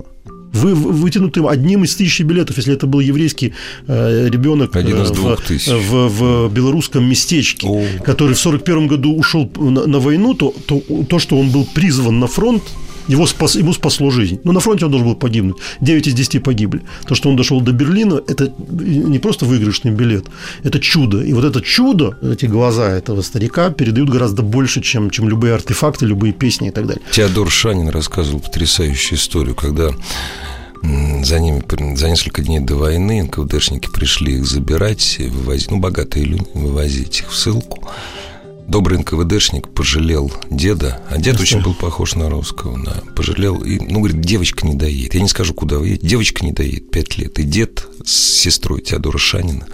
вы 0.53 0.75
вытянуты 0.75 1.41
одним 1.47 1.83
из 1.83 1.95
тысячи 1.95 2.23
билетов, 2.23 2.57
если 2.57 2.73
это 2.73 2.85
был 2.85 2.99
еврейский 2.99 3.53
э, 3.87 4.29
ребенок 4.29 4.75
э, 4.75 4.81
в, 4.81 6.09
в, 6.09 6.47
в 6.47 6.53
белорусском 6.53 7.09
местечке, 7.09 7.67
О. 7.67 7.83
который 8.03 8.35
в 8.35 8.45
1941 8.45 8.87
году 8.87 9.15
ушел 9.15 9.49
на, 9.55 9.87
на 9.87 9.99
войну, 9.99 10.33
то, 10.33 10.53
то 10.65 10.81
то, 11.09 11.19
что 11.19 11.39
он 11.39 11.49
был 11.49 11.65
призван 11.73 12.19
на 12.19 12.27
фронт, 12.27 12.63
его 13.07 13.25
спас, 13.27 13.55
ему 13.55 13.73
спасло 13.73 14.09
жизнь. 14.11 14.39
Но 14.43 14.51
на 14.51 14.59
фронте 14.59 14.85
он 14.85 14.91
должен 14.91 15.07
был 15.07 15.15
погибнуть. 15.15 15.57
9 15.81 16.07
из 16.07 16.13
10 16.13 16.43
погибли. 16.43 16.81
То, 17.05 17.15
что 17.15 17.29
он 17.29 17.35
дошел 17.35 17.61
до 17.61 17.71
Берлина, 17.71 18.21
это 18.27 18.53
не 18.69 19.19
просто 19.19 19.45
выигрышный 19.45 19.91
билет, 19.91 20.25
это 20.63 20.79
чудо. 20.79 21.21
И 21.21 21.33
вот 21.33 21.43
это 21.43 21.61
чудо, 21.61 22.17
эти 22.21 22.45
глаза 22.45 22.89
этого 22.89 23.21
старика 23.21 23.69
передают 23.69 24.09
гораздо 24.09 24.41
больше, 24.41 24.81
чем, 24.81 25.09
чем 25.09 25.29
любые 25.29 25.53
артефакты, 25.53 26.05
любые 26.05 26.33
песни 26.33 26.69
и 26.69 26.71
так 26.71 26.87
далее. 26.87 27.01
Теодор 27.11 27.49
Шанин 27.49 27.89
рассказывал 27.89 28.39
потрясающую 28.39 29.17
историю, 29.17 29.55
когда 29.55 29.91
за 30.81 31.39
ними 31.39 31.63
за 31.95 32.09
несколько 32.09 32.41
дней 32.41 32.59
до 32.59 32.75
войны 32.75 33.23
НКВДшники 33.23 33.89
пришли 33.91 34.35
их 34.35 34.45
забирать, 34.45 35.17
вывозить, 35.19 35.71
ну, 35.71 35.77
богатые 35.77 36.25
люди, 36.25 36.45
вывозить 36.53 37.19
их 37.21 37.31
в 37.31 37.35
ссылку 37.35 37.87
добрый 38.67 38.99
НКВДшник 38.99 39.69
пожалел 39.69 40.31
деда, 40.49 41.01
а 41.09 41.17
дед 41.17 41.39
очень 41.39 41.61
был 41.61 41.73
похож 41.73 42.15
на 42.15 42.29
русского, 42.29 42.77
да, 42.83 43.01
пожалел, 43.15 43.57
и, 43.63 43.79
ну, 43.79 43.99
говорит, 43.99 44.21
девочка 44.21 44.67
не 44.67 44.75
доедет. 44.75 45.15
Я 45.15 45.21
не 45.21 45.29
скажу, 45.29 45.53
куда 45.53 45.79
вы 45.79 45.87
едете, 45.87 46.07
девочка 46.07 46.45
не 46.45 46.51
доедет, 46.51 46.91
пять 46.91 47.17
лет. 47.17 47.39
И 47.39 47.43
дед 47.43 47.87
с 48.05 48.11
сестрой 48.11 48.81
Теодора 48.81 49.17
Шанина 49.17 49.67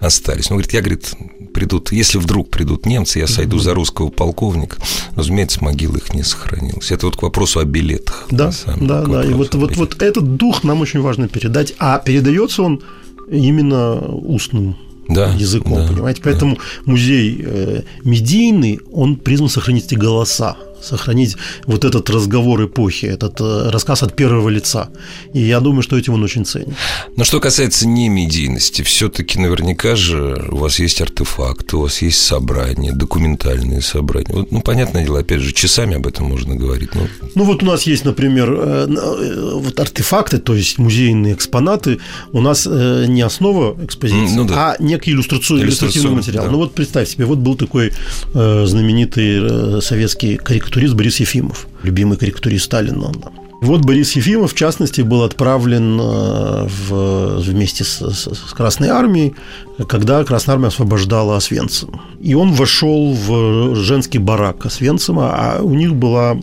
остались. 0.00 0.50
Ну, 0.50 0.56
говорит, 0.56 0.72
я, 0.72 0.80
говорит, 0.80 1.12
придут, 1.54 1.92
если 1.92 2.18
вдруг 2.18 2.50
придут 2.50 2.86
немцы, 2.86 3.20
я 3.20 3.26
сойду 3.26 3.58
за 3.58 3.74
русского 3.74 4.10
полковника. 4.10 4.76
Разумеется, 5.14 5.62
могила 5.62 5.96
их 5.96 6.12
не 6.12 6.22
сохранилась. 6.22 6.90
Это 6.90 7.06
вот 7.06 7.16
к 7.16 7.22
вопросу 7.22 7.60
о 7.60 7.64
билетах. 7.64 8.26
Да, 8.30 8.52
да, 8.80 9.02
да. 9.02 9.24
И 9.24 9.32
вот, 9.32 9.54
вот, 9.54 9.76
вот 9.76 10.02
этот 10.02 10.36
дух 10.36 10.64
нам 10.64 10.80
очень 10.80 11.00
важно 11.00 11.28
передать. 11.28 11.74
А 11.78 11.98
передается 11.98 12.62
он 12.62 12.82
именно 13.30 14.00
устным 14.00 14.76
да, 15.08 15.32
языком, 15.34 15.76
да, 15.76 15.86
понимаете? 15.88 16.20
Поэтому 16.22 16.56
да. 16.56 16.62
музей 16.86 17.40
э, 17.44 17.82
медийный, 18.04 18.80
он 18.92 19.16
призван 19.16 19.48
сохранить 19.48 19.86
эти 19.86 19.94
голоса 19.94 20.56
сохранить 20.84 21.36
вот 21.66 21.84
этот 21.84 22.10
разговор 22.10 22.64
эпохи, 22.64 23.06
этот 23.06 23.40
э, 23.40 23.70
рассказ 23.70 24.02
от 24.02 24.14
первого 24.14 24.48
лица. 24.48 24.88
И 25.32 25.40
я 25.40 25.60
думаю, 25.60 25.82
что 25.82 25.96
этим 25.96 26.14
он 26.14 26.22
очень 26.22 26.44
ценит. 26.44 26.74
Но 27.16 27.24
что 27.24 27.40
касается 27.40 27.88
не 27.88 28.08
медийности, 28.08 28.82
все-таки 28.82 29.38
наверняка 29.38 29.96
же 29.96 30.48
у 30.50 30.56
вас 30.56 30.78
есть 30.78 31.00
артефакты, 31.00 31.76
у 31.76 31.80
вас 31.80 32.02
есть 32.02 32.22
собрания, 32.22 32.92
документальные 32.92 33.80
собрания. 33.80 34.34
Вот, 34.34 34.52
ну, 34.52 34.60
понятное 34.60 35.04
дело, 35.04 35.20
опять 35.20 35.40
же, 35.40 35.52
часами 35.52 35.96
об 35.96 36.06
этом 36.06 36.26
можно 36.26 36.54
говорить. 36.54 36.94
Но... 36.94 37.06
Ну, 37.34 37.44
вот 37.44 37.62
у 37.62 37.66
нас 37.66 37.84
есть, 37.84 38.04
например, 38.04 38.52
э, 38.52 38.86
э, 38.88 39.50
вот 39.54 39.80
артефакты, 39.80 40.38
то 40.38 40.54
есть 40.54 40.78
музейные 40.78 41.34
экспонаты. 41.34 41.98
У 42.32 42.40
нас 42.40 42.66
не 42.66 43.22
основа 43.22 43.76
экспозиции, 43.82 44.36
ну, 44.36 44.44
да. 44.44 44.54
а 44.72 44.82
некий 44.82 45.12
иллюстрационный, 45.12 45.64
иллюстративный 45.64 46.10
материал. 46.10 46.44
Да. 46.44 46.50
Ну, 46.50 46.58
вот 46.58 46.74
представь 46.74 47.08
себе, 47.08 47.24
вот 47.24 47.38
был 47.38 47.56
такой 47.56 47.92
знаменитый 48.32 49.80
советский 49.80 50.36
карикатурист 50.36 50.73
карикатурист 50.74 50.94
Борис 50.94 51.20
Ефимов, 51.20 51.68
любимый 51.84 52.18
карикатурист 52.18 52.64
Сталина. 52.64 53.12
Вот 53.60 53.82
Борис 53.82 54.16
Ефимов, 54.16 54.52
в 54.52 54.56
частности, 54.56 55.02
был 55.02 55.22
отправлен 55.22 56.00
э, 56.00 56.66
в, 56.66 57.38
вместе 57.38 57.84
с, 57.84 58.00
с, 58.00 58.52
Красной 58.52 58.88
Армией, 58.88 59.34
когда 59.88 60.24
Красная 60.24 60.54
Армия 60.56 60.68
освобождала 60.68 61.36
Освенцим. 61.36 62.00
И 62.20 62.34
он 62.34 62.52
вошел 62.52 63.14
в 63.14 63.76
женский 63.76 64.18
барак 64.18 64.66
Освенцима, 64.66 65.32
а 65.32 65.62
у 65.62 65.74
них 65.74 65.94
была, 65.94 66.36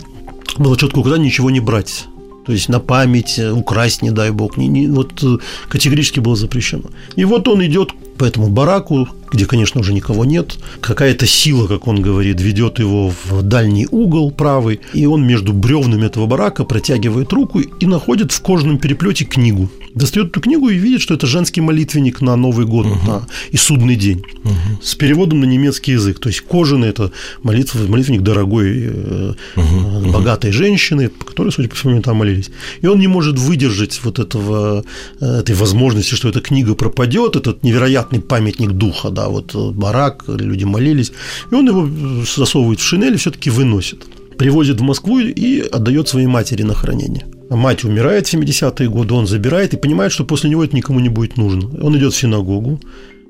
было 0.57 0.77
четко 0.77 0.99
указание 0.99 1.25
ничего 1.25 1.51
не 1.51 1.59
брать 1.59 2.05
то 2.45 2.51
есть 2.51 2.69
на 2.69 2.79
память, 2.79 3.39
украсть, 3.39 4.01
не 4.01 4.11
дай 4.11 4.31
бог, 4.31 4.57
не, 4.57 4.67
не, 4.67 4.87
вот 4.87 5.23
категорически 5.69 6.19
было 6.19 6.35
запрещено. 6.35 6.85
И 7.15 7.25
вот 7.25 7.47
он 7.47 7.63
идет 7.65 7.91
по 8.17 8.25
этому 8.25 8.49
бараку, 8.49 9.07
где, 9.31 9.45
конечно, 9.45 9.81
уже 9.81 9.93
никого 9.93 10.25
нет. 10.25 10.57
Какая-то 10.79 11.25
сила, 11.25 11.67
как 11.67 11.87
он 11.87 12.01
говорит, 12.01 12.39
ведет 12.41 12.79
его 12.79 13.09
в 13.09 13.41
дальний 13.41 13.87
угол 13.89 14.31
правый, 14.31 14.79
и 14.93 15.05
он 15.05 15.25
между 15.25 15.53
бревнами 15.53 16.05
этого 16.05 16.27
барака 16.27 16.63
протягивает 16.63 17.33
руку 17.33 17.59
и 17.59 17.85
находит 17.85 18.31
в 18.31 18.41
кожаном 18.41 18.77
переплете 18.77 19.25
книгу. 19.25 19.69
Достает 19.95 20.29
эту 20.29 20.41
книгу 20.41 20.69
и 20.69 20.75
видит, 20.75 21.01
что 21.01 21.13
это 21.13 21.27
женский 21.27 21.61
молитвенник 21.61 22.21
на 22.21 22.35
Новый 22.35 22.65
год 22.65 22.85
угу. 22.85 22.95
на, 23.05 23.27
и 23.51 23.57
судный 23.57 23.95
день 23.95 24.23
угу. 24.43 24.81
с 24.81 24.95
переводом 24.95 25.41
на 25.41 25.45
немецкий 25.45 25.93
язык. 25.93 26.19
То 26.19 26.29
есть 26.29 26.41
кожаный 26.41 26.89
это 26.89 27.11
молитв, 27.43 27.75
молитвенник 27.75 28.21
дорогой, 28.21 28.89
угу. 28.89 30.11
богатой 30.11 30.51
женщины, 30.51 31.09
по 31.09 31.25
которой, 31.25 31.51
судя 31.51 31.69
по 31.69 31.75
всему, 31.75 32.01
там 32.01 32.17
молились. 32.17 32.49
И 32.81 32.87
он 32.87 32.99
не 32.99 33.07
может 33.07 33.37
выдержать 33.37 33.99
вот 34.03 34.19
этого, 34.19 34.83
э, 35.19 35.39
этой 35.39 35.55
возможности, 35.55 36.15
что 36.15 36.29
эта 36.29 36.39
книга 36.39 36.75
пропадет, 36.75 37.35
этот 37.35 37.63
невероятный 37.63 38.21
памятник 38.21 38.71
духа, 38.71 39.09
да, 39.09 39.27
вот 39.29 39.55
барак, 39.55 40.23
люди 40.27 40.63
молились. 40.63 41.11
И 41.51 41.55
он 41.55 41.67
его 41.67 41.89
засовывает 42.25 42.79
в 42.79 42.83
шинель 42.83 43.13
и 43.13 43.17
все-таки 43.17 43.49
выносит 43.49 44.05
привозит 44.41 44.81
в 44.81 44.83
Москву 44.83 45.19
и 45.19 45.59
отдает 45.59 46.07
своей 46.07 46.25
матери 46.25 46.63
на 46.63 46.73
хранение. 46.73 47.27
Мать 47.51 47.83
умирает 47.83 48.25
в 48.25 48.33
70-е 48.33 48.89
годы, 48.89 49.13
он 49.13 49.27
забирает 49.27 49.75
и 49.75 49.77
понимает, 49.77 50.11
что 50.11 50.25
после 50.25 50.49
него 50.49 50.63
это 50.63 50.75
никому 50.75 50.99
не 50.99 51.09
будет 51.09 51.37
нужно. 51.37 51.69
Он 51.79 51.95
идет 51.95 52.13
в 52.13 52.17
синагогу, 52.17 52.79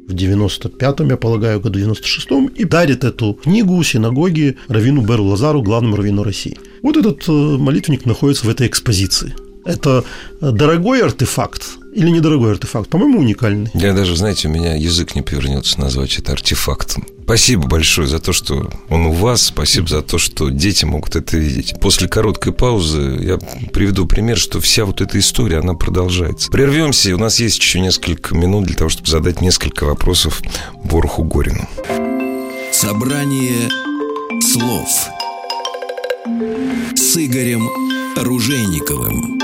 в 0.07 0.13
95-м, 0.13 1.09
я 1.09 1.17
полагаю, 1.17 1.59
году 1.59 1.79
96-м, 1.79 2.45
и 2.45 2.63
дарит 2.63 3.03
эту 3.03 3.33
книгу 3.33 3.83
синагоге 3.83 4.55
Равину 4.69 5.01
Беру 5.01 5.25
Лазару, 5.25 5.61
главному 5.61 5.97
раввину 5.97 6.23
России. 6.23 6.57
Вот 6.81 6.95
этот 6.95 7.27
э, 7.27 7.31
молитвенник 7.31 8.05
находится 8.05 8.45
в 8.45 8.49
этой 8.49 8.67
экспозиции. 8.67 9.35
Это 9.65 10.05
дорогой 10.39 11.01
артефакт 11.01 11.63
или 11.91 12.09
недорогой 12.09 12.51
артефакт? 12.51 12.89
По-моему, 12.89 13.19
уникальный. 13.19 13.69
Я 13.73 13.93
даже, 13.93 14.15
знаете, 14.15 14.47
у 14.47 14.51
меня 14.51 14.75
язык 14.75 15.15
не 15.15 15.21
повернется 15.21 15.79
назвать 15.79 16.17
это 16.17 16.31
артефактом. 16.31 17.05
Спасибо 17.23 17.67
большое 17.67 18.07
за 18.07 18.19
то, 18.19 18.33
что 18.33 18.69
он 18.89 19.05
у 19.05 19.11
вас. 19.11 19.43
Спасибо 19.43 19.87
за 19.87 20.01
то, 20.01 20.17
что 20.17 20.49
дети 20.49 20.85
могут 20.85 21.15
это 21.15 21.37
видеть. 21.37 21.75
После 21.79 22.07
короткой 22.07 22.53
паузы 22.53 23.17
я 23.21 23.37
приведу 23.71 24.05
пример, 24.05 24.37
что 24.37 24.59
вся 24.59 24.85
вот 24.85 25.01
эта 25.01 25.19
история, 25.19 25.59
она 25.59 25.73
продолжается. 25.73 26.51
Прервемся. 26.51 27.13
У 27.15 27.17
нас 27.17 27.39
есть 27.39 27.59
еще 27.59 27.79
несколько 27.79 28.35
минут 28.35 28.65
для 28.65 28.75
того, 28.75 28.89
чтобы 28.89 29.09
задать 29.09 29.41
несколько 29.41 29.85
вопросов 29.85 30.41
Борху 30.83 31.23
Горину. 31.23 31.67
Собрание 32.71 33.69
слов 34.41 34.87
с 36.95 37.17
Игорем 37.17 37.69
Ружейниковым. 38.17 39.40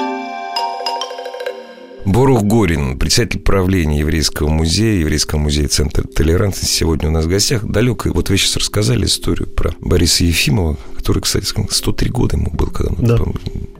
Борух 2.08 2.43
Горин, 2.43 2.97
председатель 2.97 3.41
правления 3.41 3.99
Еврейского 3.99 4.47
музея, 4.47 4.97
Еврейского 5.01 5.39
музея 5.39 5.68
Центра 5.68 6.03
толерантности, 6.03 6.74
сегодня 6.74 7.10
у 7.10 7.12
нас 7.12 7.26
в 7.26 7.28
гостях. 7.28 7.66
Далеко, 7.66 8.12
вот 8.14 8.30
вы 8.30 8.38
сейчас 8.38 8.55
рассказали 8.55 9.03
историю 9.03 9.49
про 9.49 9.76
Бориса 9.82 10.24
Ефимова, 10.24 10.78
который, 10.95 11.22
кстати, 11.22 11.45
103 11.45 12.10
года 12.10 12.38
ему 12.38 12.49
был, 12.49 12.68
когда, 12.68 12.95
да. 12.97 13.18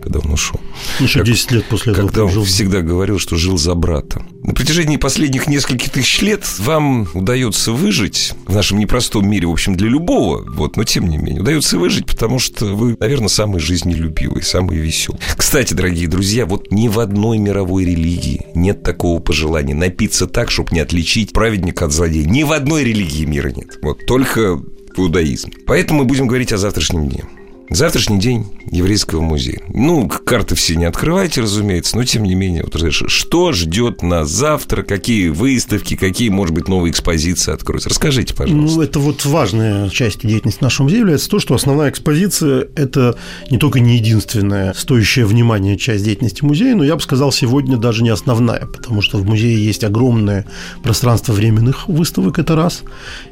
Когда 0.08 0.28
он 0.28 0.34
ушел. 0.34 0.60
Еще 0.99 1.20
как, 1.20 1.28
10 1.28 1.51
лет 1.51 1.66
после 1.66 1.93
этого 1.93 2.08
Когда 2.08 2.26
он 2.26 2.32
жил. 2.32 2.43
всегда 2.43 2.82
говорил, 2.82 3.20
что 3.20 3.36
жил 3.36 3.58
за 3.58 3.76
брата. 3.76 4.26
На 4.43 4.53
протяжении 4.53 4.97
последних 4.97 5.47
нескольких 5.47 5.89
тысяч 5.89 6.22
лет 6.22 6.43
вам 6.60 7.08
удается 7.14 7.72
выжить 7.72 8.34
в 8.45 8.55
нашем 8.55 8.80
непростом 8.80 9.30
мире, 9.30 9.47
в 9.47 9.51
общем, 9.51 9.76
для 9.76 9.89
любого, 9.89 10.43
вот, 10.49 10.78
но 10.78 10.84
тем 10.84 11.08
не 11.08 11.18
менее, 11.18 11.41
удается 11.41 11.78
выжить, 11.78 12.05
потому 12.05 12.39
что 12.39 12.66
вы, 12.66 12.95
наверное, 12.99 13.28
самый 13.28 13.60
жизнелюбивый, 13.60 14.41
самый 14.41 14.78
веселый. 14.78 15.20
Кстати, 15.36 15.74
дорогие 15.74 16.08
друзья, 16.08 16.45
вот 16.45 16.72
ни 16.72 16.88
в 16.88 16.99
одной 16.99 17.38
мировой 17.38 17.86
религии 17.86 18.08
религии 18.08 18.45
нет 18.55 18.84
такого 18.84 19.20
пожелания 19.20 19.76
напиться 19.76 20.28
так, 20.28 20.51
чтобы 20.51 20.70
не 20.72 20.80
отличить 20.80 21.34
праведника 21.34 21.86
от 21.86 21.91
злодея. 21.91 22.26
Ни 22.26 22.43
в 22.43 22.51
одной 22.51 22.84
религии 22.84 23.26
мира 23.26 23.49
нет. 23.49 23.80
Вот 23.82 24.05
только 24.05 24.55
в 24.55 24.99
иудаизме. 24.99 25.53
Поэтому 25.66 25.99
мы 25.99 26.05
будем 26.05 26.28
говорить 26.28 26.53
о 26.53 26.58
завтрашнем 26.58 27.08
дне. 27.08 27.24
Завтрашний 27.70 28.20
день 28.20 28.45
еврейского 28.72 29.22
музея. 29.22 29.61
Ну, 29.74 30.07
карты 30.07 30.55
все 30.55 30.76
не 30.76 30.86
открывайте, 30.86 31.41
разумеется, 31.41 31.97
но 31.97 32.03
тем 32.05 32.24
не 32.24 32.34
менее, 32.34 32.63
вот, 32.63 32.82
что 32.91 33.51
ждет 33.51 34.01
нас 34.01 34.30
завтра, 34.30 34.84
какие 34.84 35.30
выставки, 35.30 35.95
какие, 35.95 36.30
может 36.30 36.55
быть, 36.55 36.68
новые 36.68 36.91
экспозиции 36.91 37.53
откроются. 37.53 37.89
Расскажите, 37.89 38.34
пожалуйста. 38.34 38.78
Ну, 38.78 38.82
это 38.82 38.99
вот 38.99 39.26
важная 39.26 39.89
часть 39.89 40.26
деятельности 40.26 40.63
нашего 40.63 40.86
музея 40.86 41.01
является 41.01 41.30
то, 41.30 41.39
что 41.39 41.55
основная 41.55 41.89
экспозиция– 41.89 42.68
это 42.76 43.18
не 43.51 43.57
только 43.57 43.80
не 43.80 43.97
единственная 43.97 44.74
стоящая 44.74 45.26
внимания 45.26 45.78
часть 45.78 46.05
деятельности 46.05 46.43
музея, 46.43 46.76
но 46.76 46.84
я 46.84 46.95
бы 46.95 47.01
сказал, 47.01 47.32
сегодня 47.32 47.78
даже 47.78 48.01
не 48.03 48.09
основная, 48.09 48.65
потому 48.65 49.01
что 49.01 49.18
в 49.18 49.26
музее 49.26 49.63
есть 49.63 49.84
огромное 49.84 50.45
пространство 50.84 51.34
временных 51.34 51.88
выставок, 51.88 52.39
это 52.39 52.55
раз. 52.55 52.84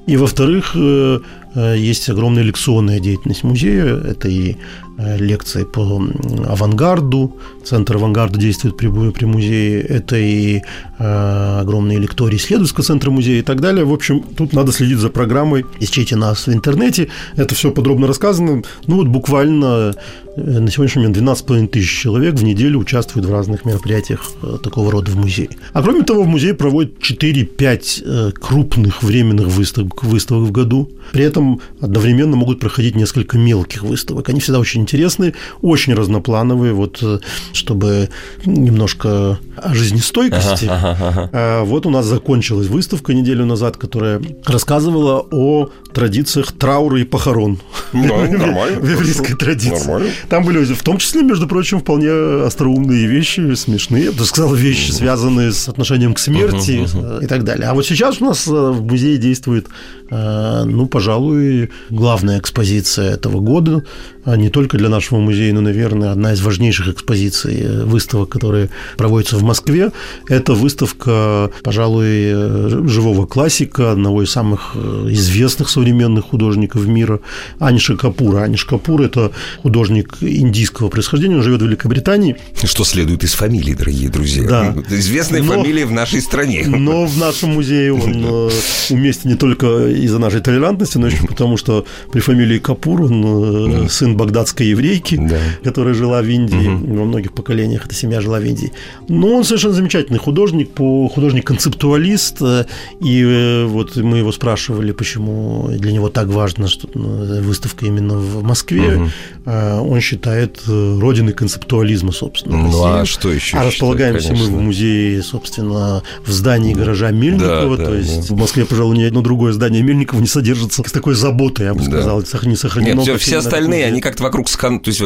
И, 0.07 0.17
во-вторых, 0.17 0.71
э, 0.75 1.19
есть 1.55 2.09
огромная 2.09 2.43
лекционная 2.43 2.99
деятельность 2.99 3.43
музея. 3.43 3.95
Это 3.97 4.27
и 4.27 4.57
Э, 4.97 5.17
лекции 5.17 5.65
по 5.65 6.01
авангарду. 6.47 7.35
Центр 7.65 7.97
авангарда 7.97 8.39
действует 8.39 8.77
при, 8.77 8.87
при 9.11 9.25
музее. 9.25 9.81
Это 9.81 10.15
и 10.15 10.61
э, 10.99 11.59
огромные 11.59 11.99
лектории 11.99 12.37
исследовательского 12.37 12.85
центра 12.85 13.11
музея 13.11 13.39
и 13.39 13.41
так 13.41 13.59
далее. 13.59 13.83
В 13.83 13.91
общем, 13.91 14.21
тут 14.21 14.53
надо 14.53 14.71
следить 14.71 14.99
за 14.99 15.09
программой. 15.09 15.65
Ищите 15.81 16.15
нас 16.15 16.47
в 16.47 16.53
интернете. 16.53 17.09
Это 17.35 17.55
все 17.55 17.71
подробно 17.71 18.07
рассказано. 18.07 18.63
Ну 18.87 18.95
вот 18.95 19.07
буквально 19.07 19.65
э, 19.65 19.93
на 20.37 20.69
сегодняшний 20.69 21.07
момент 21.07 21.17
12,5 21.17 21.67
тысяч 21.67 22.01
человек 22.01 22.35
в 22.35 22.43
неделю 22.43 22.79
участвуют 22.79 23.27
в 23.27 23.31
разных 23.31 23.65
мероприятиях 23.65 24.31
э, 24.41 24.57
такого 24.61 24.91
рода 24.91 25.11
в 25.11 25.15
музее. 25.15 25.49
А 25.73 25.81
кроме 25.81 26.03
того, 26.03 26.23
в 26.23 26.27
музее 26.27 26.53
проводят 26.53 26.97
4-5 26.99 28.31
крупных 28.33 29.03
временных 29.03 29.47
выставок, 29.47 30.03
выставок 30.03 30.49
в 30.49 30.51
году. 30.51 30.91
При 31.11 31.23
этом 31.23 31.61
одновременно 31.79 32.35
могут 32.35 32.59
проходить 32.59 32.95
несколько 32.95 33.37
мелких 33.37 33.83
выставок. 33.83 34.29
Они 34.29 34.39
всегда 34.39 34.59
очень 34.59 34.81
интересные, 34.81 35.33
очень 35.61 35.93
разноплановые, 35.93 36.73
вот 36.73 36.99
э, 37.01 37.19
чтобы 37.53 38.09
немножко 38.45 39.39
о 39.55 39.73
жизнестойкости. 39.73 40.65
Ага, 40.65 40.97
ага, 40.99 41.29
ага. 41.31 41.63
Вот 41.63 41.85
у 41.85 41.89
нас 41.89 42.05
закончилась 42.05 42.67
выставка 42.67 43.13
неделю 43.13 43.45
назад, 43.45 43.77
которая 43.77 44.21
рассказывала 44.45 45.25
о 45.31 45.69
традициях 45.93 46.51
траура 46.51 46.99
и 46.99 47.03
похорон. 47.03 47.59
Да, 47.93 47.99
нормально. 48.29 48.79
В 48.79 48.89
еврейской 48.89 49.35
традиции. 49.35 49.87
Нормально. 49.87 50.09
Там 50.29 50.43
были, 50.43 50.63
в 50.63 50.83
том 50.83 50.97
числе, 50.97 51.23
между 51.23 51.47
прочим, 51.47 51.79
вполне 51.79 52.11
остроумные 52.45 53.05
вещи, 53.07 53.53
смешные. 53.55 54.05
Я 54.05 54.11
бы 54.11 54.25
сказал, 54.25 54.53
вещи, 54.53 54.91
связанные 54.91 55.51
с 55.51 55.67
отношением 55.69 56.13
к 56.13 56.19
смерти 56.19 56.87
и 57.23 57.27
так 57.27 57.43
далее. 57.43 57.67
А 57.67 57.73
вот 57.73 57.85
сейчас 57.85 58.21
у 58.21 58.25
нас 58.25 58.47
э, 58.47 58.51
в 58.51 58.83
музее 58.83 59.17
действует, 59.17 59.67
э, 60.09 60.63
ну, 60.65 60.87
пожалуй, 60.87 61.69
главная 61.89 62.39
экспозиция 62.39 63.11
этого 63.11 63.39
года 63.39 63.83
не 64.25 64.49
только 64.49 64.77
для 64.77 64.89
нашего 64.89 65.19
музея, 65.19 65.53
но, 65.53 65.61
наверное, 65.61 66.11
одна 66.11 66.33
из 66.33 66.41
важнейших 66.41 66.87
экспозиций, 66.87 67.59
э, 67.61 67.83
выставок, 67.83 68.29
которые 68.29 68.69
проводятся 68.97 69.37
в 69.37 69.43
Москве. 69.43 69.91
Это 70.27 70.53
выставка, 70.53 71.51
пожалуй, 71.63 72.07
э, 72.07 72.81
живого 72.87 73.27
классика, 73.27 73.91
одного 73.91 74.23
из 74.23 74.31
самых 74.31 74.71
э, 74.75 75.07
известных 75.09 75.69
современных 75.69 76.25
художников 76.25 76.85
мира, 76.87 77.19
Аниша 77.59 77.95
Капура. 77.95 78.41
Аниш 78.41 78.65
Капур– 78.65 79.01
это 79.03 79.31
художник 79.61 80.17
индийского 80.21 80.89
происхождения, 80.89 81.35
он 81.35 81.43
живет 81.43 81.61
в 81.61 81.65
Великобритании. 81.65 82.37
Что 82.63 82.83
следует 82.83 83.23
из 83.23 83.33
фамилии, 83.33 83.73
дорогие 83.73 84.09
друзья. 84.09 84.47
Да. 84.47 84.75
Известная 84.89 85.43
но, 85.43 85.53
фамилия 85.53 85.85
в 85.85 85.91
нашей 85.91 86.21
стране. 86.21 86.63
Но 86.65 87.05
в 87.05 87.17
нашем 87.17 87.51
музее 87.51 87.93
он 87.93 88.25
уместен 88.89 89.29
не 89.29 89.35
только 89.35 89.87
из-за 89.87 90.17
нашей 90.17 90.41
толерантности, 90.41 90.97
но 90.97 91.07
еще 91.07 91.25
потому, 91.27 91.57
что 91.57 91.85
при 92.11 92.21
фамилии 92.21 92.57
Капур 92.57 93.03
он 93.03 93.89
сын 93.89 94.14
багдадской 94.15 94.67
еврейки, 94.67 95.15
да. 95.15 95.37
которая 95.63 95.93
жила 95.93 96.21
в 96.21 96.27
Индии. 96.27 96.67
Угу. 96.67 96.97
Во 96.97 97.05
многих 97.05 97.33
поколениях 97.33 97.85
эта 97.85 97.95
семья 97.95 98.21
жила 98.21 98.39
в 98.39 98.43
Индии. 98.43 98.71
Но 99.07 99.35
он 99.35 99.43
совершенно 99.43 99.73
замечательный 99.73 100.19
художник, 100.19 100.71
по 100.71 101.07
художник-концептуалист. 101.07 102.41
Э, 102.41 102.65
и 103.01 103.21
э, 103.23 103.65
вот 103.65 103.95
мы 103.95 104.17
его 104.17 104.31
спрашивали, 104.31 104.91
почему 104.91 105.67
для 105.69 105.91
него 105.91 106.09
так 106.09 106.27
важно, 106.27 106.67
что 106.67 106.89
ну, 106.93 107.41
выставка 107.41 107.85
именно 107.85 108.17
в 108.17 108.43
Москве. 108.43 108.95
Угу. 108.95 109.09
Он 109.45 109.99
считает 110.01 110.61
родиной 110.67 111.33
концептуализма, 111.33 112.11
собственно. 112.11 112.57
Ну 112.57 112.83
а 112.83 113.05
что 113.05 113.31
еще? 113.31 113.57
А 113.57 113.65
располагаемся 113.65 114.33
мы 114.33 114.45
в 114.45 114.51
музее, 114.51 115.21
собственно, 115.21 116.03
в 116.25 116.31
здании 116.31 116.73
гаража 116.73 117.11
Мельникова. 117.11 117.77
Да, 117.77 117.83
да, 117.83 117.89
то 117.89 117.95
есть 117.95 118.29
да. 118.29 118.35
в 118.35 118.37
Москве, 118.37 118.65
пожалуй, 118.65 118.97
ни 118.97 119.03
одно 119.03 119.21
другое 119.21 119.53
здание 119.53 119.81
Мельникова 119.83 120.19
не 120.19 120.27
содержится 120.27 120.83
с 120.85 120.91
такой 120.91 121.15
заботой, 121.15 121.67
я 121.67 121.73
бы 121.73 121.83
сказал, 121.83 122.21
да. 122.21 122.49
не 122.49 122.55
сохранено. 122.55 123.01
Нет, 123.01 123.05
все, 123.05 123.17
все 123.17 123.37
остальные, 123.37 123.85
они 123.85 124.01
как-то 124.05 124.21
вокруг, 124.21 124.47
скан... 124.49 124.79
то 124.79 124.89
есть, 124.91 125.01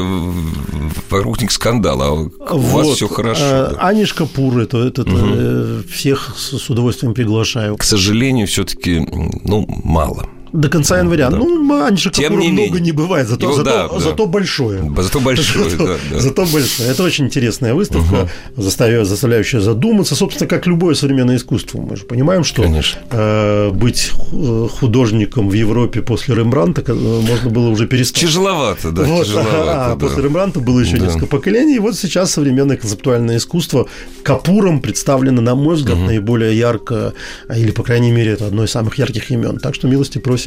вокруг 1.09 1.39
них 1.39 1.51
скандала, 1.51 2.05
а 2.05 2.11
у 2.11 2.59
Вот. 2.59 2.87
вас 2.87 2.97
все 2.97 3.07
хорошо. 3.07 3.41
А, 3.41 3.71
да. 3.71 3.87
Ани 3.87 4.03
Шкапур, 4.03 4.59
это, 4.59 4.77
это, 4.79 5.05
э, 5.07 5.81
всех 5.89 6.35
с 6.35 6.69
удовольствием 6.69 7.13
приглашаю. 7.13 7.77
К 7.77 7.83
сожалению, 7.83 8.45
все-таки, 8.47 8.99
ну, 9.45 9.65
мало. 9.85 10.27
До 10.53 10.69
конца 10.69 10.97
января. 10.97 11.29
Ну, 11.29 11.83
Ани 11.85 11.97
Шкапур 11.97 12.23
Тем 12.23 12.39
не 12.39 12.47
много 12.51 12.61
менее. 12.73 12.81
не 12.81 12.91
бывает, 12.91 13.27
зато, 13.27 13.45
Его- 13.47 13.55
зато, 13.55 13.69
да, 13.69 13.87
да. 13.87 13.99
зато 13.99 14.25
большое. 14.25 14.91
Зато 14.97 15.19
большой, 15.19 15.69
Зато, 15.69 15.87
да, 15.87 15.93
да. 16.11 16.19
зато 16.19 16.45
большое. 16.45 16.89
Это 16.89 17.03
очень 17.03 17.25
интересная 17.25 17.73
выставка, 17.73 18.29
заставя- 18.57 19.03
заставляющая 19.05 19.59
задуматься. 19.61 20.15
Собственно, 20.15 20.47
как 20.49 20.65
любое 20.67 20.95
современное 20.95 21.35
искусство. 21.37 21.79
Мы 21.81 21.95
же 21.95 22.05
понимаем, 22.05 22.43
что 22.43 22.63
Конечно. 22.63 22.99
э, 23.11 23.69
быть 23.71 24.09
ху- 24.15 24.67
художником 24.67 25.49
в 25.49 25.53
Европе 25.53 26.01
после 26.01 26.35
Рембранта 26.35 26.83
э, 26.87 26.93
можно 26.93 27.49
было 27.49 27.69
уже 27.69 27.85
перестать. 27.87 28.21
Тяжеловато, 28.21 28.91
да, 28.91 29.03
Вот, 29.03 29.25
тяжеловато. 29.25 29.85
а 29.85 29.89
да. 29.89 29.95
после 29.95 30.23
Рембранта 30.23 30.59
было 30.59 30.79
еще 30.79 30.97
Да. 30.97 31.05
несколько 31.05 31.27
поколений, 31.27 31.75
и 31.75 31.79
вот 31.79 31.95
сейчас 31.95 32.31
современное 32.31 32.77
концептуальное 32.77 33.37
искусство 33.37 33.87
Капуром 34.23 34.81
представлено, 34.81 35.41
на 35.41 35.55
мой 35.55 35.75
взгляд, 35.75 35.97
наиболее 35.99 36.57
ярко, 36.57 37.13
а, 37.47 37.57
или, 37.57 37.71
по 37.71 37.83
крайней 37.83 38.11
мере, 38.11 38.31
это 38.31 38.47
одно 38.47 38.63
из 38.63 38.71
самых 38.71 38.97
ярких 38.97 39.31
имен. 39.31 39.57
Так 39.59 39.75
что 39.75 39.87
милости 39.87 40.17
просим, 40.17 40.38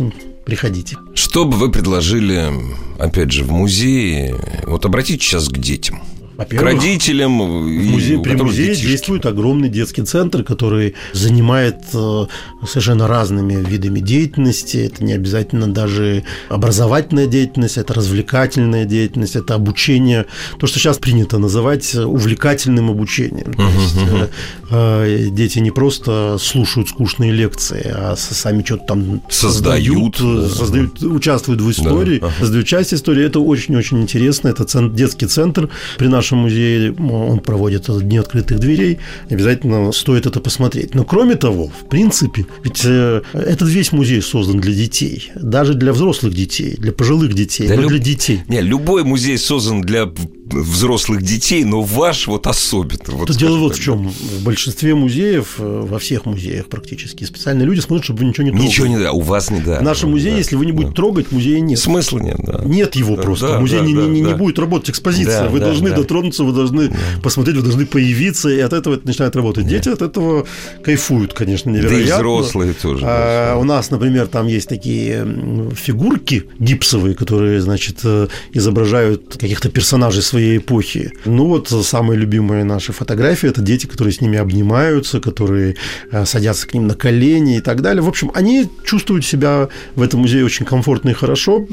приходите. 0.44 0.96
Что 1.14 1.44
бы 1.44 1.56
вы 1.56 1.70
предложили, 1.70 2.52
опять 2.98 3.32
же, 3.32 3.44
в 3.44 3.50
музее? 3.50 4.34
Вот 4.64 4.84
обратитесь 4.84 5.26
сейчас 5.26 5.48
к 5.48 5.58
детям. 5.58 6.02
К 6.34 6.38
Во-первых, 6.38 6.72
родителям, 6.72 7.38
В 7.38 7.66
музее, 7.90 8.18
при 8.20 8.34
музее 8.34 8.68
детишки. 8.68 8.86
действует 8.88 9.26
огромный 9.26 9.68
детский 9.68 10.02
центр, 10.02 10.42
который 10.42 10.94
занимает 11.12 11.76
э, 11.92 12.26
совершенно 12.66 13.06
разными 13.06 13.62
видами 13.62 14.00
деятельности. 14.00 14.78
Это 14.78 15.04
не 15.04 15.12
обязательно 15.12 15.66
даже 15.72 16.24
образовательная 16.48 17.26
деятельность, 17.26 17.76
это 17.76 17.92
развлекательная 17.94 18.86
деятельность, 18.86 19.36
это 19.36 19.54
обучение, 19.54 20.24
то, 20.58 20.66
что 20.66 20.78
сейчас 20.78 20.98
принято 20.98 21.38
называть 21.38 21.94
увлекательным 21.94 22.90
обучением. 22.90 23.52
То 23.52 23.62
есть, 23.68 23.96
э, 23.98 24.28
э, 24.70 25.28
дети 25.30 25.58
не 25.58 25.70
просто 25.70 26.38
слушают 26.40 26.88
скучные 26.88 27.30
лекции, 27.30 27.92
а 27.94 28.14
сами 28.16 28.62
что-то 28.64 28.86
там 28.86 29.22
Создают, 29.28 30.16
создают, 30.16 30.48
да. 30.48 30.48
создают, 30.56 31.02
участвуют 31.02 31.60
в 31.60 31.70
истории, 31.70 32.18
ага. 32.18 32.32
создают 32.38 32.66
часть 32.66 32.94
истории. 32.94 33.24
Это 33.24 33.38
очень-очень 33.40 34.00
интересно. 34.00 34.48
Это 34.48 34.64
цен- 34.64 34.94
детский 34.94 35.26
центр 35.26 35.68
при 35.98 36.06
нашем 36.06 36.21
музее. 36.30 36.92
Он 36.98 37.40
проводит 37.40 37.86
дни 38.02 38.18
открытых 38.18 38.58
дверей. 38.60 38.98
Обязательно 39.30 39.90
стоит 39.92 40.26
это 40.26 40.40
посмотреть. 40.40 40.94
Но 40.94 41.04
кроме 41.04 41.34
того, 41.34 41.68
в 41.68 41.88
принципе, 41.88 42.46
ведь 42.64 42.82
э, 42.84 43.22
этот 43.32 43.68
весь 43.68 43.92
музей 43.92 44.22
создан 44.22 44.60
для 44.60 44.72
детей. 44.74 45.30
Даже 45.34 45.74
для 45.74 45.92
взрослых 45.92 46.34
детей, 46.34 46.76
для 46.78 46.92
пожилых 46.92 47.34
детей, 47.34 47.66
Да 47.68 47.74
но 47.76 47.82
люб- 47.82 47.90
для 47.90 47.98
детей. 47.98 48.42
Не, 48.48 48.60
любой 48.60 49.04
музей 49.04 49.38
создан 49.38 49.80
для 49.82 50.10
взрослых 50.50 51.22
детей, 51.22 51.64
но 51.64 51.80
ваш 51.82 52.26
вот 52.26 52.46
особенно. 52.46 52.92
Вот 53.08 53.30
дело 53.36 53.56
вот 53.58 53.76
в 53.76 53.80
чем. 53.80 54.08
В 54.08 54.44
большинстве 54.44 54.94
музеев, 54.94 55.54
э, 55.58 55.86
во 55.88 55.98
всех 55.98 56.26
музеях 56.26 56.66
практически, 56.68 57.24
специальные 57.24 57.66
люди 57.66 57.80
смотрят, 57.80 58.04
чтобы 58.04 58.20
вы 58.20 58.24
ничего 58.26 58.44
не 58.44 58.50
трогали. 58.50 58.66
Ничего 58.68 58.86
не 58.86 58.98
да, 58.98 59.12
у 59.12 59.20
вас 59.20 59.50
не 59.50 59.60
да. 59.60 59.78
В 59.80 59.82
нашем 59.82 60.10
музее, 60.10 60.32
Да, 60.32 60.38
если 60.38 60.56
вы 60.56 60.66
не 60.66 60.72
будете 60.72 60.90
да. 60.90 60.96
трогать, 60.96 61.32
музея 61.32 61.60
нет. 61.60 61.78
Смысла 61.78 62.18
нет, 62.18 62.36
да. 62.44 62.62
Нет 62.64 62.96
его 62.96 63.16
Да, 63.16 63.22
просто. 63.22 63.48
да, 63.48 63.60
Музей 63.60 63.80
да, 63.80 63.86
не, 63.86 63.94
да, 63.94 64.02
не, 64.02 64.20
не 64.20 64.30
да. 64.30 64.36
будет 64.36 64.58
работать 64.58 64.90
экспозиция. 64.90 65.44
Да, 65.44 65.48
вы 65.48 65.58
да, 65.60 65.66
должны 65.66 65.90
да. 65.90 65.96
Дотронуться, 66.12 66.44
вы 66.44 66.52
должны 66.52 66.90
посмотреть, 67.22 67.56
вы 67.56 67.62
должны 67.62 67.86
появиться, 67.86 68.48
и 68.48 68.60
от 68.60 68.72
этого 68.72 68.94
это 68.94 69.06
начинает 69.06 69.34
работать. 69.36 69.66
Дети 69.66 69.88
от 69.88 70.02
этого 70.02 70.46
кайфуют, 70.84 71.32
конечно, 71.32 71.72
Да 71.72 71.78
и 71.78 71.82
невероятно. 71.82 72.14
взрослые 72.16 72.74
тоже. 72.74 73.04
А, 73.06 73.52
да. 73.52 73.58
у 73.58 73.64
нас, 73.64 73.90
например, 73.90 74.26
там 74.26 74.46
есть 74.46 74.68
такие 74.68 75.26
фигурки 75.74 76.44
гипсовые, 76.58 77.14
которые, 77.14 77.60
значит, 77.60 78.00
э, 78.04 78.28
изображают 78.52 79.36
каких-то 79.38 79.70
персонажей 79.70 80.22
своей 80.22 80.58
эпохи. 80.58 81.12
Ну 81.24 81.46
вот 81.46 81.72
э, 81.72 81.82
самые 81.82 82.18
любимые 82.18 82.64
наши 82.64 82.92
фотографии 82.92 83.48
это 83.48 83.62
дети, 83.62 83.86
которые 83.86 84.12
с 84.12 84.20
ними 84.20 84.38
обнимаются, 84.38 85.20
которые 85.20 85.76
э, 86.10 86.26
садятся 86.26 86.66
к 86.66 86.74
ним 86.74 86.86
на 86.86 86.94
колени 86.94 87.56
и 87.56 87.60
так 87.60 87.80
далее. 87.80 88.02
В 88.02 88.08
общем, 88.08 88.30
они 88.34 88.68
чувствуют 88.84 89.24
себя 89.24 89.68
в 89.96 90.02
этом 90.02 90.20
музее 90.20 90.44
очень 90.44 90.66
комфортно 90.66 91.10
и 91.10 91.14
хорошо, 91.14 91.66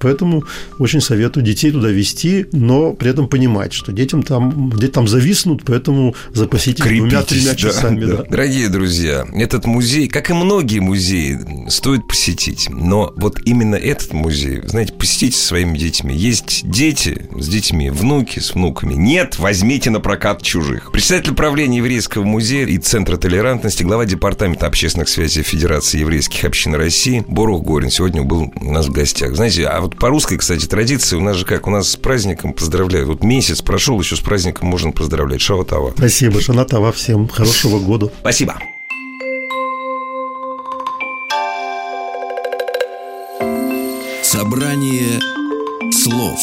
поэтому 0.00 0.44
очень 0.78 1.00
советую 1.00 1.44
детей 1.44 1.70
туда 1.70 1.88
вести, 1.88 2.46
но 2.52 2.92
при 2.92 3.10
этом 3.10 3.28
понимать, 3.28 3.61
что 3.70 3.92
детям 3.92 4.22
там, 4.22 4.70
дети 4.76 4.90
там 4.90 5.08
зависнут, 5.08 5.62
поэтому 5.64 6.14
запаситесь 6.32 6.84
двумя-тремя 6.84 7.50
да, 7.50 7.56
часами. 7.56 8.04
да. 8.04 8.16
да. 8.18 8.24
Дорогие 8.24 8.68
друзья, 8.68 9.26
этот 9.34 9.66
музей, 9.66 10.08
как 10.08 10.30
и 10.30 10.32
многие 10.32 10.80
музеи, 10.80 11.68
стоит 11.68 12.06
посетить. 12.08 12.68
Но 12.70 13.12
вот 13.16 13.40
именно 13.44 13.76
этот 13.76 14.12
музей, 14.12 14.62
знаете, 14.64 14.92
посетите 14.92 15.36
со 15.36 15.48
своими 15.48 15.76
детьми. 15.76 16.16
Есть 16.16 16.68
дети 16.68 17.28
с 17.36 17.48
детьми, 17.48 17.90
внуки 17.90 18.38
с 18.38 18.54
внуками. 18.54 18.94
Нет, 18.94 19.38
возьмите 19.38 19.90
на 19.90 20.00
прокат 20.00 20.42
чужих. 20.42 20.92
Председатель 20.92 21.34
правления 21.34 21.78
Еврейского 21.78 22.24
музея 22.24 22.66
и 22.66 22.78
Центра 22.78 23.16
толерантности, 23.16 23.82
глава 23.82 24.04
Департамента 24.04 24.66
общественных 24.66 25.08
связей 25.08 25.42
Федерации 25.42 26.00
еврейских 26.00 26.44
общин 26.44 26.74
России 26.74 27.24
Борух 27.28 27.62
Горин 27.62 27.90
сегодня 27.90 28.22
был 28.22 28.52
у 28.60 28.72
нас 28.72 28.86
в 28.86 28.92
гостях. 28.92 29.34
Знаете, 29.36 29.66
а 29.66 29.80
вот 29.80 29.96
по 29.96 30.08
русской, 30.08 30.38
кстати, 30.38 30.66
традиции 30.66 31.16
у 31.16 31.20
нас 31.20 31.36
же 31.36 31.44
как? 31.44 31.66
У 31.66 31.70
нас 31.70 31.90
с 31.90 31.96
праздником 31.96 32.52
поздравляют. 32.52 33.08
Вот 33.08 33.22
месяц 33.22 33.51
прошел, 33.60 34.00
еще 34.00 34.16
с 34.16 34.20
праздником 34.20 34.68
можно 34.68 34.92
поздравлять. 34.92 35.40
Шаватава. 35.40 35.92
Спасибо, 35.96 36.40
Шанатова, 36.40 36.92
всем 36.92 37.28
хорошего 37.28 37.78
года. 37.78 38.10
Спасибо. 38.20 38.56
Собрание 44.22 45.20
слов 45.92 46.38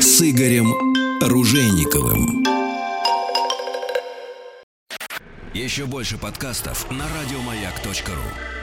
с 0.00 0.20
Игорем 0.22 0.74
Ружейниковым. 1.22 2.44
Еще 5.54 5.86
больше 5.86 6.18
подкастов 6.18 6.90
на 6.90 7.04
радиомаяк.ру. 7.08 8.55